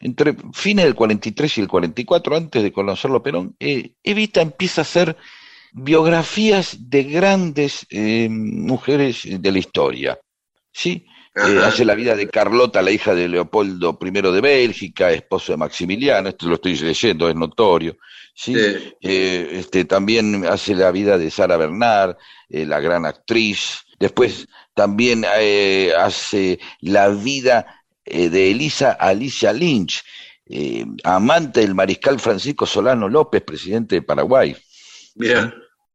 entre 0.00 0.36
fines 0.52 0.84
del 0.84 0.94
43 0.94 1.58
y 1.58 1.60
el 1.60 1.68
44, 1.68 2.36
antes 2.36 2.62
de 2.62 2.72
conocerlo 2.72 3.22
Perón, 3.22 3.56
eh, 3.58 3.92
Evita 4.02 4.40
empieza 4.40 4.80
a 4.80 4.82
hacer 4.82 5.16
biografías 5.72 6.90
de 6.90 7.04
grandes 7.04 7.86
eh, 7.90 8.28
mujeres 8.30 9.22
de 9.26 9.52
la 9.52 9.58
historia. 9.58 10.18
¿Sí? 10.72 11.06
Eh, 11.34 11.60
hace 11.62 11.84
la 11.84 11.94
vida 11.94 12.16
de 12.16 12.28
Carlota, 12.28 12.82
la 12.82 12.90
hija 12.90 13.14
de 13.14 13.28
Leopoldo 13.28 13.98
I 14.00 14.10
de 14.10 14.40
Bélgica, 14.40 15.10
esposo 15.10 15.52
de 15.52 15.58
Maximiliano, 15.58 16.28
esto 16.28 16.46
lo 16.46 16.54
estoy 16.54 16.76
leyendo, 16.76 17.28
es 17.28 17.36
notorio. 17.36 17.96
¿sí? 18.34 18.54
Sí. 18.54 18.94
Eh, 19.00 19.48
este, 19.52 19.84
también 19.84 20.44
hace 20.46 20.74
la 20.74 20.90
vida 20.90 21.18
de 21.18 21.30
Sara 21.30 21.56
Bernard, 21.56 22.16
eh, 22.48 22.66
la 22.66 22.80
gran 22.80 23.06
actriz. 23.06 23.80
Después 23.98 24.48
también 24.74 25.24
hace 25.98 26.58
la 26.80 27.08
vida 27.08 27.82
de 28.06 28.50
Elisa 28.50 28.92
Alicia 28.92 29.52
Lynch, 29.52 30.02
amante 31.04 31.60
del 31.60 31.74
mariscal 31.74 32.18
Francisco 32.18 32.64
Solano 32.64 33.06
López, 33.06 33.42
presidente 33.42 33.96
de 33.96 34.02
Paraguay. 34.02 34.56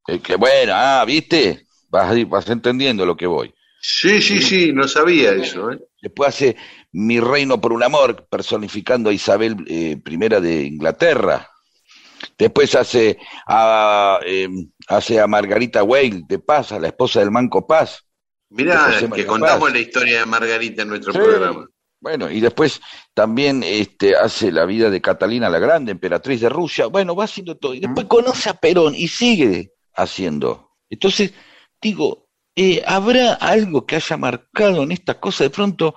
Eh, 0.08 0.20
que 0.20 0.36
bueno, 0.36 0.74
ah, 0.76 1.04
¿viste? 1.06 1.66
Vas, 1.90 2.30
vas 2.30 2.50
entendiendo 2.50 3.06
lo 3.06 3.16
que 3.16 3.28
voy. 3.28 3.54
Sí, 3.88 4.20
sí, 4.20 4.42
sí, 4.42 4.74
no 4.74 4.88
sabía 4.88 5.34
eso. 5.34 5.72
¿eh? 5.72 5.80
Después 6.02 6.30
hace 6.30 6.56
Mi 6.92 7.20
reino 7.20 7.62
por 7.62 7.72
un 7.72 7.84
amor, 7.84 8.26
personificando 8.28 9.12
a 9.12 9.14
Isabel 9.14 9.58
eh, 9.68 10.02
I 10.04 10.18
de 10.18 10.64
Inglaterra. 10.64 11.48
Después 12.36 12.74
hace 12.74 13.20
a, 13.46 14.20
eh, 14.26 14.48
hace 14.88 15.20
a 15.20 15.28
Margarita 15.28 15.84
Weil 15.84 16.26
de 16.28 16.40
Paz, 16.40 16.72
a 16.72 16.80
la 16.80 16.88
esposa 16.88 17.20
del 17.20 17.30
Manco 17.30 17.68
Paz. 17.68 18.04
Mirá, 18.50 18.92
que 19.14 19.26
contamos 19.26 19.66
Paz. 19.66 19.74
la 19.74 19.80
historia 19.80 20.20
de 20.22 20.26
Margarita 20.26 20.82
en 20.82 20.88
nuestro 20.88 21.14
Sí. 21.14 21.20
programa. 21.20 21.68
Bueno, 22.00 22.32
y 22.32 22.40
después 22.40 22.82
también 23.14 23.62
este, 23.64 24.16
hace 24.16 24.52
la 24.52 24.66
vida 24.66 24.90
de 24.90 25.02
Catalina 25.02 25.50
la 25.50 25.60
Grande, 25.60 25.92
emperatriz 25.92 26.42
de 26.42 26.50
Rusia. 26.50 26.88
Bueno, 26.88 27.16
va 27.16 27.26
haciendo 27.26 27.56
todo. 27.56 27.74
Y 27.76 27.82
después 27.82 28.08
conoce 28.08 28.50
a 28.50 28.56
Perón 28.56 28.96
y 28.96 29.08
sigue 29.08 29.74
haciendo. 29.94 30.72
Entonces, 30.90 31.34
digo, 31.82 32.25
eh, 32.56 32.84
¿habrá 32.86 33.34
algo 33.34 33.86
que 33.86 33.96
haya 33.98 34.18
marcado 34.18 34.84
en 34.84 34.92
esta 34.92 35.20
cosa? 35.20 35.44
De 35.44 35.50
pronto, 35.50 35.96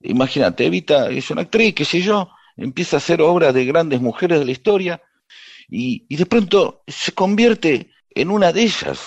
imagínate, 0.00 0.66
Evita 0.66 1.10
es 1.10 1.30
una 1.30 1.42
actriz, 1.42 1.74
qué 1.74 1.84
sé 1.84 2.00
yo, 2.00 2.30
empieza 2.56 2.96
a 2.96 2.98
hacer 2.98 3.20
obras 3.22 3.54
de 3.54 3.64
grandes 3.64 4.00
mujeres 4.00 4.38
de 4.38 4.44
la 4.44 4.52
historia 4.52 5.02
y, 5.68 6.04
y 6.08 6.16
de 6.16 6.26
pronto 6.26 6.82
se 6.86 7.12
convierte 7.12 7.90
en 8.10 8.30
una 8.30 8.52
de 8.52 8.62
ellas. 8.62 8.98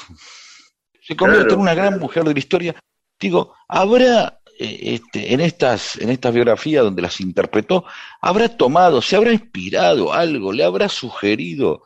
Se 1.01 1.15
convierte 1.15 1.47
Claro. 1.47 1.55
en 1.55 1.61
una 1.61 1.73
gran 1.73 1.99
mujer 1.99 2.23
de 2.23 2.33
la 2.33 2.39
historia. 2.39 2.75
Digo, 3.19 3.53
¿habrá 3.67 4.39
eh, 4.59 4.79
este, 4.95 5.33
en, 5.33 5.41
estas, 5.41 5.95
en 5.97 6.09
estas 6.09 6.33
biografías 6.33 6.83
donde 6.83 7.01
las 7.01 7.19
interpretó, 7.19 7.85
habrá 8.21 8.47
tomado, 8.49 9.01
se 9.01 9.15
habrá 9.15 9.33
inspirado 9.33 10.13
algo, 10.13 10.53
le 10.53 10.63
habrá 10.63 10.87
sugerido 10.89 11.83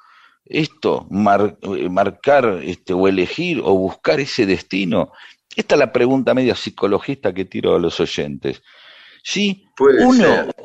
esto, 0.49 1.05
mar- 1.09 1.57
eh, 1.61 1.89
marcar 1.89 2.59
este, 2.63 2.93
o 2.93 3.07
elegir 3.07 3.61
o 3.63 3.73
buscar 3.73 4.19
ese 4.19 4.45
destino? 4.45 5.11
Esta 5.55 5.75
es 5.75 5.79
la 5.79 5.91
pregunta 5.91 6.33
media 6.33 6.55
psicologista 6.55 7.33
que 7.33 7.45
tiro 7.45 7.75
a 7.75 7.79
los 7.79 7.99
oyentes. 7.99 8.61
Sí, 9.23 9.65
Puede 9.75 10.05
uno, 10.05 10.23
ser. 10.23 10.55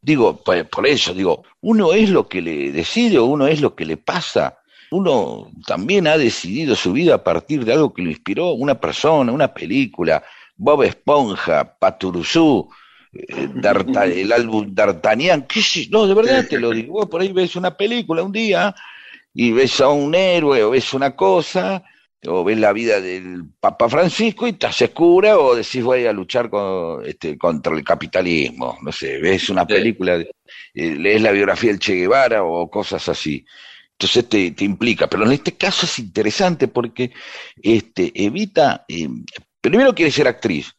digo, 0.00 0.36
por, 0.42 0.68
por 0.68 0.86
eso 0.86 1.12
digo, 1.14 1.42
uno 1.62 1.92
es 1.92 2.10
lo 2.10 2.28
que 2.28 2.40
le 2.40 2.70
decide 2.70 3.18
o 3.18 3.24
uno 3.24 3.46
es 3.46 3.60
lo 3.60 3.74
que 3.74 3.84
le 3.84 3.96
pasa. 3.96 4.58
Uno 4.90 5.50
también 5.66 6.06
ha 6.06 6.18
decidido 6.18 6.76
su 6.76 6.92
vida 6.92 7.14
a 7.14 7.24
partir 7.24 7.64
de 7.64 7.72
algo 7.72 7.92
que 7.94 8.02
lo 8.02 8.10
inspiró, 8.10 8.50
una 8.52 8.78
persona, 8.78 9.32
una 9.32 9.52
película, 9.52 10.22
Bob 10.54 10.82
Esponja, 10.82 11.76
Paturuzú, 11.78 12.68
eh, 13.12 13.48
D'Arta- 13.54 14.04
el 14.04 14.30
álbum 14.32 14.72
D'Artagnan, 14.72 15.46
qué 15.46 15.62
sé, 15.62 15.88
no, 15.90 16.06
de 16.06 16.14
verdad 16.14 16.46
te 16.46 16.60
lo 16.60 16.70
digo, 16.70 16.92
vos 16.92 17.08
por 17.08 17.22
ahí 17.22 17.32
ves 17.32 17.56
una 17.56 17.74
película 17.76 18.22
un 18.22 18.32
día 18.32 18.74
y 19.34 19.52
ves 19.52 19.80
a 19.80 19.88
un 19.88 20.14
héroe 20.14 20.62
o 20.64 20.70
ves 20.70 20.92
una 20.94 21.14
cosa 21.16 21.82
o 22.24 22.44
ves 22.44 22.58
la 22.58 22.72
vida 22.72 23.00
del 23.00 23.44
Papa 23.58 23.88
Francisco 23.88 24.46
y 24.46 24.52
te 24.52 24.66
haces 24.66 24.90
cura 24.90 25.38
o 25.38 25.56
decís 25.56 25.82
voy 25.82 26.06
a 26.06 26.12
luchar 26.12 26.48
con, 26.50 27.04
este, 27.04 27.36
contra 27.36 27.74
el 27.74 27.82
capitalismo, 27.82 28.78
no 28.82 28.92
sé, 28.92 29.18
ves 29.18 29.48
una 29.50 29.62
Sí. 29.62 29.72
película, 29.74 30.16
eh, 30.18 30.26
lees 30.74 31.20
la 31.22 31.32
biografía 31.32 31.70
del 31.70 31.80
Che 31.80 31.94
Guevara 31.94 32.44
o 32.44 32.70
cosas 32.70 33.08
así. 33.08 33.44
Entonces 33.92 34.28
te, 34.28 34.50
te 34.52 34.64
implica, 34.64 35.08
pero 35.08 35.24
en 35.24 35.32
este 35.32 35.52
caso 35.56 35.86
es 35.86 35.98
interesante 35.98 36.68
porque 36.68 37.12
este, 37.60 38.12
Evita, 38.14 38.84
eh, 38.88 39.08
primero 39.60 39.94
quiere 39.94 40.10
ser 40.12 40.28
actriz, 40.28 40.72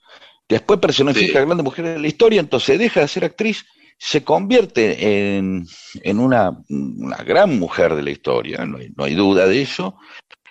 después 0.47 0.79
personifica 0.79 1.31
Sí. 1.31 1.37
a 1.37 1.45
grandes 1.45 1.63
mujeres 1.63 1.95
de 1.95 1.99
la 1.99 2.07
historia, 2.07 2.39
entonces 2.39 2.77
deja 2.79 3.01
de 3.01 3.07
ser 3.07 3.25
actriz, 3.25 3.65
se 3.97 4.23
convierte 4.23 5.35
en, 5.37 5.65
en 6.01 6.19
una, 6.19 6.51
una 6.69 7.17
gran 7.17 7.57
mujer 7.59 7.95
de 7.95 8.03
la 8.03 8.11
historia, 8.11 8.65
no 8.65 8.77
hay, 8.77 8.89
no 8.95 9.03
hay 9.05 9.15
duda 9.15 9.47
de 9.47 9.61
eso, 9.61 9.97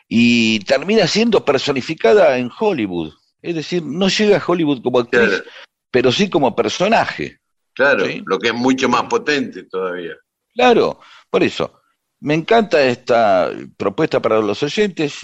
y 0.09 0.61
termina 0.61 1.07
siendo 1.07 1.45
personificada 1.45 2.39
en 2.39 2.51
Hollywood. 2.59 3.13
Es 3.41 3.55
decir, 3.55 3.83
no 3.83 4.09
llega 4.09 4.37
a 4.39 4.43
Hollywood 4.47 4.83
como 4.83 5.01
actriz, 5.01 5.29
Claro, 5.29 5.45
pero 5.91 6.13
sí 6.13 6.31
como 6.31 6.55
personaje. 6.55 7.39
claro, 7.75 8.07
Sí. 8.07 8.23
lo 8.27 8.39
que 8.39 8.49
es 8.49 8.55
mucho 8.55 8.89
más 8.89 9.03
potente 9.05 9.65
todavía. 9.65 10.15
Claro, 10.55 11.01
por 11.31 11.43
eso. 11.43 11.81
Me 12.21 12.35
encanta 12.35 12.83
esta 12.85 13.51
propuesta 13.77 14.21
para 14.23 14.41
los 14.41 14.63
oyentes. 14.63 15.21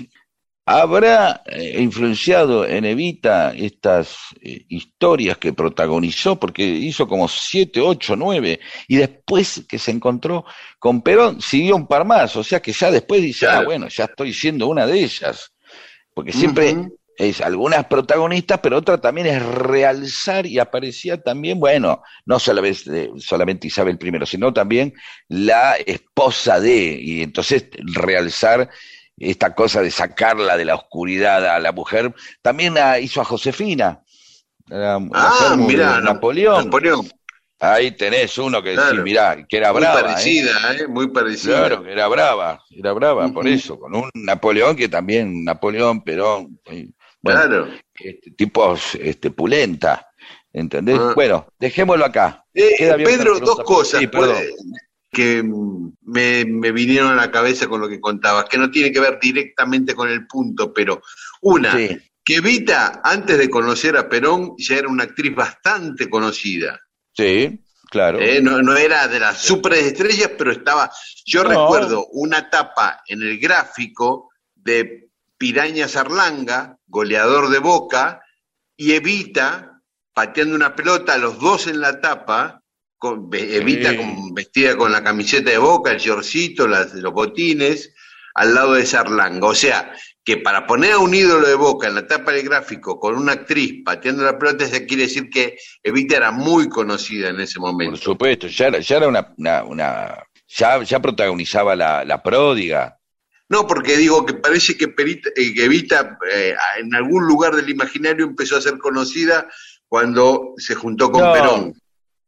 ¿Habrá 0.70 1.42
eh, 1.46 1.80
influenciado 1.80 2.66
en 2.66 2.84
Evita 2.84 3.54
estas 3.54 4.18
eh, 4.42 4.66
historias 4.68 5.38
que 5.38 5.54
protagonizó? 5.54 6.38
Porque 6.38 6.62
hizo 6.62 7.08
como 7.08 7.26
siete, 7.26 7.80
ocho, 7.80 8.16
nueve, 8.16 8.60
y 8.86 8.96
después 8.96 9.64
que 9.66 9.78
se 9.78 9.92
encontró 9.92 10.44
con 10.78 11.00
Perón, 11.00 11.40
siguió 11.40 11.74
un 11.74 11.86
par 11.86 12.04
más, 12.04 12.36
o 12.36 12.44
sea 12.44 12.60
que 12.60 12.72
ya 12.72 12.90
después 12.90 13.22
dice, 13.22 13.46
ah, 13.46 13.62
bueno, 13.64 13.88
ya 13.88 14.04
estoy 14.04 14.34
siendo 14.34 14.66
una 14.66 14.86
de 14.86 15.04
ellas. 15.04 15.54
Porque 16.12 16.34
siempre 16.34 16.76
es 17.16 17.40
algunas 17.40 17.86
protagonistas, 17.86 18.60
pero 18.62 18.76
otra 18.76 19.00
también 19.00 19.28
es 19.28 19.42
realzar 19.42 20.44
y 20.44 20.58
aparecía 20.58 21.18
también, 21.22 21.58
bueno, 21.58 22.02
no 22.26 22.38
solamente, 22.38 23.10
solamente 23.16 23.68
Isabel 23.68 23.98
I, 24.02 24.26
sino 24.26 24.52
también 24.52 24.92
la 25.28 25.76
esposa 25.76 26.60
de, 26.60 27.00
y 27.00 27.22
entonces 27.22 27.70
realzar 27.80 28.68
esta 29.20 29.54
cosa 29.54 29.82
de 29.82 29.90
sacarla 29.90 30.56
de 30.56 30.64
la 30.64 30.74
oscuridad 30.74 31.46
a 31.46 31.58
la 31.58 31.72
mujer, 31.72 32.14
también 32.42 32.74
la 32.74 32.98
hizo 33.00 33.20
a 33.20 33.24
Josefina, 33.24 34.02
Ah, 34.70 34.98
no- 35.00 36.00
Napoleón. 36.02 36.64
Napoleón. 36.64 37.08
Ahí 37.60 37.90
tenés 37.92 38.38
uno 38.38 38.62
que 38.62 38.74
Claro. 38.74 39.02
mirá, 39.02 39.44
que 39.48 39.56
era 39.56 39.72
Muy 39.72 39.80
brava. 39.80 39.98
¿eh? 40.00 40.02
parecida, 40.04 40.52
¿eh? 40.78 40.86
Muy 40.86 41.08
parecida. 41.08 41.58
Claro, 41.58 41.82
que 41.82 41.90
era 41.92 42.06
brava, 42.06 42.62
era 42.70 42.92
brava, 42.92 43.28
por 43.32 43.48
eso, 43.48 43.80
con 43.80 43.96
un 43.96 44.10
Napoleón 44.14 44.76
que 44.76 44.88
también, 44.88 45.42
Napoleón, 45.44 46.02
Perón, 46.04 46.60
eh, 46.66 46.88
bueno, 47.20 47.40
Claro. 47.40 47.68
este, 47.94 48.30
tipos 48.32 48.94
este, 48.94 49.30
pulenta, 49.32 50.06
¿entendés? 50.52 50.98
Ah. 51.00 51.12
Bueno, 51.16 51.46
dejémoslo 51.58 52.04
acá. 52.04 52.44
Eh, 52.54 52.94
Pedro, 53.04 53.40
dos 53.40 53.60
cosas 53.64 54.00
Sí, 54.00 54.06
que 55.10 55.42
mm, 55.42 55.92
me, 56.02 56.44
me 56.44 56.72
vinieron 56.72 57.12
a 57.12 57.16
la 57.16 57.30
cabeza 57.30 57.66
con 57.66 57.80
lo 57.80 57.88
que 57.88 58.00
contabas, 58.00 58.44
que 58.46 58.58
no 58.58 58.70
tiene 58.70 58.92
que 58.92 59.00
ver 59.00 59.18
directamente 59.20 59.94
con 59.94 60.08
el 60.08 60.26
punto, 60.26 60.72
pero 60.72 61.00
una, 61.42 61.76
Sí, 61.76 61.98
que 62.24 62.36
Evita, 62.36 63.00
antes 63.02 63.38
de 63.38 63.48
conocer 63.48 63.96
a 63.96 64.08
Perón, 64.08 64.54
ya 64.58 64.76
era 64.76 64.88
una 64.88 65.04
actriz 65.04 65.34
bastante 65.34 66.10
conocida. 66.10 66.78
sí, 67.16 67.64
claro. 67.90 68.20
¿eh? 68.20 68.40
No, 68.42 68.60
no 68.60 68.76
era 68.76 69.08
de 69.08 69.18
las 69.18 69.38
superestrellas, 69.40 70.32
pero 70.36 70.52
estaba. 70.52 70.90
Yo 71.24 71.42
No. 71.42 71.48
recuerdo 71.48 72.06
una 72.12 72.50
tapa 72.50 73.00
en 73.06 73.22
el 73.22 73.38
gráfico 73.38 74.28
de 74.54 75.08
Piraña 75.38 75.88
Zarlanga, 75.88 76.76
goleador 76.86 77.48
de 77.48 77.60
Boca, 77.60 78.20
y 78.76 78.92
Evita 78.92 79.80
pateando 80.12 80.54
una 80.54 80.74
pelota, 80.76 81.16
los 81.16 81.38
dos 81.38 81.66
en 81.66 81.80
la 81.80 81.98
tapa, 82.00 82.62
con, 82.98 83.30
Evita 83.32 83.90
Sí. 83.90 83.96
con- 83.96 84.34
vestida 84.34 84.76
con 84.76 84.92
la 84.92 85.02
camiseta 85.02 85.50
de 85.50 85.58
Boca, 85.58 85.92
el 85.92 85.98
shortcito, 85.98 86.66
las, 86.68 86.92
los 86.94 87.12
botines, 87.12 87.94
al 88.34 88.54
lado 88.54 88.74
de 88.74 88.84
Zarlanga. 88.86 89.46
O 89.46 89.54
sea, 89.54 89.92
que 90.24 90.36
para 90.36 90.66
poner 90.66 90.92
a 90.92 90.98
un 90.98 91.14
ídolo 91.14 91.46
de 91.48 91.54
Boca 91.54 91.88
en 91.88 91.94
la 91.94 92.06
tapa 92.06 92.32
del 92.32 92.44
gráfico 92.44 93.00
con 93.00 93.14
una 93.16 93.32
actriz 93.32 93.82
pateando 93.84 94.24
la 94.24 94.38
pelota, 94.38 94.64
eso 94.64 94.76
quiere 94.86 95.04
decir 95.04 95.30
que 95.30 95.56
Evita 95.82 96.16
era 96.16 96.30
muy 96.30 96.68
conocida 96.68 97.30
en 97.30 97.40
ese 97.40 97.58
Por 97.58 97.70
momento. 97.72 97.96
supuesto, 97.96 98.46
ya 98.48 98.66
era, 98.66 98.78
ya 98.80 98.96
era 98.98 99.08
una, 99.08 99.32
una, 99.38 99.64
una- 99.64 100.24
ya, 100.48 100.82
ya 100.82 101.00
protagonizaba 101.00 101.74
la, 101.76 102.04
la 102.04 102.22
pródiga. 102.22 102.98
No, 103.50 103.66
porque 103.66 103.96
digo 103.96 104.26
que 104.26 104.34
parece 104.34 104.76
que, 104.76 104.88
Perita- 104.88 105.30
eh, 105.34 105.54
que 105.54 105.64
Evita 105.64 106.18
eh, 106.30 106.54
en 106.80 106.94
algún 106.94 107.26
lugar 107.26 107.54
del 107.56 107.68
imaginario 107.70 108.26
empezó 108.26 108.56
a 108.56 108.60
ser 108.60 108.76
conocida 108.78 109.48
cuando 109.88 110.52
se 110.58 110.74
juntó 110.74 111.10
con 111.10 111.22
No. 111.22 111.32
Perón. 111.32 111.74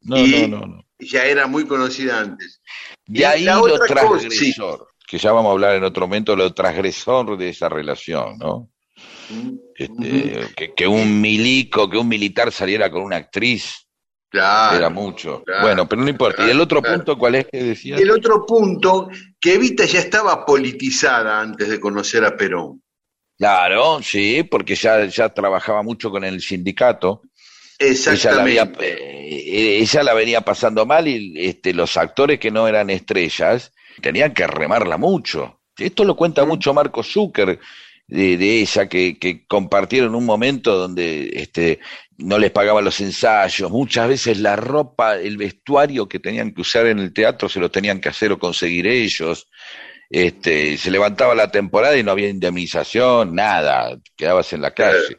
No, 0.02 0.18
Y- 0.18 0.48
no, 0.48 0.58
no, 0.58 0.66
no. 0.66 0.84
Ya 0.98 1.24
era 1.24 1.46
muy 1.46 1.66
conocida 1.66 2.20
antes. 2.20 2.60
De 3.06 3.20
Y 3.20 3.24
ahí 3.24 3.44
lo 3.44 3.60
cosa, 3.60 3.86
transgresor, 3.86 4.88
que 5.06 5.16
ya 5.16 5.32
vamos 5.32 5.48
a 5.48 5.52
hablar 5.52 5.76
en 5.76 5.84
otro 5.84 6.06
momento, 6.06 6.36
lo 6.36 6.52
transgresor 6.52 7.38
de 7.38 7.48
esa 7.48 7.70
relación, 7.70 8.36
¿no? 8.38 8.68
Este, 9.74 10.48
que, 10.54 10.74
que 10.74 10.86
un 10.86 11.20
milico, 11.20 11.88
que 11.88 11.96
un 11.96 12.08
militar 12.08 12.52
saliera 12.52 12.90
con 12.90 13.02
una 13.02 13.16
actriz, 13.16 13.86
Claro. 14.30 14.76
Era 14.76 14.90
mucho. 14.90 15.42
claro, 15.44 15.62
bueno, 15.62 15.88
pero 15.88 16.02
no 16.02 16.08
importa. 16.08 16.46
¿Y 16.46 16.50
el 16.50 16.60
otro 16.60 16.80
punto 16.80 17.18
cuál 17.18 17.34
es 17.34 17.46
que 17.48 17.62
decía? 17.64 17.98
Y 17.98 18.02
el 18.02 18.12
otro 18.12 18.46
punto, 18.46 19.08
que 19.40 19.54
Evita 19.54 19.84
ya 19.84 19.98
estaba 19.98 20.46
politizada 20.46 21.40
antes 21.40 21.68
de 21.68 21.80
conocer 21.80 22.24
a 22.24 22.36
Perón. 22.36 22.80
Claro, 23.36 24.00
sí, 24.02 24.44
porque 24.44 24.76
ya, 24.76 25.04
ya 25.06 25.30
trabajaba 25.30 25.82
mucho 25.82 26.10
con 26.12 26.22
el 26.22 26.40
sindicato. 26.40 27.22
Ella 27.80 28.32
la, 28.32 28.42
había, 28.42 28.62
Exactamente. 28.62 28.92
eh, 28.92 29.78
ella 29.78 30.02
la 30.02 30.14
venía 30.14 30.40
pasando 30.42 30.84
mal 30.86 31.08
y 31.08 31.34
este, 31.36 31.72
los 31.72 31.96
actores 31.96 32.38
que 32.38 32.50
no 32.50 32.68
eran 32.68 32.90
estrellas 32.90 33.72
tenían 34.02 34.34
que 34.34 34.46
remarla 34.46 34.98
mucho. 34.98 35.60
Esto 35.76 36.04
lo 36.04 36.14
cuenta 36.14 36.44
mucho 36.44 36.74
Marco 36.74 37.02
Zucker 37.02 37.58
de, 38.06 38.36
de 38.36 38.60
ella, 38.60 38.88
que, 38.88 39.18
que 39.18 39.46
compartieron 39.46 40.14
un 40.14 40.26
momento 40.26 40.76
donde 40.76 41.30
este, 41.32 41.80
no 42.18 42.38
les 42.38 42.50
pagaban 42.50 42.84
los 42.84 43.00
ensayos, 43.00 43.70
muchas 43.70 44.08
veces 44.08 44.38
la 44.40 44.56
ropa, 44.56 45.16
el 45.16 45.36
vestuario 45.38 46.08
que 46.08 46.18
tenían 46.18 46.52
que 46.52 46.60
usar 46.60 46.86
en 46.86 46.98
el 46.98 47.12
teatro 47.14 47.48
se 47.48 47.60
lo 47.60 47.70
tenían 47.70 48.00
que 48.00 48.10
hacer 48.10 48.32
o 48.32 48.38
conseguir 48.38 48.86
ellos. 48.86 49.48
Este, 50.10 50.76
se 50.76 50.90
levantaba 50.90 51.36
la 51.36 51.50
temporada 51.52 51.96
y 51.96 52.02
no 52.02 52.10
había 52.10 52.28
indemnización, 52.28 53.34
nada, 53.34 53.96
quedabas 54.16 54.52
en 54.52 54.60
la 54.62 54.72
calle. 54.72 55.16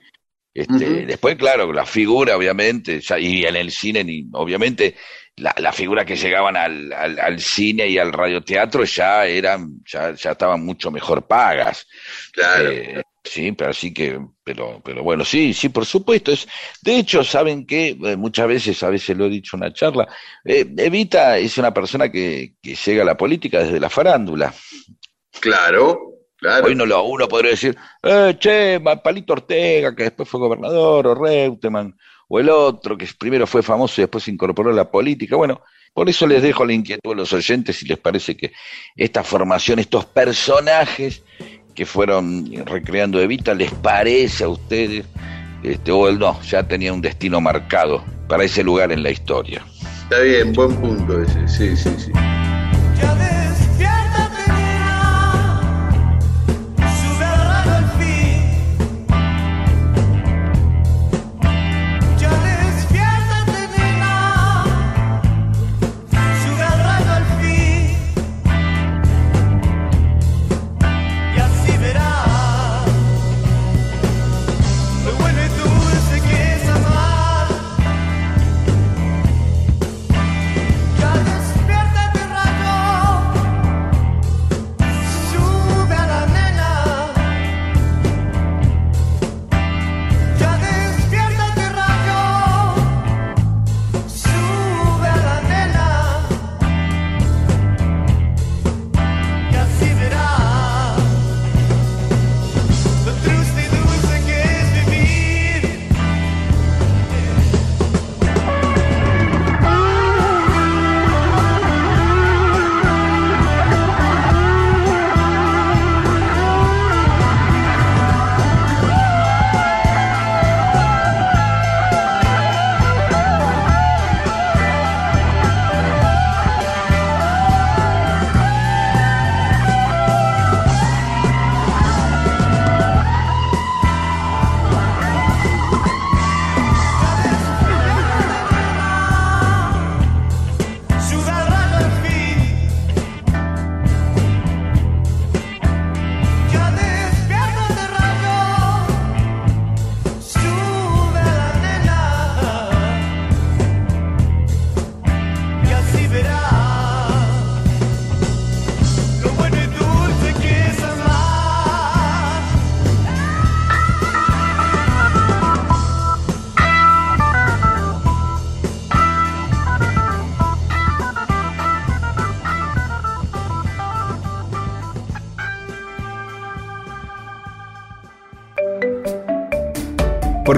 Este. 0.54 1.06
Después, 1.06 1.36
claro, 1.38 1.72
la 1.72 1.86
figura, 1.86 2.36
obviamente, 2.36 3.00
ya- 3.00 3.18
y 3.20 3.46
en 3.46 3.56
el 3.56 3.72
cine, 3.72 4.04
ni- 4.04 4.28
obviamente, 4.34 4.96
la, 5.38 5.56
la 5.58 5.72
figura 5.72 6.06
que 6.06 6.18
llegaban 6.18 6.58
al, 6.58 6.92
al, 6.92 7.18
al 7.20 7.40
cine 7.40 7.88
y 7.88 7.98
al 7.98 8.12
radioteatro 8.12 8.84
ya 8.84 9.26
eran, 9.26 9.82
ya, 9.86 10.14
ya 10.14 10.32
estaban 10.32 10.64
mucho 10.66 10.92
mejor 10.92 11.26
pagas. 11.26 11.88
Claro. 12.34 12.70
Eh, 12.70 13.02
sí, 13.24 13.54
pero 13.54 13.70
así 13.70 13.94
que, 13.94 14.20
pero, 14.44 14.82
pero 14.84 15.04
bueno, 15.04 15.24
sí, 15.24 15.54
sí, 15.54 15.70
por 15.70 15.86
supuesto. 15.86 16.34
Es, 16.34 16.46
de 16.82 16.98
hecho, 16.98 17.24
saben 17.24 17.66
que 17.66 17.96
muchas 18.18 18.48
veces, 18.50 18.84
a 18.84 18.90
veces 18.90 19.16
lo 19.16 19.28
he 19.28 19.30
dicho 19.30 19.56
en 19.56 19.64
una 19.64 19.74
charla, 19.74 20.08
eh, 20.44 20.66
Evita 20.78 21.38
es 21.38 21.58
una 21.58 21.74
persona 21.74 22.12
que, 22.12 22.56
que 22.62 22.76
llega 22.76 23.04
a 23.04 23.06
la 23.06 23.16
política 23.16 23.64
desde 23.64 23.80
la 23.80 23.90
farándula. 23.90 24.54
Claro, 25.40 26.11
claro. 26.42 26.66
Hoy 26.66 26.76
no 26.76 26.86
lo, 26.86 27.04
uno 27.04 27.28
podría 27.30 27.52
decir, 27.52 27.78
eh, 28.04 28.36
che, 28.38 28.82
Palito 29.02 29.34
Ortega, 29.34 29.96
que 29.96 30.04
después 30.04 30.28
fue 30.28 30.42
gobernador, 30.42 31.08
o 31.08 31.16
Reutemann, 31.16 31.96
o 32.28 32.40
el 32.40 32.50
otro, 32.50 32.98
que 32.98 33.08
primero 33.18 33.48
fue 33.48 33.64
famoso 33.64 34.02
y 34.02 34.04
después 34.04 34.26
se 34.26 34.32
incorporó 34.32 34.72
a 34.72 34.74
la 34.74 34.92
política. 34.92 35.38
Bueno, 35.38 35.62
por 35.94 36.10
eso 36.10 36.26
les 36.26 36.42
dejo 36.42 36.66
la 36.66 36.74
inquietud 36.74 37.12
a 37.12 37.16
los 37.16 37.32
oyentes 37.34 37.78
si 37.78 37.86
les 37.86 37.98
parece 37.98 38.36
que 38.36 38.52
esta 38.96 39.24
formación, 39.24 39.80
estos 39.80 40.06
personajes 40.06 41.24
que 41.76 41.86
fueron 41.86 42.52
recreando 42.66 43.22
Evita, 43.22 43.54
¿les 43.54 43.72
parece 43.72 44.44
a 44.44 44.50
ustedes? 44.50 45.06
Este, 45.64 45.92
o 45.92 46.10
el 46.10 46.18
no, 46.18 46.42
ya 46.42 46.68
tenía 46.68 46.92
un 46.92 47.02
destino 47.02 47.40
marcado 47.40 48.04
para 48.28 48.44
ese 48.44 48.64
lugar 48.64 48.92
en 48.92 49.04
la 49.04 49.12
historia. 49.12 49.64
Está 50.04 50.20
bien, 50.22 50.54
buen 50.54 50.76
punto 50.78 51.22
ese. 51.22 51.48
Sí, 51.48 51.78
sí, 51.78 51.90
sí. 51.98 52.12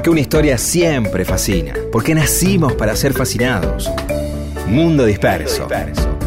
Porque 0.04 0.12
una 0.12 0.20
historia 0.20 0.58
siempre 0.58 1.24
fascina. 1.24 1.76
Porque 1.90 2.14
nacimos 2.14 2.74
para 2.74 2.94
ser 2.94 3.14
fascinados. 3.14 3.90
Mundo 4.68 5.06
Disperso. 5.06 5.70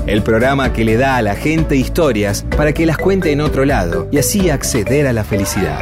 El 0.07 0.23
programa 0.23 0.73
que 0.73 0.83
le 0.83 0.97
da 0.97 1.17
a 1.17 1.21
la 1.21 1.35
gente 1.35 1.77
historias 1.77 2.47
para 2.57 2.73
que 2.73 2.87
las 2.87 2.97
cuente 2.97 3.33
en 3.33 3.43
otro 3.43 3.67
lado 3.67 4.09
y 4.11 4.17
así 4.17 4.49
acceder 4.49 5.07
a 5.07 5.13
la 5.13 5.25
felicidad. 5.25 5.79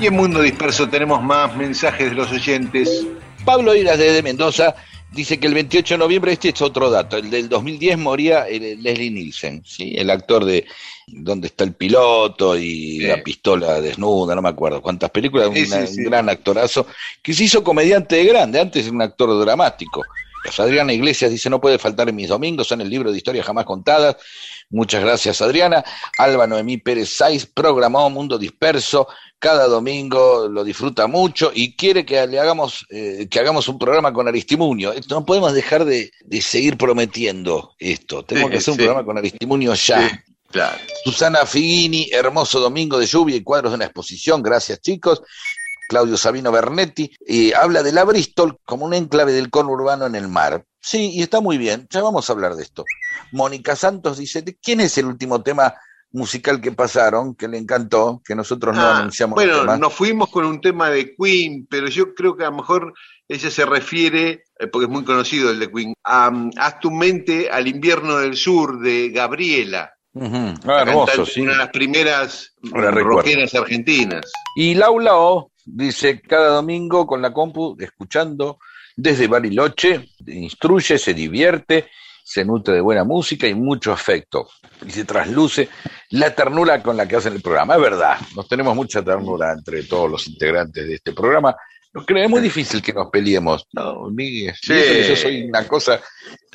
Y 0.00 0.06
en 0.08 0.14
Mundo 0.14 0.42
Disperso 0.42 0.88
tenemos 0.88 1.22
más 1.22 1.54
mensajes 1.54 2.10
de 2.10 2.16
los 2.16 2.32
oyentes. 2.32 3.06
Pablo 3.44 3.72
Iras 3.76 3.98
desde 3.98 4.20
Mendoza 4.20 4.74
dice 5.18 5.38
que 5.38 5.46
el 5.48 5.54
28 5.54 5.94
de 5.94 5.98
noviembre, 5.98 6.32
este 6.32 6.48
es 6.50 6.62
otro 6.62 6.88
dato, 6.90 7.16
el 7.16 7.28
del 7.30 7.48
2010 7.48 7.98
moría 7.98 8.48
eh, 8.48 8.76
Leslie 8.80 9.10
Nielsen, 9.10 9.62
¿sí? 9.66 9.94
el 9.96 10.08
actor 10.10 10.44
de 10.44 10.64
Donde 11.06 11.46
está 11.48 11.64
el 11.64 11.72
piloto 11.74 12.56
y 12.56 12.98
Sí. 13.00 13.06
La 13.06 13.22
pistola 13.22 13.80
desnuda, 13.80 14.34
no 14.34 14.42
me 14.42 14.48
acuerdo 14.50 14.80
cuántas 14.82 15.10
películas, 15.10 15.50
Sí, 15.54 15.64
una- 15.66 15.78
un 15.88 16.04
gran 16.04 16.28
actorazo, 16.28 16.86
que 17.22 17.32
se 17.34 17.44
hizo 17.44 17.62
comediante 17.64 18.16
de 18.16 18.24
grande, 18.24 18.60
antes 18.60 18.84
era 18.86 18.94
un 18.94 19.02
actor 19.02 19.38
dramático. 19.44 20.04
Adriana 20.58 20.92
Iglesias 20.94 21.30
dice, 21.30 21.50
no 21.50 21.60
puede 21.60 21.78
faltar 21.78 22.08
en 22.08 22.14
mis 22.16 22.28
domingos, 22.28 22.66
son 22.68 22.80
el 22.80 22.88
libro 22.88 23.10
de 23.10 23.18
historias 23.18 23.44
jamás 23.44 23.64
contadas. 23.66 24.16
Muchas 24.70 25.02
gracias, 25.02 25.40
Adriana. 25.40 25.82
Alba 26.18 26.46
Noemí 26.46 26.76
Pérez 26.76 27.10
Saiz 27.16 27.46
programó 27.46 28.10
Mundo 28.10 28.38
Disperso. 28.38 29.08
Cada 29.38 29.66
domingo 29.66 30.48
lo 30.48 30.64
disfruta 30.64 31.06
mucho 31.06 31.52
y 31.54 31.76
quiere 31.76 32.04
que 32.04 32.26
le 32.26 32.38
hagamos, 32.40 32.84
eh, 32.90 33.28
que 33.30 33.38
hagamos 33.40 33.68
un 33.68 33.78
programa 33.78 34.12
con 34.12 34.28
Aristimunio. 34.28 34.92
Esto 34.92 35.14
No 35.14 35.24
podemos 35.24 35.52
dejar 35.54 35.84
de, 35.84 36.10
de 36.20 36.42
seguir 36.42 36.76
prometiendo 36.76 37.74
esto. 37.78 38.24
Tenemos 38.24 38.48
Sí, 38.48 38.52
que 38.52 38.58
hacer 38.58 38.72
un 38.72 38.78
programa 38.78 39.04
con 39.04 39.16
Aristimunio 39.16 39.74
ya. 39.74 40.08
Sí, 40.08 40.16
claro. 40.50 40.76
Susana 41.04 41.46
Figuini, 41.46 42.08
hermoso 42.12 42.60
domingo 42.60 42.98
de 42.98 43.06
lluvia 43.06 43.36
y 43.36 43.42
cuadros 43.42 43.72
de 43.72 43.76
una 43.76 43.84
exposición. 43.86 44.42
Gracias, 44.42 44.80
chicos. 44.80 45.22
Claudio 45.88 46.18
Sabino 46.18 46.52
Bernetti, 46.52 47.10
y 47.26 47.54
habla 47.54 47.82
de 47.82 47.92
la 47.92 48.04
Bristol 48.04 48.58
como 48.66 48.84
un 48.84 48.92
enclave 48.92 49.32
del 49.32 49.48
conurbano 49.48 50.04
en 50.04 50.16
el 50.16 50.28
mar. 50.28 50.62
Sí, 50.90 51.10
y 51.12 51.22
está 51.22 51.40
muy 51.42 51.58
bien, 51.58 51.86
ya 51.90 52.00
vamos 52.02 52.28
a 52.28 52.32
hablar 52.32 52.54
de 52.54 52.62
esto. 52.62 52.82
Mónica 53.32 53.76
Santos 53.76 54.16
dice, 54.16 54.40
¿de 54.40 54.56
quién 54.56 54.80
es 54.80 54.96
el 54.96 55.04
último 55.04 55.42
tema 55.42 55.74
musical 56.12 56.62
que 56.62 56.72
pasaron, 56.72 57.34
que 57.34 57.46
le 57.46 57.58
encantó, 57.58 58.22
que 58.24 58.34
nosotros 58.34 58.74
no 58.74 58.80
Ah, 58.80 58.98
anunciamos. 59.00 59.38
el 59.42 59.48
bueno, 59.50 59.60
tema. 59.64 59.76
nos 59.76 59.92
fuimos 59.92 60.30
con 60.30 60.46
un 60.46 60.62
tema 60.62 60.88
de 60.88 61.14
Queen, 61.14 61.66
pero 61.68 61.88
yo 61.88 62.14
creo 62.14 62.34
que 62.34 62.44
a 62.44 62.50
lo 62.50 62.56
mejor 62.56 62.94
ella 63.28 63.50
se 63.50 63.66
refiere, 63.66 64.44
eh, 64.58 64.66
porque 64.72 64.86
es 64.86 64.90
muy 64.90 65.04
conocido 65.04 65.50
el 65.50 65.58
de 65.58 65.70
Queen, 65.70 65.92
a 66.04 66.28
um, 66.30 66.50
Haz 66.56 66.80
tu 66.80 66.90
mente 66.90 67.50
al 67.50 67.66
invierno 67.68 68.16
del 68.20 68.34
sur 68.36 68.80
de 68.80 69.10
Gabriela. 69.10 69.92
Ujú. 70.14 70.36
Ah, 70.36 70.54
la 70.64 70.80
hermoso, 70.82 71.26
sí. 71.26 71.42
Una 71.42 71.52
de 71.52 71.58
las 71.58 71.68
primeras 71.68 72.54
recuerdo. 72.62 73.00
rockeras 73.02 73.54
argentinas. 73.54 74.32
Y 74.56 74.74
Laula 74.74 75.16
O 75.18 75.52
dice, 75.66 76.22
cada 76.22 76.48
domingo 76.48 77.06
con 77.06 77.20
la 77.20 77.34
compu, 77.34 77.76
escuchando 77.78 78.58
desde 79.00 79.28
Bariloche, 79.28 80.08
instruye, 80.26 80.98
se 80.98 81.14
divierte, 81.14 81.88
se 82.24 82.44
nutre 82.44 82.74
de 82.74 82.80
buena 82.80 83.04
música 83.04 83.46
y 83.46 83.54
mucho 83.54 83.92
afecto. 83.92 84.48
Y 84.84 84.90
se 84.90 85.04
trasluce 85.04 85.68
la 86.10 86.34
ternura 86.34 86.82
con 86.82 86.96
la 86.96 87.06
que 87.06 87.14
hacen 87.14 87.34
el 87.34 87.40
programa. 87.40 87.76
Es 87.76 87.80
verdad, 87.80 88.18
nos 88.34 88.48
tenemos 88.48 88.74
mucha 88.74 89.00
ternura 89.02 89.52
entre 89.52 89.84
todos 89.84 90.10
los 90.10 90.26
integrantes 90.26 90.84
de 90.86 90.94
este 90.96 91.12
programa. 91.12 91.54
Nos 91.92 92.04
creo, 92.04 92.24
es 92.24 92.28
muy 92.28 92.40
difícil 92.40 92.82
que 92.82 92.92
nos 92.92 93.08
peleemos. 93.08 93.68
No, 93.72 94.10
Miguel, 94.10 94.54
Sí. 94.60 94.74
yo 95.08 95.14
soy 95.14 95.44
una 95.44 95.66
cosa, 95.68 96.00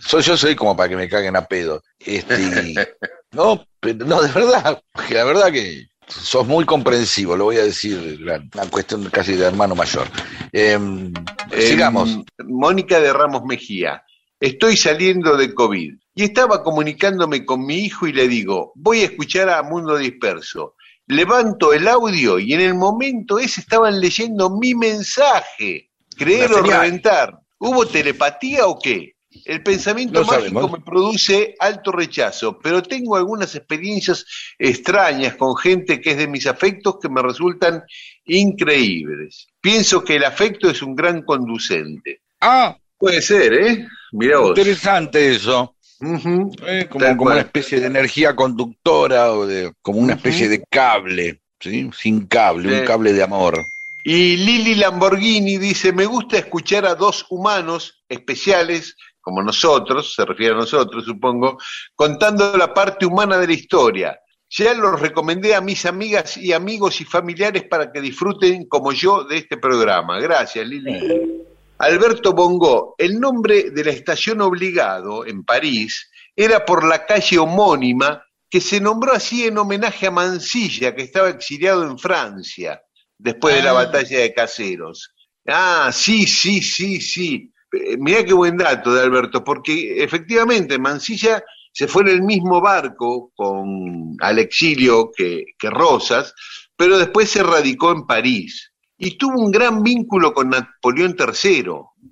soy, 0.05 0.21
yo 0.21 0.35
soy 0.35 0.53
como 0.53 0.75
para 0.75 0.89
que 0.89 0.97
me 0.97 1.07
caguen 1.07 1.37
a 1.37 1.45
pedo. 1.45 1.81
Este, 1.97 2.35
no, 3.31 3.65
pero 3.79 4.05
no, 4.05 4.21
de 4.21 4.31
verdad, 4.33 4.81
que 5.07 5.13
la 5.13 5.23
verdad 5.23 5.49
que 5.49 5.87
sos 6.07 6.47
muy 6.47 6.65
comprensivo, 6.65 7.35
lo 7.35 7.45
voy 7.45 7.57
a 7.57 7.63
decir, 7.63 8.19
una 8.21 8.69
cuestión 8.69 9.09
casi 9.09 9.33
de 9.33 9.45
hermano 9.45 9.75
mayor. 9.75 10.07
Em, 10.51 11.13
Eh, 11.51 11.67
sigamos. 11.67 12.19
Mónica 12.45 12.99
de 12.99 13.13
Ramos 13.13 13.43
Mejía. 13.45 14.03
Estoy 14.39 14.75
saliendo 14.75 15.37
de 15.37 15.53
COVID 15.53 15.93
y 16.15 16.23
estaba 16.23 16.63
comunicándome 16.63 17.45
con 17.45 17.65
mi 17.65 17.77
hijo 17.77 18.07
y 18.07 18.13
le 18.13 18.27
digo, 18.27 18.73
voy 18.75 19.01
a 19.01 19.05
escuchar 19.05 19.49
a 19.49 19.63
Mundo 19.63 19.97
Disperso. 19.97 20.75
Levanto 21.07 21.73
el 21.73 21.87
audio 21.87 22.39
y 22.39 22.53
en 22.53 22.61
el 22.61 22.75
momento 22.75 23.39
ese 23.39 23.61
estaban 23.61 23.99
leyendo 23.99 24.49
mi 24.49 24.73
mensaje. 24.75 25.89
Creer 26.17 26.51
o 26.53 26.61
reventar. 26.61 27.39
¿Hubo 27.57 27.85
telepatía 27.85 28.67
o 28.67 28.77
qué? 28.79 29.12
El 29.45 29.61
pensamiento 29.63 30.21
mágico 30.23 30.33
sabemos. 30.35 30.71
me 30.71 30.79
produce 30.79 31.55
alto 31.59 31.91
rechazo, 31.91 32.59
pero 32.59 32.81
tengo 32.83 33.15
algunas 33.17 33.55
experiencias 33.55 34.25
extrañas 34.57 35.35
con 35.35 35.55
gente 35.57 35.99
que 36.01 36.11
es 36.11 36.17
de 36.17 36.27
mis 36.27 36.47
afectos 36.47 36.95
que 37.01 37.09
me 37.09 37.21
resultan 37.21 37.83
increíbles. 38.25 39.47
Pienso 39.61 40.03
que 40.03 40.15
el 40.15 40.23
afecto 40.25 40.69
es 40.69 40.81
un 40.81 40.95
gran 40.95 41.21
conducente. 41.23 42.21
Ah, 42.41 42.77
Puede 42.97 43.21
ser, 43.21 43.53
¿eh? 43.53 43.87
Mira 44.13 44.37
vos. 44.39 44.49
interesante 44.49 45.31
eso. 45.35 45.75
Eh, 46.01 46.87
como, 46.89 47.23
una 47.25 47.39
especie 47.39 47.79
de 47.79 47.87
energía 47.87 48.35
conductora 48.35 49.33
o 49.33 49.45
de 49.45 49.73
como 49.81 49.99
una 49.99 50.13
especie 50.13 50.47
de 50.47 50.63
cable, 50.69 51.41
¿sí? 51.59 51.89
Sin 51.97 52.27
cable, 52.27 52.69
Sí. 52.69 52.79
un 52.79 52.85
cable 52.85 53.11
de 53.13 53.23
amor. 53.23 53.61
Y 54.05 54.37
Lili 54.37 54.75
Lamborghini 54.75 55.57
dice, 55.57 55.91
me 55.93 56.05
gusta 56.05 56.37
escuchar 56.37 56.85
a 56.85 56.95
dos 56.95 57.25
humanos 57.29 58.03
especiales, 58.09 58.95
como 59.23 59.41
nosotros, 59.41 60.13
se 60.13 60.25
refiere 60.25 60.53
a 60.53 60.57
nosotros, 60.57 61.05
supongo, 61.05 61.57
contando 61.95 62.55
la 62.57 62.73
parte 62.73 63.05
humana 63.05 63.37
de 63.37 63.47
la 63.47 63.53
historia. 63.53 64.19
Ya 64.49 64.73
los 64.73 64.99
recomendé 64.99 65.55
a 65.55 65.61
mis 65.61 65.85
amigas 65.85 66.37
y 66.37 66.51
amigos 66.53 66.99
y 67.01 67.05
familiares 67.05 67.63
para 67.63 67.91
que 67.91 68.01
disfruten 68.01 68.67
como 68.67 68.91
yo 68.91 69.23
de 69.23 69.37
este 69.37 69.57
programa. 69.57 70.19
Gracias, 70.19 70.67
Lili. 70.67 71.41
Alberto 71.79 72.33
Bongo, 72.33 72.93
el 72.97 73.19
nombre 73.19 73.71
de 73.71 73.83
la 73.83 73.91
estación 73.91 74.41
obligado 74.41 75.25
en 75.25 75.43
París 75.43 76.09
era 76.35 76.63
por 76.65 76.85
la 76.85 77.05
calle 77.05 77.39
homónima 77.39 78.23
que 78.49 78.61
se 78.61 78.79
nombró 78.79 79.13
así 79.13 79.45
en 79.45 79.57
homenaje 79.57 80.07
a 80.07 80.11
Mansilla, 80.11 80.93
que 80.93 81.01
estaba 81.03 81.29
exiliado 81.29 81.83
en 81.83 81.97
Francia 81.97 82.79
después 83.17 83.55
de 83.55 83.63
la 83.63 83.71
Ah. 83.71 83.85
batalla 83.85 84.19
de 84.19 84.33
Caseros. 84.33 85.13
Ah, 85.47 85.89
sí, 85.91 86.27
sí, 86.27 86.61
sí, 86.61 87.01
sí. 87.01 87.51
Eh, 87.73 87.97
Mirá 87.97 88.23
qué 88.23 88.33
buen 88.33 88.57
dato 88.57 88.93
de 88.93 89.01
Alberto, 89.01 89.43
porque 89.43 90.03
efectivamente 90.03 90.77
Mansilla 90.79 91.43
se 91.71 91.87
fue 91.87 92.03
en 92.03 92.09
el 92.09 92.21
mismo 92.21 92.61
barco 92.61 93.31
con, 93.35 94.15
al 94.19 94.39
exilio 94.39 95.11
que, 95.15 95.45
que 95.57 95.69
Rosas, 95.69 96.33
pero 96.75 96.97
después 96.99 97.29
se 97.29 97.41
radicó 97.43 97.91
en 97.91 98.05
París 98.05 98.71
y 98.97 99.17
tuvo 99.17 99.39
un 99.41 99.51
gran 99.51 99.81
vínculo 99.81 100.33
con 100.33 100.49
Napoleón 100.51 101.15
III, 101.17 101.63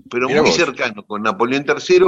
pero 0.10 0.28
Mirá 0.28 0.42
muy 0.42 0.50
vos. 0.50 0.58
cercano 0.58 1.06
con 1.06 1.22
Napoleón 1.22 1.64
III, 1.68 2.06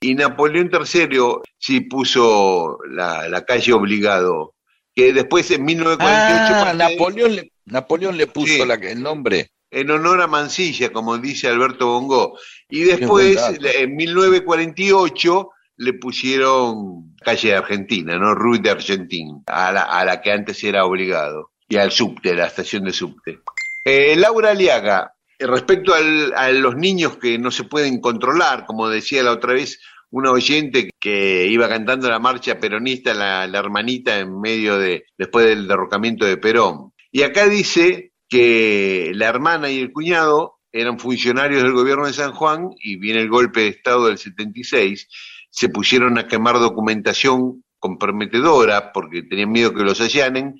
y 0.00 0.14
Napoleón 0.14 0.68
III 0.72 1.18
sí 1.58 1.80
puso 1.82 2.78
la, 2.90 3.28
la 3.28 3.44
calle 3.44 3.72
obligado, 3.72 4.54
que 4.94 5.12
después 5.12 5.48
en 5.52 5.64
1948 5.64 6.54
Ah, 6.66 6.72
Napoleón 6.74 7.36
le, 7.36 7.52
Napoleón 7.66 8.16
le 8.16 8.26
puso 8.26 8.52
Sí. 8.52 8.66
la- 8.66 8.74
el 8.74 9.00
nombre. 9.02 9.50
en 9.70 9.90
honor 9.90 10.20
a 10.22 10.26
Mansilla, 10.26 10.90
como 10.92 11.18
dice 11.18 11.48
Alberto 11.48 11.86
Bongo. 11.88 12.38
Y 12.68 12.82
después, 12.84 13.36
en 13.78 13.96
1948, 13.96 15.50
le 15.78 15.92
pusieron 15.94 17.14
calle 17.22 17.48
de 17.50 17.56
Argentina, 17.56 18.18
¿no? 18.18 18.34
Rue 18.34 18.58
de 18.60 18.70
Argentina, 18.70 19.40
a 19.46 19.72
la, 19.72 19.82
a 19.82 20.04
la 20.04 20.20
que 20.20 20.32
antes 20.32 20.62
era 20.64 20.84
obligado. 20.84 21.50
Y 21.68 21.76
al 21.76 21.90
subte, 21.90 22.34
la 22.34 22.46
estación 22.46 22.84
de 22.84 22.92
subte. 22.92 23.40
Eh, 23.84 24.14
Laura 24.16 24.50
Aliaga, 24.50 25.12
respecto 25.38 25.92
al- 25.94 26.32
a 26.34 26.50
los 26.52 26.76
niños 26.76 27.16
que 27.18 27.38
no 27.38 27.50
se 27.50 27.64
pueden 27.64 28.00
controlar, 28.00 28.64
como 28.66 28.88
decía 28.88 29.22
la 29.22 29.32
otra 29.32 29.52
vez 29.52 29.80
una 30.10 30.30
oyente 30.30 30.88
que 31.00 31.46
iba 31.48 31.68
cantando 31.68 32.08
la 32.08 32.20
marcha 32.20 32.58
peronista, 32.60 33.12
la, 33.12 33.46
la 33.48 33.58
hermanita 33.58 34.18
en 34.18 34.40
medio 34.40 34.78
de, 34.78 35.04
después 35.18 35.44
del 35.46 35.66
derrocamiento 35.68 36.24
de 36.24 36.36
Perón. 36.36 36.92
Y 37.10 37.22
acá 37.22 37.48
dice 37.48 38.12
que 38.28 39.10
la 39.14 39.26
hermana 39.26 39.68
y 39.70 39.80
el 39.80 39.92
cuñado 39.92 40.55
eran 40.78 40.98
funcionarios 40.98 41.62
del 41.62 41.72
gobierno 41.72 42.06
de 42.06 42.12
San 42.12 42.32
Juan 42.32 42.70
y 42.80 42.96
viene 42.96 43.20
el 43.20 43.28
golpe 43.28 43.60
de 43.62 43.68
Estado 43.68 44.06
del 44.06 44.18
76, 44.18 45.08
se 45.50 45.68
pusieron 45.68 46.18
a 46.18 46.26
quemar 46.26 46.58
documentación 46.58 47.64
comprometedora 47.78 48.92
porque 48.92 49.22
tenían 49.22 49.50
miedo 49.52 49.72
que 49.74 49.82
los 49.84 50.00
allanen 50.00 50.54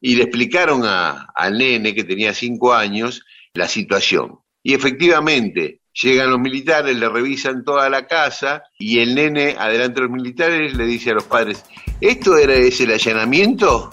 y 0.00 0.14
le 0.16 0.24
explicaron 0.24 0.82
a- 0.84 1.26
al 1.34 1.58
nene 1.58 1.94
que 1.94 2.04
tenía 2.04 2.32
cinco 2.34 2.74
años 2.74 3.24
la 3.54 3.66
situación. 3.68 4.38
Y 4.62 4.74
efectivamente, 4.74 5.80
llegan 5.92 6.30
los 6.30 6.38
militares, 6.40 6.96
le 6.96 7.08
revisan 7.08 7.64
toda 7.64 7.88
la 7.88 8.06
casa 8.06 8.62
y 8.78 8.98
el 8.98 9.14
nene, 9.14 9.56
adelante 9.58 10.00
de 10.00 10.06
los 10.08 10.10
militares, 10.16 10.74
le 10.76 10.84
dice 10.84 11.10
a 11.10 11.14
los 11.14 11.24
padres, 11.24 11.64
¿esto 12.00 12.36
era 12.36 12.54
ese 12.54 12.84
el 12.84 12.92
allanamiento? 12.92 13.90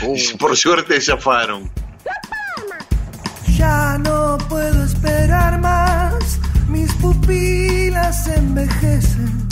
Por 0.38 0.56
suerte 0.56 1.00
zafaron. 1.00 1.70
Ya 3.56 3.96
no 3.98 4.13
esperar 5.24 5.58
más, 5.58 6.38
mis 6.68 6.92
pupilas 6.96 8.26
envejecen. 8.26 9.48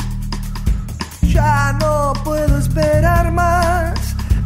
Ya 1.23 1.73
no 1.81 2.13
puedo 2.25 2.59
esperar 2.59 3.33
más, 3.33 3.95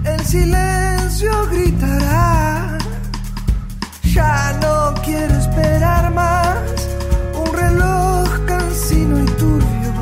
el 0.05 0.21
silencio 0.25 1.33
gritará. 1.51 2.79
Ya 4.05 4.57
no 4.63 4.95
quiero 5.03 5.35
esperar 5.35 6.13
más, 6.15 6.59
un 7.35 7.53
reloj 7.53 8.29
cansino 8.47 9.19
y 9.19 9.27
turbio. 9.43 9.93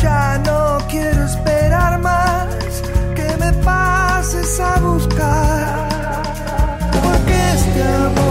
Ya 0.00 0.38
no 0.46 0.78
quiero 0.88 1.24
esperar 1.24 1.98
más, 1.98 2.46
que 3.16 3.36
me 3.36 3.52
pases 3.64 4.60
a 4.60 4.78
buscar. 4.78 6.28
Porque 7.02 7.34
este 7.54 7.82
amor 7.82 8.21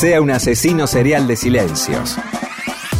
Sea 0.00 0.22
un 0.22 0.30
asesino 0.30 0.86
serial 0.86 1.26
de 1.26 1.36
silencios. 1.36 2.16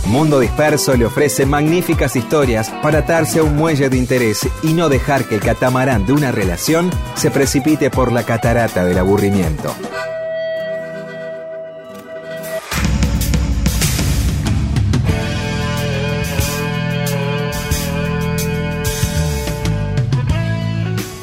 Mundo 0.05 0.39
Disperso 0.39 0.95
le 0.99 1.07
ofrece 1.07 1.47
magníficas 1.47 2.15
historias 2.15 2.69
para 2.83 2.99
atarse 2.99 3.39
a 3.39 3.43
un 3.43 3.57
muelle 3.57 3.89
de 3.89 3.97
interés 3.97 4.47
y 4.63 4.75
no 4.75 4.91
dejar 4.91 5.27
que 5.27 5.37
el 5.37 5.41
catamarán 5.41 6.05
de 6.05 6.13
una 6.13 6.31
relación 6.31 6.91
se 7.15 7.31
precipite 7.31 7.89
por 7.89 8.13
la 8.13 8.25
catarata 8.25 8.85
del 8.85 8.99
aburrimiento. 8.99 9.75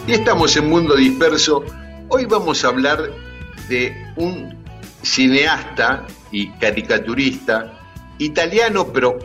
Y 0.08 0.14
estamos 0.14 0.58
en 0.58 0.70
Mundo 0.70 0.96
Disperso. 0.96 1.64
Hoy 2.08 2.26
vamos 2.26 2.66
a 2.66 2.70
hablar 2.70 3.12
de 3.70 3.96
un 4.16 4.57
cineasta 5.08 6.06
y 6.32 6.50
caricaturista 6.52 7.80
italiano, 8.20 8.92
pero 8.92 9.18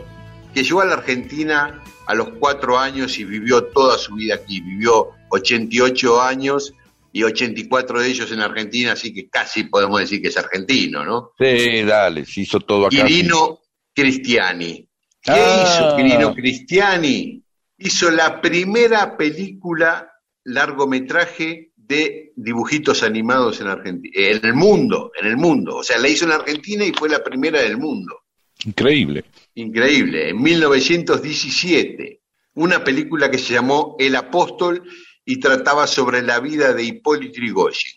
que 0.53 0.63
llegó 0.63 0.81
a 0.81 0.85
la 0.85 0.93
Argentina 0.93 1.83
a 2.05 2.13
los 2.15 2.29
cuatro 2.39 2.77
años 2.77 3.17
y 3.19 3.23
vivió 3.25 3.65
toda 3.65 3.97
su 3.97 4.15
vida 4.15 4.35
aquí. 4.35 4.61
Vivió 4.61 5.09
88 5.29 6.21
años 6.21 6.73
y 7.11 7.23
84 7.23 8.01
de 8.01 8.07
ellos 8.07 8.31
en 8.31 8.39
Argentina, 8.39 8.93
así 8.93 9.13
que 9.13 9.29
casi 9.29 9.65
podemos 9.65 9.99
decir 9.99 10.21
que 10.21 10.29
es 10.29 10.37
argentino, 10.37 11.03
¿no? 11.05 11.31
Sí, 11.37 11.83
dale, 11.83 12.25
se 12.25 12.41
hizo 12.41 12.59
todo 12.59 12.87
acá. 12.87 12.95
Quirino 13.05 13.59
Cristiani. 13.93 14.87
¿Qué 15.21 15.31
Ah. 15.31 15.63
hizo 15.63 15.95
Quirino 15.95 16.33
Cristiani? 16.33 17.43
Hizo 17.77 18.09
la 18.11 18.41
primera 18.41 19.15
película 19.17 20.09
largometraje 20.43 21.71
de 21.75 22.22
dibujitos 22.35 23.03
animados 23.03 23.61
en 23.61 23.67
Argentina, 23.67 24.13
en 24.15 24.45
el 24.45 24.53
mundo, 24.53 25.11
en 25.19 25.27
el 25.27 25.37
mundo. 25.37 25.77
O 25.77 25.83
sea, 25.83 25.97
la 25.97 26.07
hizo 26.07 26.25
en 26.25 26.31
Argentina 26.31 26.85
y 26.85 26.93
fue 26.93 27.09
la 27.09 27.23
primera 27.23 27.61
del 27.61 27.77
mundo. 27.77 28.21
Increíble. 28.65 29.25
Increíble, 29.55 30.29
en 30.29 30.41
1917. 30.41 32.21
Una 32.55 32.83
película 32.83 33.31
que 33.31 33.37
se 33.37 33.53
llamó 33.53 33.95
El 33.99 34.15
Apóstol 34.15 34.83
y 35.25 35.39
trataba 35.39 35.87
sobre 35.87 36.21
la 36.21 36.39
vida 36.39 36.73
de 36.73 36.83
Hipólito 36.83 37.39
Yrigoyen, 37.39 37.93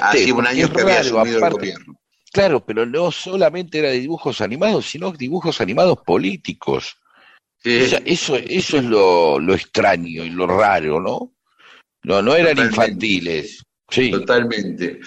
hacía 0.00 0.34
un 0.34 0.46
año 0.46 0.72
que 0.72 0.82
había 0.82 1.00
asumido 1.00 1.38
el 1.38 1.44
aparte. 1.44 1.58
gobierno. 1.58 2.00
Claro, 2.32 2.64
pero 2.64 2.86
no 2.86 3.10
solamente 3.10 3.78
era 3.78 3.90
de 3.90 4.00
dibujos 4.00 4.40
animados, 4.40 4.88
sino 4.88 5.12
dibujos 5.12 5.60
animados 5.60 5.98
políticos. 6.04 6.96
Sí. 7.58 7.82
O 7.82 7.86
sea, 7.86 8.02
eso, 8.04 8.36
eso 8.36 8.78
es 8.78 8.84
lo, 8.84 9.38
lo 9.38 9.54
extraño 9.54 10.24
y 10.24 10.30
lo 10.30 10.46
raro, 10.46 11.00
¿no? 11.00 11.32
No, 12.02 12.22
no 12.22 12.34
eran 12.34 12.56
Totalmente. 12.56 12.74
infantiles. 12.74 13.64
Sí, 13.88 14.10
Totalmente. 14.10 15.00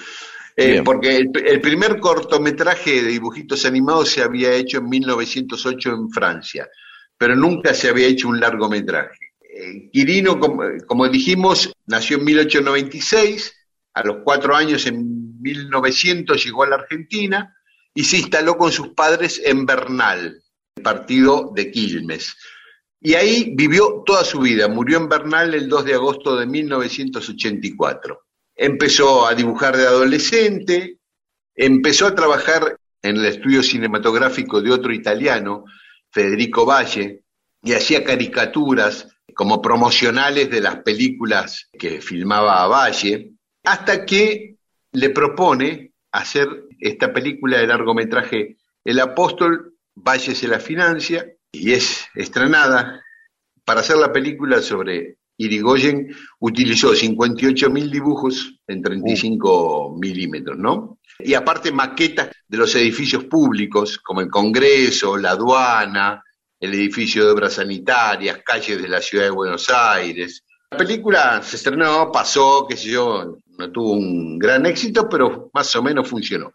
Eh, 0.55 0.81
porque 0.85 1.17
el, 1.17 1.31
el 1.45 1.61
primer 1.61 1.99
cortometraje 1.99 3.01
de 3.01 3.07
dibujitos 3.09 3.65
animados 3.65 4.09
se 4.09 4.21
había 4.21 4.53
hecho 4.53 4.77
en 4.77 4.89
1908 4.89 5.89
en 5.89 6.09
Francia, 6.11 6.69
pero 7.17 7.35
nunca 7.35 7.73
se 7.73 7.89
había 7.89 8.07
hecho 8.07 8.27
un 8.27 8.39
largometraje. 8.39 9.33
Eh, 9.55 9.89
Quirino, 9.91 10.39
como, 10.39 10.63
como 10.87 11.07
dijimos, 11.09 11.71
nació 11.87 12.17
en 12.17 12.25
1896, 12.25 13.53
a 13.93 14.03
los 14.03 14.17
cuatro 14.23 14.55
años 14.55 14.85
en 14.85 15.41
1900 15.41 16.43
llegó 16.43 16.63
a 16.63 16.69
la 16.69 16.75
Argentina 16.75 17.55
y 17.93 18.03
se 18.03 18.17
instaló 18.17 18.57
con 18.57 18.71
sus 18.71 18.89
padres 18.89 19.41
en 19.43 19.65
Bernal, 19.65 20.41
partido 20.81 21.51
de 21.55 21.69
Quilmes. 21.71 22.35
Y 23.05 23.15
ahí 23.15 23.53
vivió 23.53 24.01
toda 24.05 24.23
su 24.23 24.39
vida. 24.39 24.69
Murió 24.69 24.97
en 24.97 25.09
Bernal 25.09 25.53
el 25.53 25.67
2 25.67 25.83
de 25.83 25.93
agosto 25.93 26.37
de 26.37 26.45
1984. 26.45 28.21
Empezó 28.55 29.27
a 29.27 29.35
dibujar 29.35 29.75
de 29.75 29.85
adolescente, 29.85 30.99
empezó 31.53 32.07
a 32.07 32.15
trabajar 32.15 32.77
en 33.01 33.17
el 33.17 33.25
estudio 33.25 33.61
cinematográfico 33.61 34.61
de 34.61 34.71
otro 34.71 34.93
italiano, 34.93 35.65
Federico 36.11 36.65
Valle, 36.65 37.23
y 37.61 37.73
hacía 37.73 38.05
caricaturas 38.05 39.09
como 39.35 39.61
promocionales 39.61 40.49
de 40.49 40.61
las 40.61 40.77
películas 40.77 41.69
que 41.77 41.99
filmaba 41.99 42.63
a 42.63 42.67
Valle, 42.67 43.33
hasta 43.65 44.05
que 44.05 44.55
le 44.93 45.09
propone 45.09 45.91
hacer 46.13 46.47
esta 46.79 47.11
película 47.11 47.57
de 47.57 47.67
largometraje 47.67 48.57
El 48.85 49.01
Apóstol, 49.01 49.75
Valle 49.93 50.35
se 50.35 50.47
la 50.47 50.61
financia 50.61 51.25
y 51.53 51.71
es 51.71 52.05
estrenada. 52.15 53.01
Para 53.63 53.79
hacer 53.79 53.95
la 53.95 54.11
película 54.11 54.61
sobre 54.61 55.17
Irigoyen 55.37 56.13
utilizó 56.39 56.93
58 56.93 57.69
mil 57.69 57.89
dibujos 57.89 58.59
en 58.67 58.81
35 58.81 59.95
milímetros, 59.97 60.57
¿no? 60.57 60.99
Y 61.19 61.35
aparte 61.35 61.71
maquetas 61.71 62.29
de 62.47 62.57
los 62.57 62.75
edificios 62.75 63.25
públicos, 63.25 63.99
como 63.99 64.19
el 64.19 64.29
Congreso, 64.29 65.15
la 65.15 65.31
aduana, 65.31 66.21
el 66.59 66.73
edificio 66.73 67.23
de 67.23 67.31
obras 67.31 67.53
sanitarias, 67.53 68.39
calles 68.43 68.81
de 68.81 68.87
la 68.87 69.01
ciudad 69.01 69.25
de 69.25 69.29
Buenos 69.29 69.69
Aires. 69.69 70.43
La 70.71 70.77
película 70.77 71.41
se 71.43 71.55
estrenó, 71.55 72.11
pasó, 72.11 72.65
qué 72.67 72.75
sé 72.75 72.89
yo, 72.89 73.37
no 73.57 73.71
tuvo 73.71 73.91
un 73.93 74.39
gran 74.39 74.65
éxito, 74.65 75.07
pero 75.07 75.51
más 75.53 75.73
o 75.75 75.83
menos 75.83 76.09
funcionó. 76.09 76.51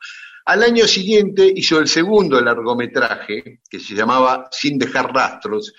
Al 0.48 0.62
año 0.62 0.86
siguiente 0.86 1.52
hizo 1.54 1.78
el 1.78 1.88
segundo 1.88 2.40
largometraje, 2.40 3.60
que 3.68 3.78
se 3.78 3.94
llamaba 3.94 4.48
Sin 4.50 4.78
dejar 4.78 5.12
rastros, 5.12 5.74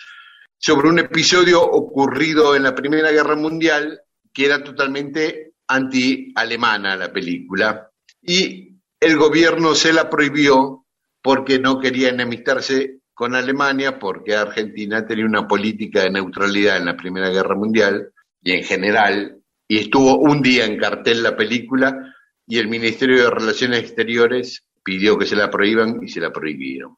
sobre 0.59 0.89
un 0.89 0.99
episodio 0.99 1.59
ocurrido 1.59 2.55
en 2.55 2.61
la 2.61 2.75
Primera 2.75 3.09
Guerra 3.09 3.35
Mundial, 3.35 3.99
que 4.31 4.45
era 4.45 4.63
totalmente 4.63 5.53
anti-alemana 5.67 6.95
la 6.95 7.11
película, 7.11 7.89
y 8.21 8.75
el 8.99 9.17
gobierno 9.17 9.73
se 9.73 9.91
la 9.91 10.07
prohibió 10.07 10.85
porque 11.19 11.57
no 11.57 11.79
quería 11.79 12.09
enemistarse 12.09 12.99
con 13.15 13.33
Alemania, 13.33 13.97
porque 13.97 14.35
Argentina 14.35 15.03
tenía 15.03 15.25
una 15.25 15.47
política 15.47 16.03
de 16.03 16.11
neutralidad 16.11 16.77
en 16.77 16.85
la 16.85 16.95
Primera 16.95 17.29
Guerra 17.29 17.55
Mundial 17.55 18.13
y 18.43 18.51
en 18.51 18.63
general, 18.63 19.41
y 19.67 19.79
estuvo 19.79 20.19
un 20.19 20.43
día 20.43 20.65
en 20.65 20.77
cartel 20.77 21.23
la 21.23 21.35
película, 21.35 22.15
y 22.49 22.57
el 22.57 22.67
Ministerio 22.67 23.23
de 23.23 23.29
Relaciones 23.29 23.79
Exteriores 23.81 24.65
pidió 24.83 25.19
que 25.19 25.27
se 25.27 25.35
la 25.35 25.51
prohíban 25.51 25.99
y 26.01 26.07
se 26.07 26.19
la 26.19 26.33
prohibieron. 26.33 26.97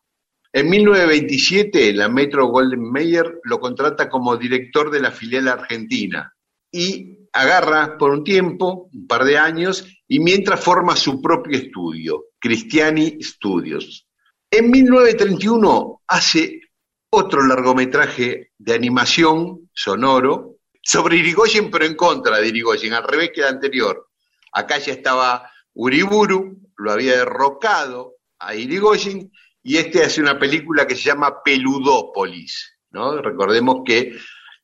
En 0.53 0.69
1927, 0.69 1.91
la 1.91 2.07
Metro 2.07 2.47
Golden 2.47 2.89
Mayer 2.89 3.39
lo 3.43 3.59
contrata 3.59 4.09
como 4.09 4.37
director 4.37 4.89
de 4.89 5.01
la 5.01 5.11
filial 5.11 5.49
argentina 5.49 6.33
y 6.71 7.27
agarra 7.33 7.97
por 7.97 8.11
un 8.11 8.23
tiempo, 8.23 8.89
un 8.93 9.07
par 9.07 9.25
de 9.25 9.37
años, 9.37 9.85
y 10.07 10.21
mientras 10.21 10.63
forma 10.63 10.95
su 10.95 11.21
propio 11.21 11.57
estudio, 11.57 12.27
Cristiani 12.39 13.21
Studios. 13.21 14.07
En 14.49 14.71
1931 14.71 16.01
hace 16.07 16.61
otro 17.09 17.45
largometraje 17.45 18.51
de 18.57 18.73
animación 18.73 19.69
sonoro 19.73 20.59
sobre 20.81 21.17
Irigoyen, 21.17 21.69
pero 21.69 21.83
en 21.83 21.95
contra 21.95 22.39
de 22.39 22.47
Irigoyen, 22.47 22.93
al 22.93 23.03
revés 23.03 23.31
que 23.35 23.41
el 23.41 23.47
anterior. 23.47 24.10
Acá 24.51 24.77
ya 24.79 24.93
estaba 24.93 25.49
Uriburu, 25.73 26.57
lo 26.77 26.91
había 26.91 27.17
derrocado 27.17 28.15
a 28.39 28.55
Irigoyen, 28.55 29.31
y 29.63 29.77
este 29.77 30.03
hace 30.03 30.21
una 30.21 30.37
película 30.39 30.87
que 30.87 30.95
se 30.95 31.03
llama 31.03 31.41
Peludópolis, 31.43 32.77
¿no? 32.91 33.21
Recordemos 33.21 33.77
que 33.85 34.17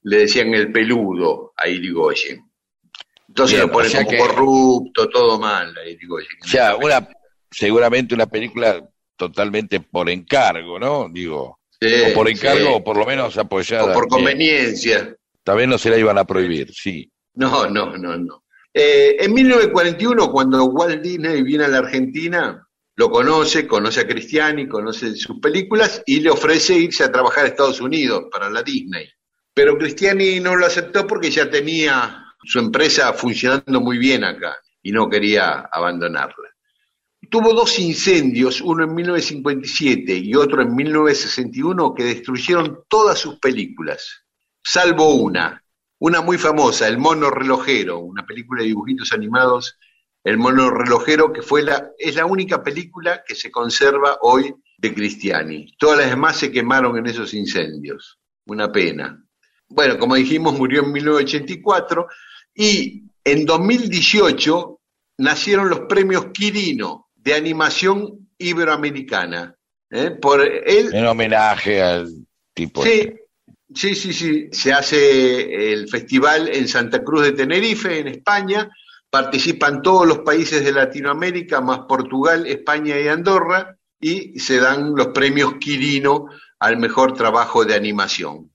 le 0.04 0.18
decían 0.18 0.54
el 0.54 0.72
peludo 0.72 1.54
a 1.58 1.68
Irigoyen. 1.68 2.44
Entonces 3.28 3.58
Bien, 3.58 3.68
lo 3.68 3.74
ponen 3.74 3.88
o 3.90 3.92
sea 3.92 4.06
como 4.06 4.12
que- 4.12 4.18
corrupto, 4.18 5.10
todo 5.10 5.40
mal 5.40 5.78
a 5.78 5.86
Irigoyen. 5.88 6.30
o 6.44 6.48
sea, 6.48 6.76
una, 6.76 7.08
seguramente 7.52 8.16
una 8.16 8.26
película 8.26 8.82
totalmente 9.16 9.80
por 9.80 10.10
encargo, 10.10 10.80
¿no? 10.80 11.08
Digo, 11.12 11.60
Sí, 11.80 11.88
o 12.10 12.14
por 12.16 12.28
encargo, 12.30 12.60
sí. 12.68 12.72
o 12.74 12.84
por 12.84 12.98
lo 12.98 13.06
menos 13.06 13.38
apoyada. 13.38 13.84
O 13.86 13.94
por 13.94 14.06
Bien. 14.06 14.10
conveniencia. 14.10 15.16
Tal 15.44 15.58
vez 15.58 15.68
no 15.68 15.78
se 15.78 15.90
la 15.92 15.98
iban 15.98 16.18
a 16.18 16.26
prohibir, 16.26 16.74
sí. 16.74 17.12
No, 17.36 17.68
no, 17.70 17.96
no, 17.98 18.18
no. 18.18 18.44
Eh, 18.80 19.26
en 19.26 19.34
1941, 19.34 20.32
cuando 20.32 20.66
Walt 20.66 21.02
Disney 21.02 21.42
viene 21.42 21.64
a 21.64 21.68
la 21.68 21.80
Argentina, 21.80 22.64
lo 22.96 23.10
conoce, 23.10 23.66
conoce 23.66 24.02
a 24.02 24.08
Cristiani, 24.08 24.68
conoce 24.68 25.16
sus 25.16 25.40
películas 25.40 26.04
y 26.06 26.20
le 26.20 26.30
ofrece 26.30 26.78
irse 26.78 27.04
a 27.04 27.12
trabajar 27.12 27.46
a 27.46 27.48
Estados 27.48 27.82
Unidos 27.82 28.26
para 28.32 28.52
la 28.52 28.62
Disney. 28.62 29.10
Pero 29.52 29.80
Cristiani 29.80 30.40
no 30.40 30.56
lo 30.56 30.68
aceptó 30.68 31.08
porque 31.08 31.32
ya 31.32 31.50
tenía 31.50 32.24
su 32.44 32.60
empresa 32.60 33.14
funcionando 33.14 33.82
muy 33.82 33.98
bien 33.98 34.24
acá 34.24 34.56
y 34.84 34.92
no 34.92 35.10
quería 35.10 35.68
abandonarla. 35.72 36.50
Tuvo 37.32 37.56
dos 37.56 37.80
incendios, 37.80 38.62
uno 38.62 38.84
en 38.84 38.94
1957 38.94 40.14
y 40.18 40.36
otro 40.36 40.62
en 40.62 40.76
1961, 40.76 41.96
que 41.96 42.04
destruyeron 42.04 42.84
todas 42.88 43.18
sus 43.18 43.40
películas, 43.40 44.24
salvo 44.64 45.16
una, 45.16 45.64
una 46.00 46.22
muy 46.22 46.38
famosa, 46.38 46.88
El 46.88 46.98
mono 46.98 47.30
relojero, 47.30 48.00
una 48.00 48.26
película 48.26 48.62
de 48.62 48.68
dibujitos 48.68 49.14
animados, 49.14 49.78
El 50.24 50.38
mono 50.38 50.70
relojero, 50.70 51.32
que 51.32 51.42
fue 51.42 51.64
la, 51.64 51.92
es 51.98 52.16
la 52.16 52.26
única 52.26 52.64
película 52.64 53.24
que 53.26 53.36
se 53.36 53.50
conserva 53.50 54.18
hoy 54.22 54.54
de 54.78 54.94
Cristiani. 54.94 55.74
Todas 55.78 56.00
las 56.00 56.10
demás 56.10 56.38
se 56.38 56.52
quemaron 56.52 56.98
en 56.98 57.08
esos 57.08 57.34
incendios. 57.34 58.20
Una 58.46 58.72
pena. 58.72 59.24
Bueno, 59.70 59.98
como 59.98 60.16
dijimos, 60.16 60.58
murió 60.58 60.84
en 60.84 60.92
1984 60.92 62.08
y 62.56 63.04
en 63.24 63.46
2018 63.46 64.80
nacieron 65.18 65.70
los 65.70 65.82
premios 65.82 66.28
Quirino 66.28 67.10
de 67.16 67.34
animación 67.34 68.30
iberoamericana. 68.38 69.56
¿eh? 69.90 70.12
Por 70.12 70.42
él 70.42 70.94
En 70.94 71.06
homenaje 71.06 71.82
al 71.82 72.10
tipo. 72.54 72.86
este. 72.86 73.27
Sí, 73.74 73.96
sí, 73.96 74.14
sí. 74.14 74.48
Se 74.52 74.72
hace 74.74 75.72
el 75.74 75.90
festival 75.90 76.50
en 76.50 76.68
Santa 76.68 77.04
Cruz 77.04 77.24
de 77.24 77.32
Tenerife, 77.34 78.00
en 78.00 78.08
España. 78.08 78.70
Participan 79.10 79.82
todos 79.82 80.08
los 80.08 80.20
países 80.20 80.64
de 80.64 80.72
Latinoamérica, 80.72 81.62
más 81.62 81.80
Portugal, 81.88 82.46
España 82.48 83.00
y 83.00 83.08
Andorra, 83.08 83.78
y 84.00 84.40
se 84.40 84.60
dan 84.60 84.96
los 84.96 85.08
premios 85.08 85.56
Quirino 85.60 86.28
al 86.60 86.78
mejor 86.78 87.14
trabajo 87.14 87.66
de 87.66 87.76
animación. 87.76 88.52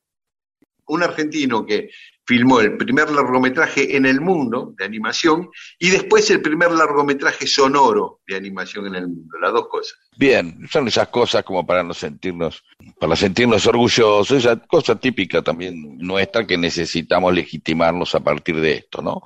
un 0.86 1.02
argentino 1.02 1.64
que 1.64 1.90
filmó 2.24 2.60
el 2.60 2.76
primer 2.76 3.10
largometraje 3.10 3.96
en 3.96 4.06
el 4.06 4.20
mundo 4.20 4.74
de 4.78 4.84
animación 4.84 5.50
y 5.78 5.90
después 5.90 6.30
el 6.30 6.40
primer 6.40 6.70
largometraje 6.70 7.46
sonoro 7.46 8.20
de 8.26 8.36
animación 8.36 8.86
en 8.86 8.94
el 8.94 9.08
mundo, 9.08 9.38
las 9.40 9.52
dos 9.52 9.68
cosas. 9.68 9.98
Bien, 10.16 10.58
son 10.70 10.86
esas 10.88 11.08
cosas 11.08 11.42
como 11.42 11.66
para 11.66 11.82
no 11.82 11.94
sentirnos, 11.94 12.62
para 13.00 13.16
sentirnos 13.16 13.66
orgullosos, 13.66 14.30
esa 14.38 14.56
cosa 14.56 14.94
típica 14.98 15.42
también 15.42 15.98
nuestra 15.98 16.46
que 16.46 16.56
necesitamos 16.56 17.34
legitimarnos 17.34 18.14
a 18.14 18.20
partir 18.20 18.60
de 18.60 18.72
esto, 18.74 19.02
¿no? 19.02 19.22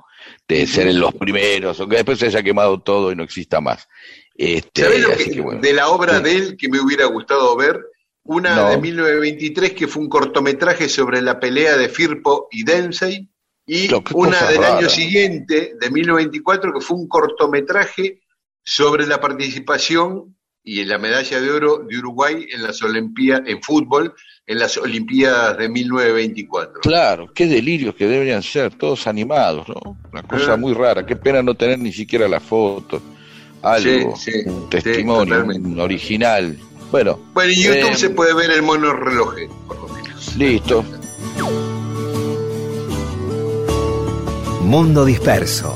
De 0.47 0.65
ser 0.65 0.93
los 0.95 1.13
primeros, 1.13 1.79
aunque 1.79 1.97
después 1.97 2.17
se 2.19 2.25
haya 2.27 2.41
quemado 2.41 2.81
todo 2.81 3.11
y 3.11 3.15
no 3.15 3.23
exista 3.23 3.61
más. 3.61 3.87
Este, 4.35 4.83
¿Sabés 4.83 5.01
lo 5.01 5.15
que- 5.15 5.31
que 5.31 5.41
bueno. 5.41 5.61
de 5.61 5.73
la 5.73 5.89
obra 5.89 6.17
Sí. 6.17 6.23
de 6.23 6.35
él 6.35 6.57
que 6.57 6.69
me 6.69 6.79
hubiera 6.79 7.05
gustado 7.05 7.55
ver? 7.55 7.79
Una 8.27 8.55
No. 8.55 8.69
de 8.69 8.77
1923 8.77 9.73
que 9.73 9.87
fue 9.87 10.03
un 10.03 10.09
cortometraje 10.09 10.87
sobre 10.89 11.21
la 11.21 11.39
pelea 11.39 11.77
de 11.77 11.89
Firpo 11.89 12.47
y 12.51 12.63
Dempsey 12.63 13.29
y 13.65 13.89
una 14.13 14.45
del 14.49 14.63
año 14.63 14.89
siguiente, 14.89 15.73
de 15.79 15.89
1924, 15.89 16.73
que 16.73 16.81
fue 16.81 16.97
un 16.97 17.07
cortometraje 17.07 18.21
sobre 18.63 19.07
la 19.07 19.19
participación 19.19 20.35
y 20.63 20.83
la 20.83 20.97
medalla 20.97 21.39
de 21.39 21.49
oro 21.49 21.77
de 21.79 21.97
Uruguay 21.97 22.45
en 22.51 22.63
las 22.63 22.81
Olimpiadas 22.83 23.47
en 23.47 23.61
fútbol 23.61 24.13
en 24.45 24.59
las 24.59 24.77
Olimpiadas 24.77 25.57
de 25.57 25.69
1924. 25.69 26.81
Claro, 26.81 27.31
qué 27.33 27.45
delirios 27.47 27.95
que 27.95 28.07
deberían 28.07 28.43
ser, 28.43 28.73
todos 28.75 29.07
animados, 29.07 29.67
¿no? 29.69 29.97
Una 30.11 30.23
cosa 30.23 30.53
Eh. 30.53 30.57
muy 30.57 30.73
rara, 30.73 31.05
qué 31.05 31.15
pena 31.15 31.41
no 31.41 31.55
tener 31.55 31.79
ni 31.79 31.91
siquiera 31.93 32.27
la 32.27 32.39
foto, 32.41 33.01
algo, 33.61 34.15
Sí, 34.17 34.31
sí, 34.31 34.49
un 34.49 34.69
testimonio, 34.69 35.43
un 35.45 35.79
original. 35.79 36.57
Bueno, 36.91 37.19
Bueno, 37.33 37.51
en 37.51 37.57
YouTube 37.59 37.91
Eh, 37.91 37.95
se 37.97 38.09
puede 38.11 38.33
ver 38.33 38.51
el 38.51 38.61
mono 38.61 38.93
relojero, 38.93 39.53
por 39.67 39.77
lo 39.81 39.87
menos. 39.89 40.35
listo. 40.37 40.83
Mundo 44.61 45.05
Disperso. 45.05 45.75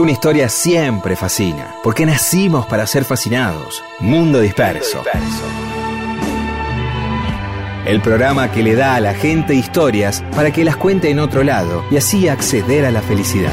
Una 0.00 0.12
historia 0.12 0.48
siempre 0.48 1.14
fascina. 1.14 1.74
Porque 1.82 2.06
nacimos 2.06 2.64
para 2.64 2.86
ser 2.86 3.04
fascinados. 3.04 3.84
Mundo 3.98 4.40
Disperso. 4.40 5.02
El 7.84 8.00
programa 8.00 8.50
que 8.50 8.62
le 8.62 8.74
da 8.76 8.94
a 8.94 9.00
la 9.00 9.12
gente 9.12 9.54
historias 9.54 10.24
para 10.34 10.52
que 10.52 10.64
las 10.64 10.76
cuente 10.76 11.10
en 11.10 11.18
otro 11.18 11.44
lado 11.44 11.84
y 11.90 11.98
así 11.98 12.28
acceder 12.28 12.86
a 12.86 12.90
la 12.90 13.02
felicidad. 13.02 13.52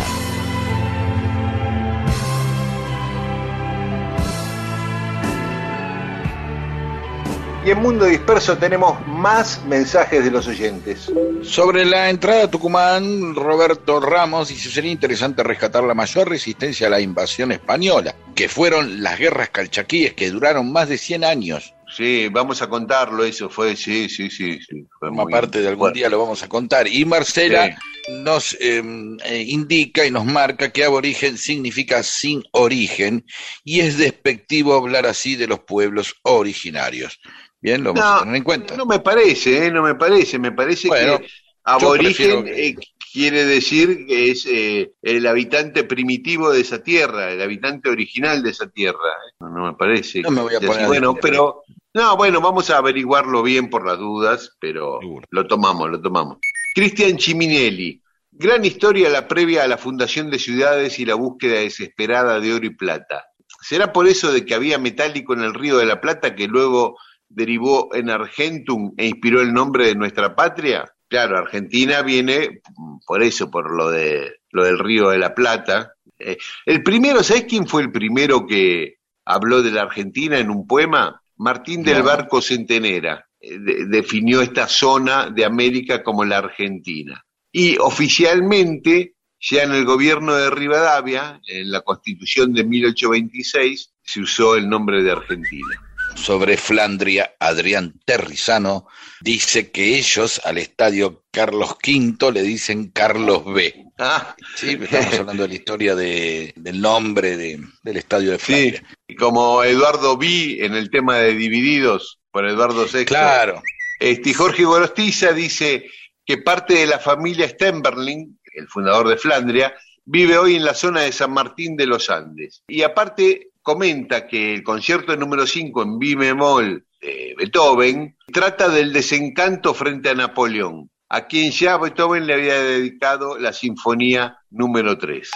Y 7.67 7.71
en 7.71 7.81
Mundo 7.81 8.05
Disperso 8.05 8.57
tenemos 8.57 9.05
más 9.07 9.61
mensajes 9.65 10.23
de 10.23 10.31
los 10.31 10.47
oyentes. 10.47 11.11
Sobre 11.43 11.83
la 11.83 12.09
entrada 12.09 12.45
a 12.45 12.49
Tucumán, 12.49 13.35
Roberto 13.35 13.99
Ramos 13.99 14.47
dice 14.47 14.69
sería 14.69 14.89
interesante 14.89 15.43
rescatar 15.43 15.83
la 15.83 15.93
mayor 15.93 16.29
resistencia 16.29 16.87
a 16.87 16.89
la 16.89 17.01
invasión 17.01 17.51
española, 17.51 18.15
que 18.33 18.47
fueron 18.47 19.03
las 19.03 19.19
guerras 19.19 19.49
calchaquíes 19.49 20.13
que 20.13 20.29
duraron 20.29 20.71
más 20.71 20.87
de 20.87 20.97
100 20.97 21.25
años. 21.25 21.73
Sí, 21.93 22.27
vamos 22.29 22.61
a 22.61 22.67
contarlo, 22.69 23.23
eso 23.25 23.49
fue, 23.49 23.75
sí, 23.75 24.07
sí, 24.09 24.29
sí. 24.29 24.59
sí 24.61 24.85
fue 24.99 25.09
Forma 25.09 25.23
muy- 25.23 25.31
parte 25.33 25.61
de 25.61 25.67
algún 25.67 25.91
día 25.93 26.09
lo 26.09 26.19
vamos 26.19 26.43
a 26.43 26.47
contar. 26.49 26.87
Y 26.87 27.03
Marcela 27.05 27.65
Sí. 28.05 28.11
nos 28.23 28.53
eh, 28.61 28.81
eh, 29.25 29.43
indica 29.47 30.05
y 30.05 30.11
nos 30.11 30.25
marca 30.25 30.69
que 30.71 30.83
aborigen 30.85 31.37
significa 31.37 32.01
sin 32.03 32.43
origen 32.51 33.25
y 33.63 33.79
es 33.81 33.97
despectivo 33.97 34.73
hablar 34.75 35.05
así 35.05 35.35
de 35.37 35.47
los 35.47 35.59
pueblos 35.59 36.15
originarios. 36.23 37.19
Bien, 37.61 37.83
lo 37.83 37.93
vamos 37.93 38.05
a 38.09 38.13
No, 38.15 38.19
tener 38.21 38.35
en 38.37 38.43
cuenta. 38.43 38.75
no 38.77 38.85
me 38.85 38.99
parece, 38.99 39.65
¿eh? 39.65 39.71
no 39.71 39.81
me 39.83 39.95
parece, 39.95 40.37
me 40.39 40.51
parece 40.51 40.87
Bueno, 40.87 41.19
que 41.19 41.27
aborigen 41.63 42.45
que- 42.45 42.67
eh, 42.69 42.75
quiere 43.11 43.45
decir 43.45 44.05
que 44.07 44.31
es 44.31 44.45
eh, 44.45 44.91
el 45.01 45.25
habitante 45.25 45.83
primitivo 45.83 46.51
de 46.51 46.61
esa 46.61 46.83
tierra, 46.83 47.31
el 47.31 47.41
habitante 47.41 47.89
original 47.89 48.43
de 48.43 48.51
esa 48.51 48.67
tierra. 48.69 48.97
¿eh? 48.97 49.33
No, 49.39 49.49
no 49.49 49.65
me 49.65 49.73
parece. 49.73 50.21
No 50.21 50.31
me 50.31 50.41
voy 50.41 50.55
a 50.55 50.59
poner 50.59 50.83
a 50.83 50.87
Bueno, 50.87 51.15
pero 51.19 51.63
no, 51.93 52.15
bueno, 52.15 52.41
vamos 52.41 52.69
a 52.69 52.77
averiguarlo 52.77 53.41
bien 53.41 53.69
por 53.69 53.85
las 53.87 53.97
dudas, 53.97 54.55
pero 54.59 54.99
Seguro. 55.01 55.25
lo 55.31 55.47
tomamos, 55.47 55.89
lo 55.89 55.99
tomamos. 56.01 56.37
Cristian 56.75 57.17
Chiminelli. 57.17 58.01
Gran 58.31 58.63
historia 58.65 59.09
la 59.09 59.27
previa 59.27 59.63
a 59.63 59.67
la 59.67 59.79
fundación 59.79 60.29
de 60.29 60.37
ciudades 60.37 60.99
y 60.99 61.05
la 61.05 61.15
búsqueda 61.15 61.55
desesperada 61.61 62.39
de 62.39 62.53
oro 62.53 62.67
y 62.67 62.75
plata. 62.75 63.25
¿Será 63.61 63.91
por 63.91 64.07
eso 64.07 64.31
de 64.31 64.45
que 64.45 64.53
había 64.53 64.77
metálico 64.77 65.33
en 65.33 65.41
el 65.41 65.55
río 65.55 65.77
de 65.79 65.87
la 65.87 65.99
Plata 65.99 66.35
que 66.35 66.47
luego 66.47 66.97
derivó 67.29 67.93
en 67.93 68.09
Argentum 68.09 68.93
e 68.97 69.07
inspiró 69.07 69.41
el 69.41 69.53
nombre 69.53 69.87
de 69.87 69.95
nuestra 69.95 70.35
patria? 70.35 70.85
Claro, 71.09 71.37
Argentina 71.37 72.01
viene 72.01 72.61
por 73.05 73.23
eso, 73.23 73.49
por 73.49 73.75
lo 73.75 73.89
de 73.89 74.35
lo 74.51 74.63
del 74.65 74.79
río 74.79 75.09
de 75.09 75.17
la 75.19 75.33
Plata. 75.35 75.93
Eh, 76.19 76.37
el 76.65 76.83
primero, 76.83 77.23
¿sabes 77.23 77.45
quién 77.47 77.67
fue 77.67 77.81
el 77.83 77.91
primero 77.91 78.45
que 78.47 78.95
habló 79.25 79.61
de 79.61 79.71
la 79.71 79.83
Argentina 79.83 80.37
en 80.39 80.49
un 80.49 80.65
poema? 80.67 81.21
Martín 81.37 81.83
del. 81.83 82.01
Barco 82.03 82.41
Centenera. 82.41 83.25
Eh, 83.39 83.59
de- 83.59 83.85
definió 83.85 84.41
esta 84.41 84.67
zona 84.67 85.29
de 85.29 85.45
América 85.45 86.01
como 86.03 86.25
la 86.25 86.39
Argentina. 86.39 87.23
Y 87.51 87.77
oficialmente 87.77 89.13
Ya 89.39 89.61
en 89.61 89.71
el 89.71 89.85
gobierno 89.85 90.33
de 90.33 90.49
Rivadavia, 90.49 91.39
en 91.45 91.69
la 91.69 91.81
constitución 91.81 92.53
de 92.53 92.63
1826, 92.63 93.93
se 94.01 94.19
usó 94.21 94.55
el 94.55 94.67
nombre 94.67 95.03
de 95.03 95.11
Argentina. 95.11 95.79
Sobre 96.17 96.57
Flandria, 96.57 97.35
Adrián 97.39 97.93
Terrizano 98.03 98.87
dice 99.21 99.71
que 99.71 99.97
ellos 99.97 100.41
al 100.43 100.57
estadio 100.57 101.23
Carlos 101.31 101.77
V 101.85 102.31
le 102.33 102.41
dicen 102.41 102.89
Carlos 102.91 103.45
B. 103.45 103.85
Ah, 103.99 104.35
Sí, 104.55 104.77
estamos 104.81 105.13
hablando 105.19 105.43
de 105.43 105.49
la 105.49 105.55
historia 105.55 105.95
de- 105.95 106.53
del 106.55 106.81
nombre 106.81 107.37
de- 107.37 107.59
del 107.83 107.97
estadio 107.97 108.31
de 108.31 108.39
sí, 108.39 108.45
Flandria. 108.45 108.83
y 109.07 109.15
como 109.15 109.63
Eduardo 109.63 110.17
Vi 110.17 110.57
en 110.61 110.75
el 110.75 110.89
tema 110.89 111.17
de 111.17 111.33
Divididos 111.33 112.19
por 112.31 112.47
Eduardo 112.47 112.85
VI. 112.91 113.05
Claro, 113.05 113.61
Este, 113.99 114.33
Jorge 114.33 114.63
Gorostiza 114.65 115.31
dice 115.33 115.85
que 116.25 116.37
parte 116.39 116.75
de 116.75 116.85
la 116.87 116.99
familia 116.99 117.47
Stemberling, 117.49 118.37
el 118.53 118.67
fundador 118.67 119.07
de 119.07 119.17
Flandria, 119.17 119.73
vive 120.05 120.37
hoy 120.37 120.55
en 120.55 120.65
la 120.65 120.73
zona 120.75 121.01
de 121.01 121.11
San 121.11 121.31
Martín 121.31 121.75
de 121.75 121.87
los 121.87 122.09
Andes. 122.09 122.63
Y 122.67 122.83
aparte 122.83 123.49
comenta 123.67 124.27
que 124.27 124.53
el 124.53 124.63
concierto 124.63 125.17
número 125.17 125.45
5 125.45 125.83
en 125.83 125.97
Mi 125.97 126.15
bemol 126.15 126.85
de 127.01 127.35
Beethoven 127.37 128.15
trata 128.31 128.69
del 128.69 128.93
desencanto 128.93 129.73
frente 129.73 130.07
a 130.07 130.13
Napoleón, 130.13 130.89
a 131.09 131.27
quien 131.27 131.51
ya 131.51 131.75
Beethoven 131.75 132.25
le 132.25 132.35
había 132.35 132.61
dedicado 132.61 133.37
la 133.37 133.51
sinfonía 133.51 134.37
número 134.51 134.97
3. 134.97 135.29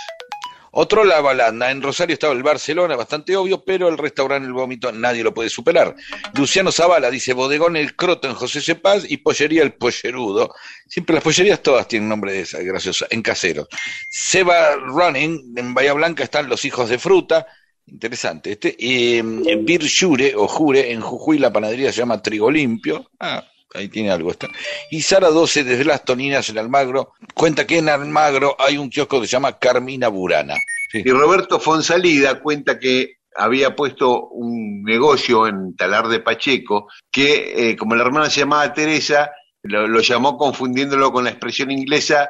Otro 0.74 1.04
la 1.04 1.20
balanda. 1.20 1.70
En 1.70 1.82
Rosario 1.82 2.14
estaba 2.14 2.34
el 2.34 2.42
Barcelona, 2.42 2.96
bastante 2.96 3.36
obvio, 3.36 3.66
pero 3.66 3.90
el 3.90 3.98
restaurante 3.98 4.48
El 4.48 4.54
Vómito 4.54 4.90
nadie 4.94 5.22
lo 5.22 5.34
puede 5.34 5.50
superar. 5.50 5.94
Luciano 6.34 6.72
Zavala 6.72 7.12
dice 7.12 7.34
Bodegón 7.34 7.76
El 7.76 7.98
Croto 7.98 8.30
en 8.30 8.36
José 8.36 8.62
Cepaz 8.62 9.04
y 9.10 9.18
Pollería 9.18 9.64
El 9.64 9.74
Pollerudo. 9.74 10.56
Siempre 10.88 11.16
las 11.16 11.24
pollerías 11.26 11.62
todas 11.62 11.90
tienen 11.90 12.08
nombre 12.08 12.32
de 12.32 12.42
esa, 12.42 12.62
graciosa, 12.62 13.08
en 13.10 13.22
caseros. 13.22 13.68
Seba 14.10 14.78
Running, 14.78 15.54
en 15.58 15.74
Bahía 15.74 15.92
Blanca 15.92 16.24
están 16.24 16.48
Los 16.48 16.64
Hijos 16.64 16.88
de 16.88 16.98
Fruta. 16.98 17.46
Interesante 17.88 18.52
este. 18.52 18.76
Y 18.78 19.18
en 19.18 19.66
Bir 19.66 19.84
Jure 19.90 20.34
o 20.36 20.48
Jure, 20.48 20.92
en 20.92 21.02
Jujuy 21.02 21.40
la 21.40 21.52
panadería 21.52 21.92
se 21.92 22.00
llama 22.00 22.22
Trigo 22.22 22.50
Limpio. 22.50 23.10
Ah, 23.20 23.44
ahí 23.74 23.90
tiene 23.90 24.12
algo 24.12 24.32
esta. 24.32 24.48
Y 24.90 25.02
Sara 25.02 25.30
12 25.30 25.64
desde 25.64 25.86
Las 25.86 26.06
Toninas 26.06 26.50
en 26.50 26.58
Almagro 26.58 27.14
cuenta 27.34 27.66
que 27.66 27.80
en 27.80 27.90
Almagro 27.90 28.56
hay 28.60 28.78
un 28.78 28.90
kiosco 28.90 29.20
que 29.20 29.28
se 29.28 29.34
llama 29.34 29.58
Carmina 29.58 30.08
Burana. 30.08 30.56
Y 30.94 31.10
Roberto 31.10 31.60
Fonsalida 31.60 32.42
cuenta 32.42 32.78
que 32.78 33.18
había 33.36 33.76
puesto 33.76 34.28
un 34.28 34.84
negocio 34.84 35.48
en 35.48 35.76
Talar 35.76 36.08
de 36.10 36.20
Pacheco 36.20 36.88
que, 37.10 37.70
eh, 37.72 37.78
como 37.78 37.96
la 37.96 38.04
hermana 38.04 38.30
se 38.30 38.42
llamaba 38.42 38.74
Teresa, 38.74 39.32
lo, 39.64 39.88
lo 39.88 40.02
llamó 40.02 40.38
confundiéndolo 40.38 41.12
con 41.14 41.24
la 41.24 41.30
expresión 41.30 41.72
inglesa 41.72 42.30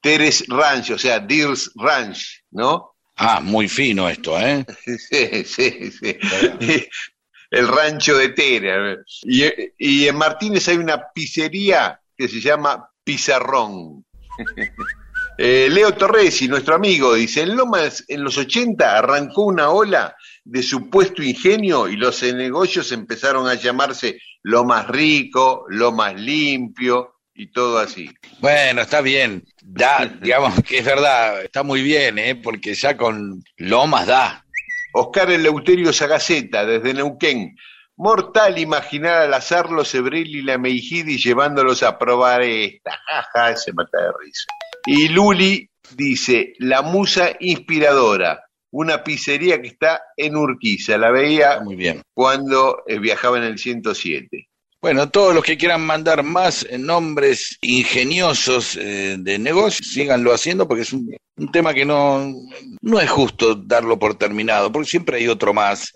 Teres 0.00 0.44
Ranch, 0.48 0.90
o 0.90 0.98
sea, 0.98 1.18
Deals 1.18 1.72
Ranch, 1.74 2.44
¿no? 2.52 2.95
Ah, 3.16 3.40
muy 3.40 3.68
fino 3.68 4.08
esto, 4.08 4.38
¿eh? 4.38 4.64
Sí, 4.86 5.44
sí, 5.44 5.90
sí. 5.90 6.18
El 7.50 7.68
rancho 7.68 8.16
de 8.16 8.30
Tera. 8.30 8.96
Y, 9.22 9.44
y 9.78 10.08
en 10.08 10.16
Martínez 10.16 10.68
hay 10.68 10.76
una 10.76 11.10
pizzería 11.14 12.00
que 12.16 12.28
se 12.28 12.40
llama 12.40 12.88
Pizarrón. 13.04 14.04
Eh, 15.38 15.68
Leo 15.70 15.92
Torresi, 15.92 16.48
nuestro 16.48 16.76
amigo, 16.76 17.12
dice, 17.12 17.42
en 17.42 17.56
Lomas 17.56 18.02
en 18.08 18.24
los 18.24 18.38
80 18.38 18.96
arrancó 18.96 19.44
una 19.44 19.68
ola 19.68 20.16
de 20.42 20.62
supuesto 20.62 21.22
ingenio 21.22 21.88
y 21.88 21.96
los 21.96 22.22
negocios 22.22 22.90
empezaron 22.90 23.46
a 23.46 23.52
llamarse 23.52 24.18
lo 24.42 24.64
más 24.64 24.88
rico, 24.88 25.66
lo 25.68 25.92
más 25.92 26.18
limpio 26.18 27.15
y 27.36 27.48
todo 27.48 27.78
así. 27.78 28.10
Bueno, 28.40 28.82
está 28.82 29.00
bien. 29.00 29.44
Da, 29.62 30.06
digamos 30.20 30.62
que 30.62 30.78
es 30.78 30.84
verdad, 30.84 31.42
está 31.42 31.62
muy 31.62 31.82
bien, 31.82 32.18
¿eh? 32.18 32.34
Porque 32.34 32.74
ya 32.74 32.96
con 32.96 33.42
Lomas 33.56 34.06
da. 34.06 34.44
Oscar 34.92 35.30
Eleuterio 35.30 35.92
Sagaceta, 35.92 36.64
desde 36.64 36.94
Neuquén. 36.94 37.54
Mortal 37.98 38.58
imaginar 38.58 39.22
al 39.22 39.34
azarlo 39.34 39.84
Sebril 39.84 40.34
y 40.34 40.42
la 40.42 40.58
Meijidi 40.58 41.18
llevándolos 41.18 41.82
a 41.82 41.98
probar 41.98 42.42
esta. 42.42 42.98
Jaja, 43.32 43.56
se 43.56 43.72
mata 43.72 43.98
de 44.00 44.10
risa. 44.22 44.46
Y 44.86 45.08
Luli 45.08 45.68
dice, 45.94 46.54
la 46.58 46.82
musa 46.82 47.32
inspiradora, 47.40 48.44
una 48.70 49.02
pizzería 49.02 49.60
que 49.60 49.68
está 49.68 50.02
en 50.16 50.36
Urquiza. 50.36 50.98
La 50.98 51.10
veía 51.10 51.60
muy 51.60 51.76
bien. 51.76 52.02
cuando 52.14 52.82
eh, 52.86 52.98
viajaba 52.98 53.38
en 53.38 53.44
el 53.44 53.58
107. 53.58 54.48
Bueno, 54.86 55.08
todos 55.10 55.34
los 55.34 55.42
que 55.42 55.56
quieran 55.58 55.84
mandar 55.84 56.22
más 56.22 56.64
eh, 56.70 56.78
nombres 56.78 57.58
ingeniosos 57.60 58.76
eh, 58.80 59.16
de 59.18 59.36
negocios, 59.36 59.88
síganlo 59.90 60.32
haciendo 60.32 60.68
porque 60.68 60.82
es 60.82 60.92
un, 60.92 61.12
un 61.38 61.50
tema 61.50 61.74
que 61.74 61.84
no, 61.84 62.32
no 62.82 63.00
es 63.00 63.10
justo 63.10 63.56
darlo 63.56 63.98
por 63.98 64.14
terminado, 64.14 64.70
porque 64.70 64.88
siempre 64.88 65.16
hay 65.16 65.26
otro 65.26 65.52
más. 65.52 65.92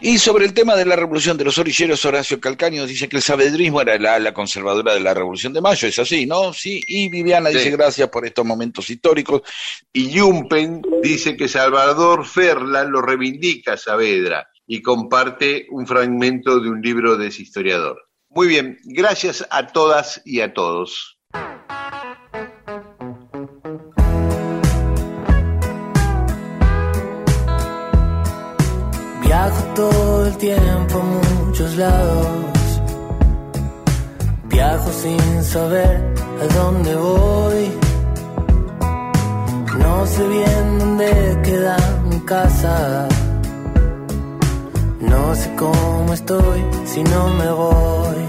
Y 0.00 0.18
sobre 0.18 0.44
el 0.44 0.54
tema 0.54 0.76
de 0.76 0.86
la 0.86 0.94
revolución 0.94 1.36
de 1.36 1.42
los 1.42 1.58
orilleros, 1.58 2.04
Horacio 2.04 2.38
Calcaño 2.38 2.86
dice 2.86 3.08
que 3.08 3.16
el 3.16 3.22
sabedrismo 3.24 3.80
era 3.80 3.98
la 3.98 4.14
ala 4.14 4.32
conservadora 4.32 4.94
de 4.94 5.00
la 5.00 5.14
revolución 5.14 5.52
de 5.52 5.60
mayo, 5.60 5.88
es 5.88 5.98
así, 5.98 6.24
¿no? 6.24 6.52
Sí, 6.52 6.80
y 6.86 7.08
Viviana 7.08 7.50
Sí. 7.50 7.56
dice 7.58 7.70
gracias 7.72 8.08
por 8.08 8.24
estos 8.24 8.46
momentos 8.46 8.88
históricos. 8.88 9.42
Y 9.92 10.16
Jumpen 10.16 10.80
dice 11.02 11.36
que 11.36 11.48
Salvador 11.48 12.24
Ferla 12.24 12.84
lo 12.84 13.02
reivindica 13.02 13.72
a 13.72 13.76
Saavedra 13.76 14.46
y 14.64 14.80
comparte 14.80 15.66
un 15.72 15.88
fragmento 15.88 16.60
de 16.60 16.70
un 16.70 16.80
libro 16.80 17.16
de 17.16 17.26
ese 17.26 17.42
historiador. 17.42 18.00
Muy 18.34 18.46
bien, 18.46 18.78
gracias 18.84 19.46
a 19.50 19.66
todas 19.66 20.22
y 20.24 20.40
a 20.40 20.54
todos. 20.54 21.18
Viajo 29.20 29.64
todo 29.74 30.26
el 30.28 30.36
tiempo 30.38 30.98
a 30.98 31.44
muchos 31.44 31.76
lados. 31.76 32.80
Viajo 34.44 34.92
sin 34.92 35.44
saber 35.44 36.14
a 36.40 36.54
dónde 36.54 36.94
voy. 36.96 37.70
No 39.78 40.06
sé 40.06 40.26
bien 40.26 40.78
dónde 40.78 41.38
queda 41.44 41.76
mi 42.08 42.18
casa. 42.20 43.08
No 45.02 45.34
sé 45.34 45.52
cómo 45.56 46.12
estoy 46.12 46.64
si 46.84 47.02
no 47.02 47.28
me 47.34 47.50
voy. 47.50 48.22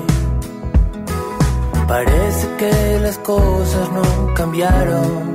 Parece 1.88 2.48
que 2.58 3.00
las 3.00 3.18
cosas 3.20 3.91
no 3.91 4.34
cambiaron. 4.34 5.34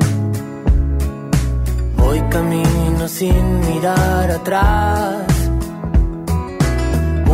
Voy 1.97 2.21
camino 2.31 3.07
sin 3.07 3.61
mirar 3.61 4.31
atrás. 4.33 5.27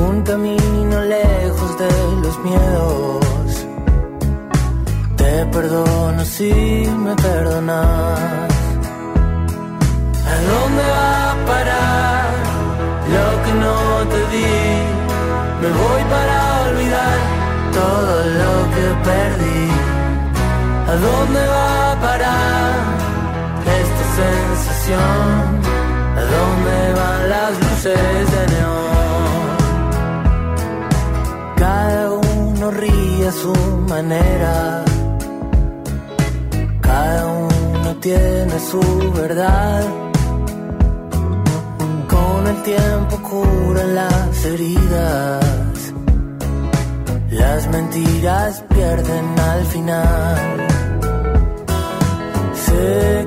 Un 0.07 0.23
camino 0.23 1.01
lejos 1.01 1.79
de 1.79 1.93
los 2.23 2.39
miedos. 2.41 3.67
Te 5.17 5.47
perdono 5.47 6.25
si 6.25 6.53
me 7.05 7.15
perdonas. 7.17 8.21
¿A 10.33 10.37
dónde 10.51 10.83
va 10.83 11.33
a 11.33 11.47
parar 11.47 11.94
no 13.63 13.77
te 14.13 14.21
di? 14.33 14.53
Me 15.61 15.69
voy 15.81 16.03
para 16.15 16.37
olvidar 16.69 17.19
todo 17.73 18.15
lo 18.41 18.53
que 18.75 18.87
perdí. 19.09 19.65
¿A 20.93 20.95
dónde 21.07 21.41
va 21.55 21.93
a 21.93 22.01
parar 22.01 22.75
esta 23.81 24.05
sensación? 24.23 25.41
¿A 26.21 26.23
dónde 26.35 26.77
van 27.01 27.21
las 27.35 27.53
luces 27.63 28.25
de 28.35 28.43
neón? 28.55 28.85
Cada 31.57 32.13
uno 32.13 32.71
ríe 32.71 33.29
a 33.29 33.33
su 33.33 33.55
manera. 33.89 34.85
Cada 36.81 37.27
uno 37.27 37.97
tiene 38.01 38.57
su 38.71 39.13
verdad. 39.13 40.14
El 42.47 42.63
tiempo 42.63 43.17
curan 43.23 43.95
las 43.95 44.45
heridas. 44.45 45.93
Las 47.31 47.67
mentiras 47.69 48.63
pierden 48.69 49.39
al 49.39 49.65
final. 49.67 50.67
Sé 52.55 53.27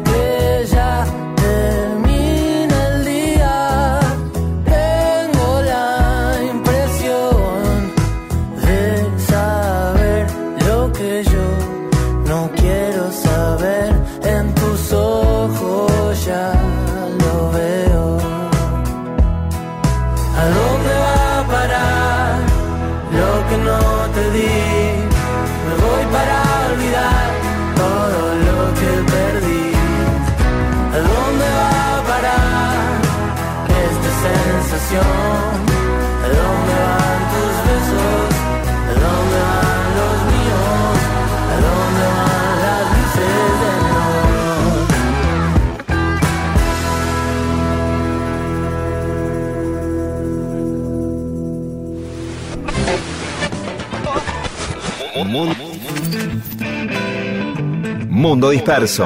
Mundo 58.18 58.50
disperso. 58.50 59.06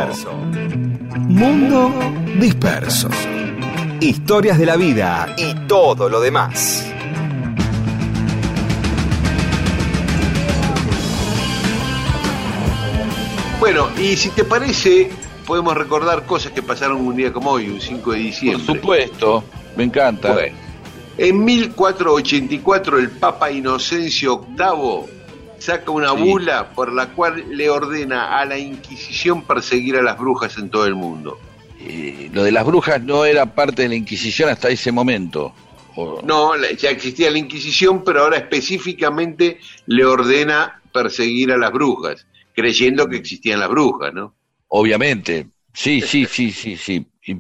Mundo 1.28 1.92
disperso. 2.40 3.10
Historias 4.00 4.58
de 4.58 4.66
la 4.66 4.78
vida 4.78 5.36
y 5.38 5.54
todo 5.68 6.08
lo 6.08 6.22
demás. 6.22 6.90
Bueno, 13.60 13.90
y 14.00 14.16
si 14.16 14.30
te 14.30 14.46
parece, 14.46 15.12
podemos 15.46 15.76
recordar 15.76 16.26
cosas 16.26 16.54
que 16.54 16.64
pasaron 16.64 17.06
un 17.06 17.18
día 17.18 17.34
como 17.34 17.52
hoy, 17.52 17.68
un 17.68 17.82
5 17.82 18.12
de 18.12 18.18
Por 18.18 18.26
diciembre. 18.26 18.66
supuesto, 18.66 19.44
me 19.76 19.84
encanta. 19.84 20.32
Bueno, 20.32 20.56
en 21.18 21.44
1484 21.44 22.98
el 22.98 23.10
Papa 23.10 23.52
Inocencio 23.52 24.46
VIII 24.58 25.21
saca 25.62 25.92
una 25.92 26.10
Sí. 26.16 26.22
bula 26.24 26.70
por 26.72 26.92
la 26.92 27.08
cual 27.10 27.46
le 27.56 27.70
ordena 27.70 28.40
a 28.40 28.46
la 28.46 28.58
Inquisición 28.58 29.44
perseguir 29.44 29.96
a 29.98 30.02
las 30.02 30.18
brujas 30.18 30.58
en 30.58 30.70
todo 30.70 30.86
el 30.88 30.96
mundo. 30.96 31.40
Eh, 31.80 32.30
lo 32.34 32.44
de 32.44 32.52
las 32.52 32.66
brujas 32.66 33.02
no 33.02 33.26
era 33.26 33.46
parte 33.56 33.84
de 33.84 33.90
la 33.90 33.96
Inquisición 33.96 34.50
hasta 34.50 34.70
ese 34.70 34.92
momento. 34.92 35.54
O- 35.96 36.22
No, 36.24 36.54
ya 36.78 36.90
existía 36.90 37.30
la 37.30 37.38
Inquisición, 37.38 38.04
pero 38.04 38.22
ahora 38.24 38.38
específicamente 38.38 39.60
le 39.88 40.06
ordena 40.06 40.82
perseguir 40.94 41.52
a 41.52 41.58
las 41.58 41.72
brujas, 41.72 42.26
creyendo 42.56 43.08
que 43.08 43.18
existían 43.18 43.60
las 43.60 43.70
brujas, 43.70 44.14
¿no? 44.14 44.34
Obviamente. 44.70 45.48
Sí, 45.74 46.02
sí, 46.02 46.26
sí, 46.26 46.52
sí, 46.52 46.76
sí. 46.78 47.06
Y- 47.26 47.38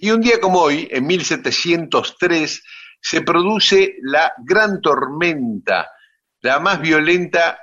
Y 0.00 0.10
un 0.10 0.20
día 0.20 0.38
como 0.40 0.60
hoy, 0.60 0.86
en 0.90 1.06
1703, 1.06 2.62
se 3.00 3.20
produce 3.22 3.96
la 4.02 4.32
gran 4.44 4.80
tormenta, 4.80 5.88
la 6.40 6.60
más 6.60 6.80
violenta 6.80 7.58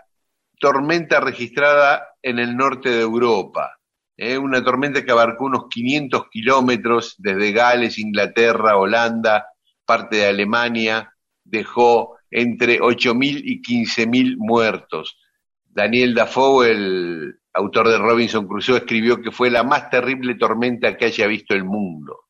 tormenta 0.60 1.20
registrada 1.20 2.08
en 2.22 2.40
el 2.40 2.56
norte 2.56 2.90
de 2.90 3.02
Europa. 3.02 3.78
¿eh? 4.18 4.38
Una 4.38 4.64
tormenta 4.64 5.04
que 5.04 5.12
abarcó 5.12 5.46
unos 5.46 5.68
500 5.70 6.30
kilómetros 6.30 7.16
desde 7.18 7.52
Gales, 7.52 8.00
Inglaterra, 8.00 8.78
Holanda, 8.78 9.48
parte 9.86 10.18
de 10.18 10.28
Alemania, 10.28 11.14
dejó 11.44 12.18
entre 12.32 12.80
8.000 12.80 13.42
y 13.44 13.62
15.000 13.62 14.36
muertos. 14.38 15.18
Daniel 15.64 16.14
Dafoe, 16.14 16.72
el 16.72 17.40
autor 17.54 17.90
de 17.90 17.98
Robinson 17.98 18.48
Crusoe, 18.48 18.78
escribió 18.78 19.22
que 19.22 19.32
fue 19.32 19.50
la 19.50 19.64
más 19.64 19.90
terrible 19.90 20.36
tormenta 20.36 20.98
que 20.98 21.06
haya 21.06 21.28
visto 21.28 21.54
el 21.54 21.64
mundo. 21.64 22.25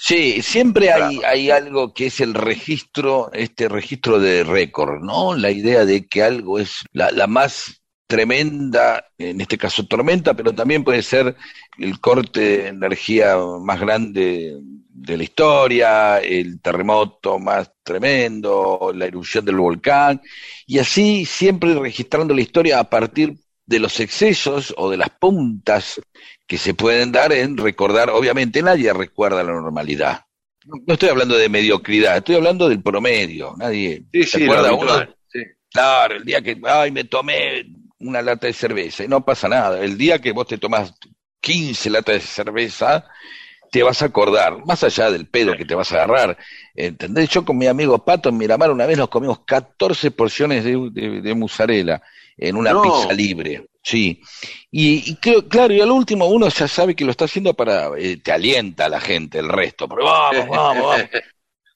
Sí, 0.00 0.42
siempre 0.42 0.92
hay, 0.92 1.20
hay 1.26 1.50
algo 1.50 1.92
que 1.92 2.06
es 2.06 2.20
el 2.20 2.32
registro, 2.34 3.32
este 3.32 3.68
registro 3.68 4.20
de 4.20 4.44
récord, 4.44 5.02
¿no? 5.02 5.34
La 5.34 5.50
idea 5.50 5.84
de 5.84 6.06
que 6.06 6.22
algo 6.22 6.60
es 6.60 6.84
la, 6.92 7.10
la 7.10 7.26
más 7.26 7.82
tremenda, 8.06 9.04
en 9.18 9.40
este 9.40 9.58
caso 9.58 9.86
tormenta, 9.86 10.34
pero 10.34 10.54
también 10.54 10.84
puede 10.84 11.02
ser 11.02 11.36
el 11.78 11.98
corte 12.00 12.40
de 12.40 12.68
energía 12.68 13.36
más 13.60 13.80
grande 13.80 14.56
de 14.62 15.16
la 15.16 15.22
historia, 15.24 16.18
el 16.18 16.60
terremoto 16.60 17.40
más 17.40 17.70
tremendo, 17.82 18.92
la 18.94 19.04
erupción 19.06 19.44
del 19.44 19.56
volcán, 19.56 20.22
y 20.64 20.78
así 20.78 21.24
siempre 21.24 21.74
registrando 21.74 22.34
la 22.34 22.40
historia 22.40 22.78
a 22.78 22.88
partir 22.88 23.36
de 23.66 23.80
los 23.80 23.98
excesos 24.00 24.72
o 24.78 24.90
de 24.90 24.96
las 24.96 25.10
puntas 25.10 26.00
que 26.48 26.58
se 26.58 26.74
pueden 26.74 27.12
dar 27.12 27.32
en 27.32 27.58
recordar, 27.58 28.10
obviamente 28.10 28.62
nadie 28.62 28.92
recuerda 28.94 29.44
la 29.44 29.52
normalidad. 29.52 30.26
No 30.86 30.94
estoy 30.94 31.10
hablando 31.10 31.36
de 31.36 31.48
mediocridad, 31.48 32.18
estoy 32.18 32.36
hablando 32.36 32.68
del 32.68 32.82
promedio. 32.82 33.54
Nadie 33.58 34.04
Sí, 34.12 34.24
se 34.24 34.38
sí, 34.38 34.44
acuerda 34.44 34.72
uno. 34.72 34.92
sí. 35.32 35.40
Claro, 35.70 36.16
el 36.16 36.24
día 36.24 36.42
que, 36.42 36.58
ay, 36.64 36.90
me 36.90 37.04
tomé 37.04 37.66
una 38.00 38.22
lata 38.22 38.46
de 38.46 38.52
cerveza 38.52 39.04
y 39.04 39.08
no 39.08 39.24
pasa 39.24 39.48
nada. 39.48 39.80
El 39.82 39.98
día 39.98 40.18
que 40.20 40.32
vos 40.32 40.46
te 40.46 40.58
tomás 40.58 40.94
15 41.40 41.90
latas 41.90 42.14
de 42.16 42.20
cerveza, 42.20 43.04
te 43.70 43.82
vas 43.82 44.02
a 44.02 44.06
acordar, 44.06 44.64
más 44.66 44.82
allá 44.84 45.10
del 45.10 45.28
pedo 45.28 45.56
que 45.56 45.66
te 45.66 45.74
vas 45.74 45.92
a 45.92 45.96
agarrar. 45.96 46.38
¿Entendés? 46.74 47.28
Yo 47.30 47.44
con 47.44 47.58
mi 47.58 47.66
amigo 47.66 48.04
Pato 48.04 48.30
en 48.30 48.38
Miramar 48.38 48.70
una 48.70 48.86
vez 48.86 48.98
nos 48.98 49.08
comimos 49.10 49.40
14 49.44 50.10
porciones 50.12 50.64
de, 50.64 50.90
de, 50.92 51.20
de 51.22 51.34
mozzarella 51.34 52.02
en 52.36 52.56
una 52.56 52.72
No. 52.72 52.82
pizza 52.82 53.12
libre. 53.12 53.66
Sí. 53.88 54.20
Y, 54.70 55.10
y 55.10 55.14
creo, 55.16 55.48
claro, 55.48 55.72
y 55.72 55.80
al 55.80 55.90
último 55.90 56.26
uno 56.26 56.46
ya 56.50 56.68
sabe 56.68 56.94
que 56.94 57.06
lo 57.06 57.10
está 57.10 57.24
haciendo 57.24 57.54
para, 57.54 57.88
eh, 57.98 58.18
te 58.18 58.32
alienta 58.32 58.84
a 58.84 58.88
la 58.90 59.00
gente, 59.00 59.38
el 59.38 59.48
resto, 59.48 59.88
pero 59.88 60.04
vamos, 60.04 60.46
vamos, 60.50 60.84
vamos. 60.84 61.10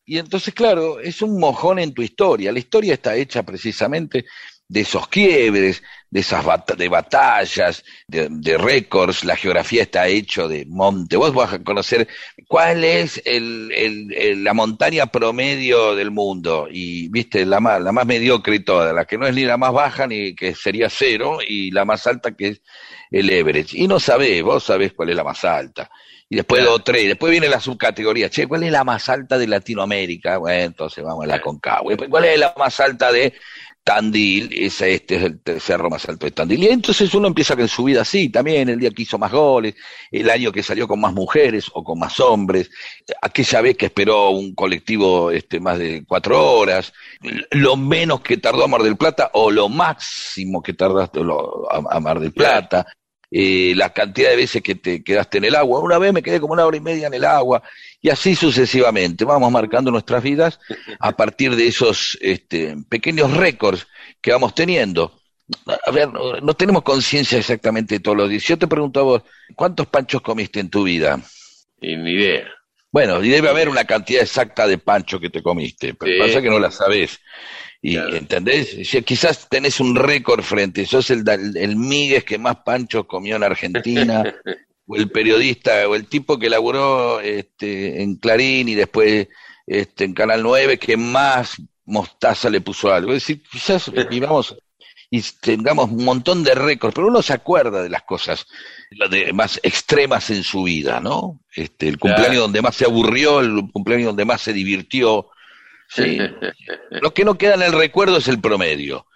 Y 0.04 0.18
entonces, 0.18 0.52
claro, 0.52 1.00
es 1.00 1.22
un 1.22 1.38
mojón 1.40 1.78
en 1.78 1.94
tu 1.94 2.02
historia. 2.02 2.52
La 2.52 2.58
historia 2.58 2.92
está 2.92 3.16
hecha 3.16 3.42
precisamente 3.44 4.26
de 4.72 4.80
esos 4.80 5.06
quiebres, 5.08 5.82
de 6.08 6.20
esas 6.20 6.42
bat- 6.44 6.76
de 6.76 6.88
batallas, 6.88 7.84
de, 8.06 8.28
de 8.30 8.56
récords. 8.56 9.22
La 9.24 9.36
geografía 9.36 9.82
está 9.82 10.08
hecho 10.08 10.48
de 10.48 10.64
monte. 10.66 11.16
Vos 11.16 11.34
vas 11.34 11.52
a 11.52 11.62
conocer 11.62 12.08
cuál 12.48 12.82
es 12.82 13.20
el, 13.26 13.70
el- 13.74 14.14
el- 14.14 14.44
la 14.44 14.54
montaña 14.54 15.06
promedio 15.06 15.94
del 15.94 16.10
mundo 16.10 16.68
y 16.70 17.08
viste 17.08 17.44
la 17.44 17.60
más, 17.60 17.82
la 17.82 17.92
más 17.92 18.06
mediocre 18.06 18.56
y 18.56 18.60
toda, 18.60 18.92
la 18.94 19.04
que 19.04 19.18
no 19.18 19.26
es 19.26 19.34
ni 19.34 19.44
la 19.44 19.58
más 19.58 19.72
baja 19.72 20.06
ni 20.06 20.34
que 20.34 20.54
sería 20.54 20.88
cero 20.88 21.38
y 21.46 21.70
la 21.70 21.84
más 21.84 22.06
alta 22.06 22.32
que 22.34 22.48
es 22.48 22.62
el 23.10 23.28
Everest. 23.28 23.74
Y 23.74 23.86
no 23.86 24.00
sabés, 24.00 24.42
vos 24.42 24.64
sabés 24.64 24.94
cuál 24.94 25.10
es 25.10 25.16
la 25.16 25.24
más 25.24 25.44
alta. 25.44 25.90
Y 26.30 26.36
después 26.36 26.60
Claro. 26.60 26.72
dos, 26.78 26.84
tres, 26.84 27.04
después 27.08 27.30
viene 27.30 27.46
la 27.46 27.60
subcategoría. 27.60 28.30
Che, 28.30 28.46
¿cuál 28.46 28.62
es 28.62 28.72
la 28.72 28.84
más 28.84 29.06
alta 29.10 29.36
de 29.36 29.46
Latinoamérica? 29.46 30.38
Bueno, 30.38 30.64
entonces 30.64 31.04
vamos 31.04 31.24
a 31.24 31.26
la 31.26 31.42
Concagua. 31.42 31.94
¿Cuál 32.08 32.24
es 32.24 32.38
la 32.38 32.54
más 32.56 32.80
alta 32.80 33.12
de 33.12 33.34
Tandil? 33.84 34.50
Ese, 34.52 34.94
este 34.94 35.16
es 35.16 35.22
el 35.22 35.60
cerro 35.60 35.90
más 35.90 36.08
alto 36.08 36.26
de 36.26 36.32
Tandil. 36.32 36.62
Y 36.62 36.68
entonces 36.68 37.12
uno 37.14 37.28
empieza 37.28 37.54
en 37.54 37.68
su 37.68 37.84
vida 37.84 38.02
así, 38.02 38.28
también 38.28 38.68
el 38.68 38.78
día 38.78 38.90
que 38.90 39.02
hizo 39.02 39.18
más 39.18 39.32
goles, 39.32 39.74
el 40.10 40.30
año 40.30 40.52
que 40.52 40.62
salió 40.62 40.86
con 40.86 41.00
más 41.00 41.12
mujeres 41.12 41.70
o 41.72 41.82
con 41.82 41.98
más 41.98 42.18
hombres, 42.20 42.70
aquella 43.20 43.60
vez 43.60 43.76
que 43.76 43.86
esperó 43.86 44.30
un 44.30 44.54
colectivo 44.54 45.30
este, 45.30 45.60
más 45.60 45.78
de 45.78 46.04
cuatro 46.06 46.52
horas, 46.52 46.92
lo 47.50 47.76
menos 47.76 48.20
que 48.20 48.36
tardó 48.36 48.64
a 48.64 48.68
Mar 48.68 48.82
del 48.82 48.96
Plata 48.96 49.30
o 49.34 49.50
lo 49.50 49.68
máximo 49.68 50.62
que 50.62 50.74
tardaste 50.74 51.20
a 51.90 52.00
Mar 52.00 52.20
del 52.20 52.32
Plata 52.32 52.86
eh, 53.34 53.72
la 53.74 53.90
cantidad 53.94 54.28
de 54.28 54.36
veces 54.36 54.62
que 54.62 54.74
te 54.74 55.02
quedaste 55.02 55.38
en 55.38 55.44
el 55.44 55.54
agua. 55.54 55.80
Una 55.80 55.96
vez 55.98 56.12
me 56.12 56.22
quedé 56.22 56.38
como 56.38 56.52
una 56.52 56.66
hora 56.66 56.76
y 56.76 56.80
media 56.80 57.06
en 57.06 57.14
el 57.14 57.24
agua, 57.24 57.62
y 58.00 58.10
así 58.10 58.36
sucesivamente. 58.36 59.24
Vamos 59.24 59.50
marcando 59.50 59.90
nuestras 59.90 60.22
vidas 60.22 60.60
a 61.00 61.12
partir 61.12 61.56
de 61.56 61.66
esos 61.66 62.18
este, 62.20 62.76
pequeños 62.88 63.34
récords 63.34 63.86
que 64.20 64.32
vamos 64.32 64.54
teniendo. 64.54 65.18
A 65.86 65.90
ver, 65.90 66.12
no, 66.12 66.40
no 66.40 66.54
tenemos 66.54 66.82
conciencia 66.82 67.38
exactamente 67.38 67.94
de 67.94 68.00
todos 68.00 68.16
los 68.16 68.28
días. 68.28 68.42
Yo 68.44 68.58
te 68.58 68.66
pregunto 68.68 69.00
a 69.00 69.04
vos, 69.04 69.22
¿cuántos 69.54 69.86
panchos 69.86 70.20
comiste 70.20 70.60
en 70.60 70.68
tu 70.70 70.82
vida? 70.82 71.18
Y 71.80 71.96
ni 71.96 72.12
idea. 72.12 72.44
Bueno, 72.90 73.24
y 73.24 73.30
debe 73.30 73.48
haber 73.48 73.70
una 73.70 73.84
cantidad 73.84 74.22
exacta 74.22 74.66
de 74.66 74.76
pancho 74.76 75.18
que 75.18 75.30
te 75.30 75.42
comiste, 75.42 75.94
pero 75.94 76.12
Sí. 76.12 76.18
pasa 76.18 76.42
que 76.42 76.50
no 76.50 76.58
la 76.58 76.70
sabés. 76.70 77.18
Y, 77.84 77.94
Claro. 77.94 78.14
¿Entendés? 78.16 78.76
Quizás 79.04 79.48
tenés 79.48 79.80
un 79.80 79.96
récord 79.96 80.42
frente, 80.42 80.86
sos 80.86 81.10
el, 81.10 81.24
el 81.28 81.76
Míguez 81.76 82.22
que 82.24 82.38
más 82.38 82.58
panchos 82.64 83.06
comió 83.06 83.34
en 83.36 83.42
Argentina, 83.42 84.22
o 84.86 84.96
el 84.96 85.10
periodista, 85.10 85.88
o 85.88 85.94
el 85.96 86.06
tipo 86.06 86.38
que 86.38 86.48
laburó 86.48 87.20
este, 87.20 88.02
en 88.02 88.14
Clarín 88.16 88.68
y 88.68 88.74
después 88.76 89.26
este, 89.66 90.04
en 90.04 90.14
Canal 90.14 90.42
9 90.42 90.78
que 90.78 90.96
más 90.96 91.56
mostaza 91.84 92.48
le 92.50 92.60
puso 92.60 92.92
algo. 92.92 93.12
Es 93.12 93.22
decir, 93.26 93.42
quizás 93.50 93.90
vivamos 94.10 94.56
y 95.10 95.20
tengamos 95.42 95.90
un 95.90 96.04
montón 96.04 96.42
de 96.44 96.54
récords, 96.54 96.94
pero 96.94 97.08
uno 97.08 97.20
se 97.20 97.32
acuerda 97.34 97.82
de 97.82 97.90
las 97.90 98.02
cosas 98.04 98.46
de- 99.10 99.32
más 99.32 99.58
extremas 99.62 100.30
en 100.30 100.42
su 100.44 100.62
vida, 100.62 101.00
¿no? 101.00 101.40
Este, 101.54 101.88
el 101.88 101.98
cumpleaños 101.98 102.28
Claro. 102.30 102.42
donde 102.42 102.62
más 102.62 102.76
se 102.76 102.84
aburrió, 102.86 103.40
el 103.40 103.68
cumpleaños 103.72 104.06
donde 104.06 104.24
más 104.24 104.40
se 104.40 104.52
divirtió. 104.52 105.26
¿Sí? 105.94 106.18
Lo 106.90 107.12
que 107.12 107.24
no 107.24 107.36
queda 107.36 107.54
en 107.54 107.62
el 107.62 107.72
recuerdo 107.72 108.18
es 108.18 108.28
el 108.28 108.40
promedio, 108.40 109.06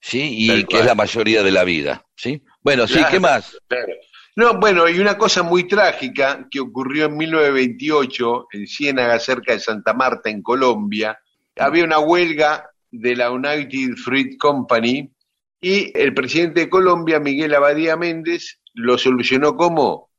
¿sí? 0.00 0.44
Y 0.44 0.48
Tal 0.48 0.60
que 0.60 0.66
cual. 0.66 0.80
es 0.80 0.86
la 0.86 0.94
mayoría 0.94 1.42
de 1.42 1.50
la 1.50 1.64
vida, 1.64 2.04
¿sí? 2.16 2.42
Bueno, 2.62 2.86
sí. 2.86 3.00
¿qué 3.10 3.20
más? 3.20 3.56
Claro. 3.68 3.92
No, 4.36 4.58
bueno, 4.58 4.88
y 4.88 4.98
una 4.98 5.16
cosa 5.16 5.44
muy 5.44 5.68
trágica 5.68 6.48
que 6.50 6.58
ocurrió 6.58 7.06
en 7.06 7.16
1928 7.16 8.48
en 8.52 8.66
Ciénaga, 8.66 9.18
cerca 9.20 9.52
de 9.52 9.60
Santa 9.60 9.94
Marta, 9.94 10.28
en 10.28 10.42
Colombia. 10.42 11.16
Había 11.56 11.84
una 11.84 12.00
huelga 12.00 12.68
de 12.90 13.14
la 13.14 13.30
United 13.30 13.94
Fruit 13.94 14.36
Company 14.36 15.08
y 15.60 15.96
el 15.96 16.14
presidente 16.14 16.60
de 16.60 16.68
Colombia, 16.68 17.20
Miguel 17.20 17.54
Abadía 17.54 17.96
Méndez, 17.96 18.58
lo 18.74 18.98
solucionó 18.98 19.56
como 19.56 20.10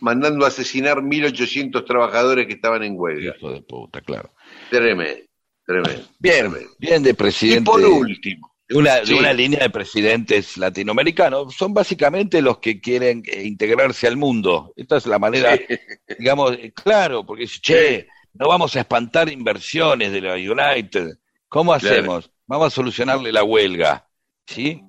mandando 0.00 0.44
a 0.44 0.48
asesinar 0.48 0.98
1.800 0.98 1.86
trabajadores 1.86 2.48
que 2.48 2.54
estaban 2.54 2.82
en 2.82 2.94
huelga. 2.96 3.36
Hijo 3.36 3.52
de 3.52 3.62
puta, 3.62 4.00
claro. 4.00 4.34
Tremendo, 4.70 5.22
tremendo. 5.66 6.04
Bien, 6.18 6.52
bien 6.78 7.02
de 7.02 7.10
Y 7.10 7.12
presidente. 7.14 7.70
por 7.70 7.80
último, 7.84 8.54
de 8.68 8.76
una, 8.76 9.00
de 9.00 9.14
una 9.14 9.32
línea 9.32 9.60
de 9.60 9.70
presidentes 9.70 10.56
latinoamericanos. 10.56 11.54
Son 11.54 11.72
básicamente 11.74 12.40
los 12.42 12.58
que 12.58 12.80
quieren 12.80 13.22
eh, 13.26 13.42
integrarse 13.44 14.06
al 14.06 14.16
mundo. 14.16 14.72
Esta 14.76 14.96
es 14.96 15.06
la 15.06 15.18
manera, 15.18 15.58
digamos, 16.18 16.52
eh, 16.52 16.72
claro, 16.72 17.24
porque 17.24 17.46
che, 17.46 18.08
no 18.34 18.48
vamos 18.48 18.74
a 18.76 18.80
espantar 18.80 19.28
inversiones 19.30 20.12
de 20.12 20.20
la 20.20 20.34
United. 20.34 21.18
¿Cómo 21.48 21.76
Claro. 21.78 21.94
hacemos? 21.96 22.30
Vamos 22.46 22.66
a 22.68 22.70
solucionarle 22.70 23.30
la 23.32 23.44
huelga. 23.44 24.08
¿Sí? 24.46 24.82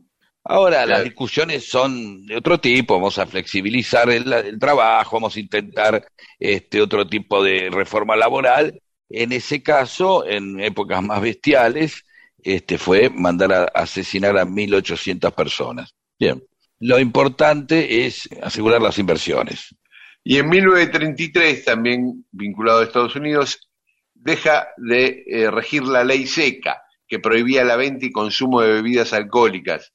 Ahora 0.45 0.86
las 0.86 1.04
discusiones 1.06 1.70
son 1.70 2.26
de 2.26 2.36
otro 2.36 2.60
tipo, 2.60 2.95
vamos 2.95 3.18
a 3.18 3.26
flexibilizar 3.26 4.10
el, 4.10 4.32
el 4.34 4.60
trabajo, 4.60 5.16
vamos 5.16 5.36
a 5.38 5.40
intentar 5.40 6.06
este 6.38 6.82
otro 6.82 7.08
tipo 7.08 7.41
de 7.41 7.70
reforma 7.72 8.16
laboral. 8.18 8.78
En 9.15 9.31
ese 9.31 9.61
caso, 9.61 10.26
en 10.26 10.60
épocas 10.60 11.03
más 11.03 11.22
bestiales, 11.22 12.03
este 12.41 12.77
fue 12.80 13.10
mandar 13.11 13.53
a 13.53 13.64
asesinar 13.65 14.35
a 14.38 14.44
1.800 14.45 15.31
personas. 15.34 15.94
Bien. 16.19 16.44
Lo 16.80 16.99
importante 16.99 18.06
es 18.07 18.27
asegurar 18.41 18.81
las 18.81 18.98
inversiones. 18.98 19.76
Y 20.23 20.38
en 20.38 20.49
1933, 20.49 21.64
también 21.64 22.26
vinculado 22.31 22.80
a 22.80 22.84
Estados 22.84 23.15
Unidos, 23.15 23.69
deja 24.15 24.68
de 24.77 25.23
eh, 25.27 25.52
regir 25.52 25.84
la 25.84 26.03
ley 26.03 26.26
seca 26.26 26.81
que 27.07 27.19
prohibía 27.19 27.64
la 27.64 27.76
venta 27.76 28.06
y 28.07 28.11
consumo 28.11 28.61
de 28.61 28.73
bebidas 28.73 29.14
alcohólicas. 29.14 29.94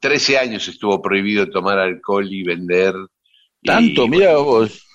Trece 0.00 0.38
años 0.38 0.68
estuvo 0.68 1.02
prohibido 1.02 1.50
tomar 1.50 1.78
alcohol 1.80 2.28
y 2.30 2.44
vender. 2.44 2.94
y- 3.62 3.66
Tanto, 3.66 4.06
mira 4.06 4.36
vos, 4.36 4.86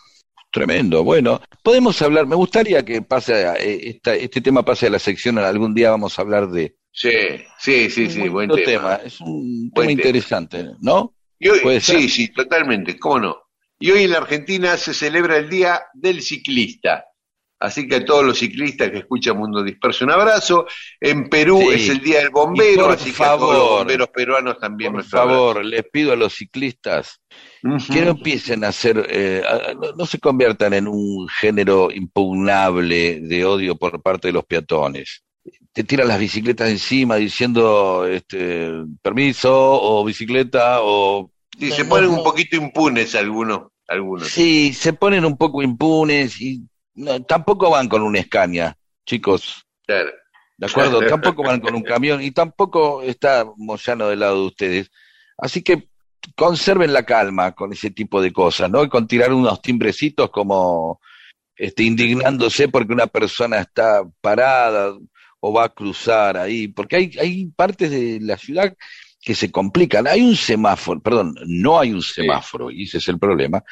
tremendo. 0.52 1.04
Bueno, 1.04 1.42
podemos 1.64 2.02
hablar, 2.02 2.28
me 2.28 2.36
gustaría 2.36 2.84
que 2.84 3.02
pase 3.02 3.46
a, 3.46 3.56
eh, 3.56 3.90
esta- 3.90 4.16
este 4.16 4.42
tema 4.42 4.64
pase 4.64 4.88
a 4.88 4.90
la 4.90 5.00
sección, 5.00 5.38
algún 5.38 5.74
día 5.74 5.92
vamos 5.92 6.18
a 6.18 6.22
hablar 6.22 6.50
de 6.50 6.76
Sí, 6.92 7.12
sí, 7.60 7.90
sí, 7.90 8.10
sí, 8.10 8.28
buen 8.30 8.50
tema. 8.50 8.96
Es 9.06 9.22
un 9.22 9.70
Buen 9.70 9.70
tema 9.70 9.74
tema. 9.88 9.92
interesante, 9.92 10.66
¿no? 10.82 11.14
Y 11.40 11.48
hoy- 11.50 11.60
Puede 11.62 11.80
ser. 11.80 12.00
sí, 12.02 12.10
sí, 12.10 12.28
totalmente, 12.30 12.98
cómo 13.00 13.20
no. 13.20 13.38
Y 13.80 13.92
hoy 13.92 14.04
en 14.04 14.12
la 14.12 14.18
Argentina 14.18 14.76
se 14.76 14.94
celebra 14.94 15.38
el 15.38 15.50
Día 15.50 15.82
del 15.94 16.22
Ciclista. 16.22 17.06
Así 17.62 17.88
que 17.88 17.96
a 17.96 18.06
todos 18.06 18.26
los 18.26 18.40
ciclistas 18.40 18.90
que 18.90 19.00
escuchan 19.00 19.38
Mundo 19.38 19.62
Disperso, 19.64 20.04
un 20.06 20.12
abrazo. 20.12 20.66
En 21.00 21.30
Perú 21.30 21.60
Sí. 21.62 21.76
es 21.76 21.90
el 21.90 22.00
Día 22.02 22.20
del 22.20 22.30
Bombero, 22.32 22.84
por 22.86 22.92
así 22.96 23.12
que 23.14 23.24
a 23.24 23.28
todos 23.38 23.40
los 23.42 23.50
favor, 23.60 23.78
bomberos 23.80 24.08
peruanos 24.10 24.60
también 24.60 24.92
Por 24.94 25.02
abrazo. 25.02 25.18
favor, 25.18 25.66
les 25.66 25.84
pido 25.90 26.12
a 26.12 26.16
los 26.16 26.34
ciclistas 26.34 27.22
Que 27.62 28.02
no 28.02 28.12
empiecen 28.12 28.64
a 28.64 28.70
hacer, 28.70 29.06
eh, 29.10 29.44
a- 29.46 29.74
no, 29.74 29.92
no 29.94 30.06
se 30.06 30.20
conviertan 30.20 30.74
en 30.74 30.88
un 30.88 31.28
género 31.28 31.92
impugnable 31.92 33.20
de 33.20 33.46
odio 33.46 33.76
por 33.76 34.02
parte 34.02 34.30
de 34.30 34.34
los 34.34 34.46
peatones. 34.46 35.24
Te 35.74 35.84
tiran 35.84 36.08
las 36.08 36.20
bicicletas 36.20 36.70
encima 36.70 37.16
diciendo 37.16 38.06
este, 38.08 38.70
permiso 39.02 39.52
o 39.54 40.04
bicicleta 40.06 40.80
o... 40.82 41.32
Sí, 41.58 41.72
se 41.72 41.86
ponen 41.86 42.10
un 42.10 42.24
poquito 42.24 42.56
impunes 42.56 43.14
algunos. 43.16 43.64
algunos. 43.88 44.28
Sí, 44.28 44.74
se 44.74 44.94
ponen 44.94 45.26
un 45.26 45.38
poco 45.38 45.62
impunes 45.62 46.40
y 46.40 46.62
no, 46.96 47.22
tampoco 47.24 47.70
van 47.70 47.90
con 47.90 48.02
un 48.02 48.16
Scania, 48.18 48.78
chicos. 49.06 49.66
Claro. 49.86 50.12
¿De 50.58 50.68
acuerdo? 50.68 51.00
Tampoco 51.08 51.44
van 51.44 51.60
con 51.62 51.74
un 51.76 51.84
camión 51.84 52.22
y 52.22 52.32
tampoco 52.32 53.02
está 53.02 53.46
Moyano 53.58 54.10
del 54.10 54.20
lado 54.20 54.42
de 54.42 54.48
ustedes. 54.48 54.92
Así 55.38 55.62
que 55.62 55.88
conserven 56.36 56.94
la 56.94 57.04
calma 57.04 57.54
con 57.54 57.74
ese 57.74 57.92
tipo 57.92 58.22
de 58.22 58.32
cosas, 58.32 58.70
¿no? 58.70 58.84
Y 58.84 58.90
con 58.90 59.08
tirar 59.08 59.34
unos 59.34 59.62
timbrecitos 59.62 60.30
como 60.30 61.00
este, 61.56 61.84
indignándose 61.84 62.70
porque 62.70 62.94
una 62.94 63.08
persona 63.08 63.60
está 63.60 64.04
parada 64.22 64.94
o 65.42 65.54
va 65.54 65.66
a 65.66 65.70
cruzar 65.70 66.38
ahí, 66.38 66.68
porque 66.68 66.96
hay, 66.96 67.12
hay 67.20 67.46
partes 67.48 67.92
de 67.92 68.20
la 68.22 68.38
ciudad 68.38 68.76
que 69.22 69.36
se 69.36 69.52
complican. 69.52 70.08
Hay 70.08 70.22
un 70.22 70.36
semáforo, 70.36 71.02
perdón, 71.02 71.36
no 71.46 71.80
hay 71.80 71.92
un 71.92 72.02
semáforo, 72.02 72.72
y 72.72 72.84
ese 72.84 72.98
es 73.00 73.08
el 73.08 73.20
problema. 73.20 73.64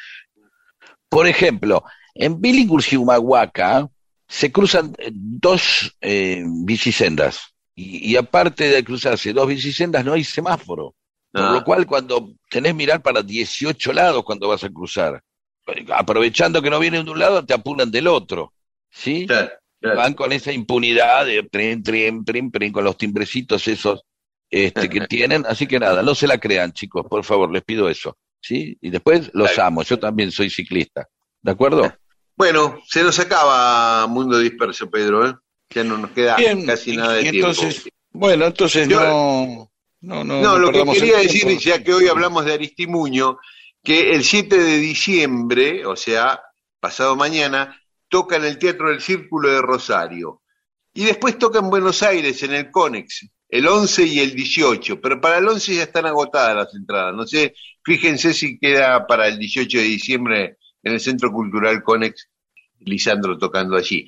Por 1.08 1.26
ejemplo, 1.26 1.84
en 2.14 2.40
Billinghurst 2.40 2.92
y 2.92 2.96
Humahuaca 2.96 3.88
se 4.26 4.52
cruzan 4.52 4.94
eh, 4.98 5.10
dos 5.12 5.96
eh, 6.00 6.44
bicisendas, 6.46 7.54
y, 7.74 8.12
y 8.12 8.16
aparte 8.16 8.68
de 8.68 8.84
cruzarse 8.84 9.32
dos 9.32 9.48
bicisendas 9.48 10.04
no 10.04 10.12
hay 10.12 10.24
semáforo. 10.24 10.94
Por 11.32 11.42
Ah. 11.42 11.52
lo 11.52 11.64
cual, 11.64 11.86
cuando 11.86 12.32
tenés 12.50 12.74
mirar 12.74 13.02
para 13.02 13.22
18 13.22 13.92
lados 13.92 14.24
cuando 14.24 14.48
vas 14.48 14.64
a 14.64 14.70
cruzar, 14.70 15.22
aprovechando 15.90 16.62
que 16.62 16.70
no 16.70 16.78
vienen 16.78 17.04
de 17.04 17.10
un 17.10 17.18
lado, 17.18 17.44
te 17.44 17.54
apuran 17.54 17.90
del 17.90 18.06
otro. 18.08 18.52
¿Sí? 18.90 19.26
Claro, 19.26 19.50
claro. 19.80 19.96
Van 19.98 20.14
con 20.14 20.32
esa 20.32 20.52
impunidad 20.52 21.26
de 21.26 21.42
trin, 21.44 21.82
trin, 21.82 22.24
trin, 22.24 22.50
trin, 22.50 22.72
con 22.72 22.84
los 22.84 22.96
timbrecitos 22.96 23.68
esos 23.68 24.02
este, 24.50 24.88
que 24.88 25.00
tienen. 25.08 25.44
Así 25.46 25.66
que 25.66 25.78
nada, 25.78 26.02
no 26.02 26.14
se 26.14 26.26
la 26.26 26.38
crean, 26.38 26.72
chicos, 26.72 27.04
por 27.08 27.22
favor, 27.24 27.52
les 27.52 27.62
pido 27.62 27.88
eso. 27.88 28.16
¿Sí? 28.40 28.78
Y 28.80 28.90
después 28.90 29.30
los 29.34 29.50
Claro. 29.50 29.68
amo. 29.68 29.82
Yo 29.82 29.98
también 29.98 30.30
soy 30.32 30.48
ciclista. 30.50 31.06
¿De 31.42 31.50
acuerdo? 31.52 31.82
Bueno, 32.38 32.78
se 32.86 33.02
nos 33.02 33.18
acaba 33.18 34.06
Mundo 34.06 34.38
Disperso, 34.38 34.88
Pedro, 34.88 35.28
¿eh? 35.28 35.34
Ya 35.70 35.82
no 35.82 35.98
nos 35.98 36.12
queda 36.12 36.36
Bien, 36.36 36.64
casi 36.64 36.96
nada 36.96 37.14
de 37.14 37.22
y 37.22 37.30
tiempo. 37.32 37.48
entonces, 37.50 37.88
bueno, 38.12 38.46
entonces 38.46 38.86
Yo- 38.88 39.00
no, 39.00 39.72
no, 40.00 40.24
no, 40.24 40.40
No, 40.40 40.58
lo 40.58 40.72
que 40.72 40.84
quería 40.84 41.18
decir, 41.18 41.58
ya 41.58 41.82
que 41.82 41.92
hoy 41.92 42.08
hablamos 42.08 42.44
de 42.44 42.54
Aristimuño, 42.54 43.38
que 43.82 44.12
el 44.12 44.24
7 44.24 44.56
de 44.56 44.76
diciembre, 44.78 45.86
o 45.86 45.96
sea, 45.96 46.40
pasado 46.80 47.16
mañana, 47.16 47.80
toca 48.08 48.36
en 48.36 48.44
el 48.44 48.58
Teatro 48.58 48.90
del 48.90 49.00
Círculo 49.00 49.50
de 49.50 49.62
Rosario. 49.62 50.42
Y 50.94 51.04
después 51.04 51.38
toca 51.38 51.58
en 51.58 51.70
Buenos 51.70 52.02
Aires, 52.02 52.42
en 52.42 52.54
el 52.54 52.70
Conex, 52.70 53.28
el 53.48 53.66
11 53.66 54.04
y 54.04 54.20
el 54.20 54.34
18. 54.34 55.00
Pero 55.00 55.20
para 55.20 55.38
el 55.38 55.48
11 55.48 55.74
ya 55.74 55.82
están 55.82 56.06
agotadas 56.06 56.56
las 56.56 56.74
entradas. 56.74 57.14
No 57.14 57.26
sé, 57.26 57.54
fíjense 57.84 58.34
si 58.34 58.58
queda 58.58 59.06
para 59.06 59.28
el 59.28 59.38
18 59.38 59.78
de 59.78 59.84
diciembre 59.84 60.56
en 60.82 60.92
el 60.92 61.00
Centro 61.00 61.30
Cultural 61.32 61.82
Conex, 61.82 62.28
Lisandro 62.80 63.38
tocando 63.38 63.76
allí. 63.76 64.06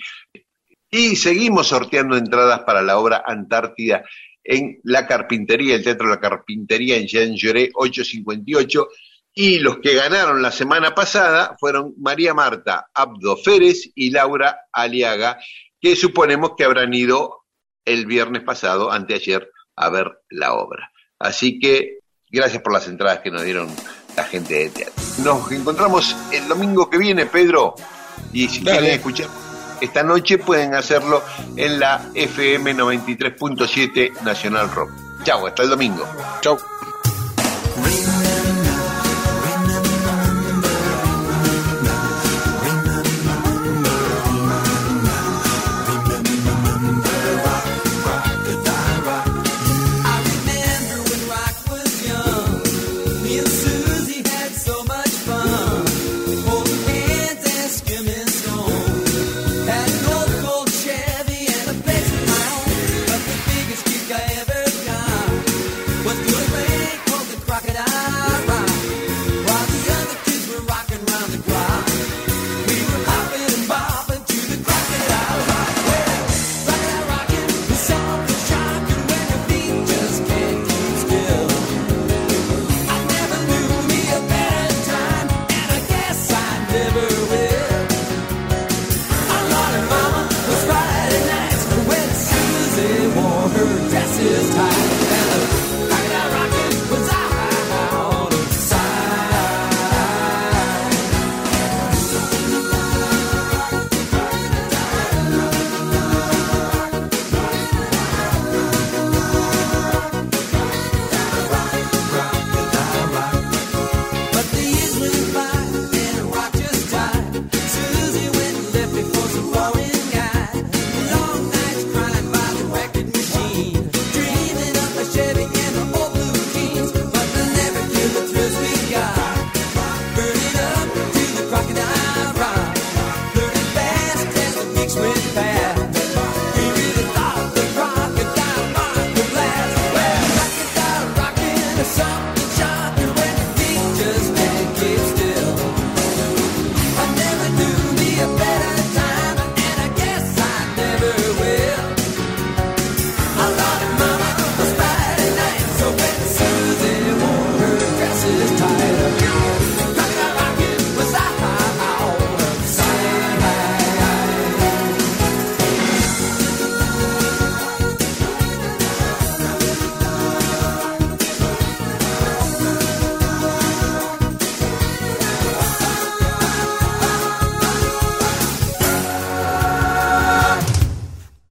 Y 0.91 1.17
seguimos 1.17 1.69
sorteando 1.69 2.17
entradas 2.17 2.61
para 2.61 2.83
la 2.83 2.99
obra 2.99 3.23
Antártida 3.25 4.05
en 4.51 4.81
La 4.83 5.07
Carpintería, 5.07 5.77
el 5.77 5.85
Teatro 5.85 6.09
La 6.09 6.19
Carpintería 6.19 6.97
en 6.97 7.07
Jean 7.07 7.37
Lloré 7.37 7.71
858. 7.73 8.89
Y 9.33 9.61
los 9.61 9.79
que 9.79 9.95
ganaron 9.95 10.43
la 10.43 10.51
semana 10.51 10.93
pasada 10.93 11.57
fueron 11.61 11.95
María 11.99 12.35
Marta 12.35 12.91
Abdo 12.93 13.37
Férez 13.37 13.93
y 13.95 14.11
Laura 14.11 14.63
Aliaga, 14.73 15.39
que 15.81 15.95
suponemos 15.95 16.55
que 16.59 16.65
habrán 16.65 16.93
ido 16.93 17.45
el 17.85 18.07
viernes 18.07 18.43
pasado, 18.43 18.91
anteayer, 18.91 19.49
a 19.77 19.89
ver 19.89 20.19
la 20.31 20.55
obra. 20.55 20.91
Así 21.21 21.61
que 21.61 22.01
gracias 22.29 22.61
por 22.61 22.73
las 22.73 22.89
entradas 22.89 23.21
que 23.21 23.31
nos 23.31 23.45
dieron 23.45 23.69
la 24.17 24.25
gente 24.25 24.55
de 24.55 24.71
teatro. 24.71 25.03
Nos 25.23 25.53
encontramos 25.53 26.17
el 26.33 26.49
domingo 26.49 26.91
que 26.91 26.99
viene, 26.99 27.27
Pedro, 27.27 27.77
y 28.33 28.49
si 28.49 28.65
Dale. 28.65 28.79
quieren 28.79 28.97
escuchar 28.97 29.50
esta 29.81 30.03
noche 30.03 30.39
pueden 30.39 30.75
hacerlo 30.75 31.23
en 31.57 31.81
la 31.81 32.03
FM 32.15 32.75
93.7 32.75 34.21
Nacional 34.23 34.71
Rock. 34.71 34.91
Chau, 35.25 35.47
hasta 35.47 35.63
el 35.63 35.71
domingo. 35.71 36.07
Chau. 36.41 36.59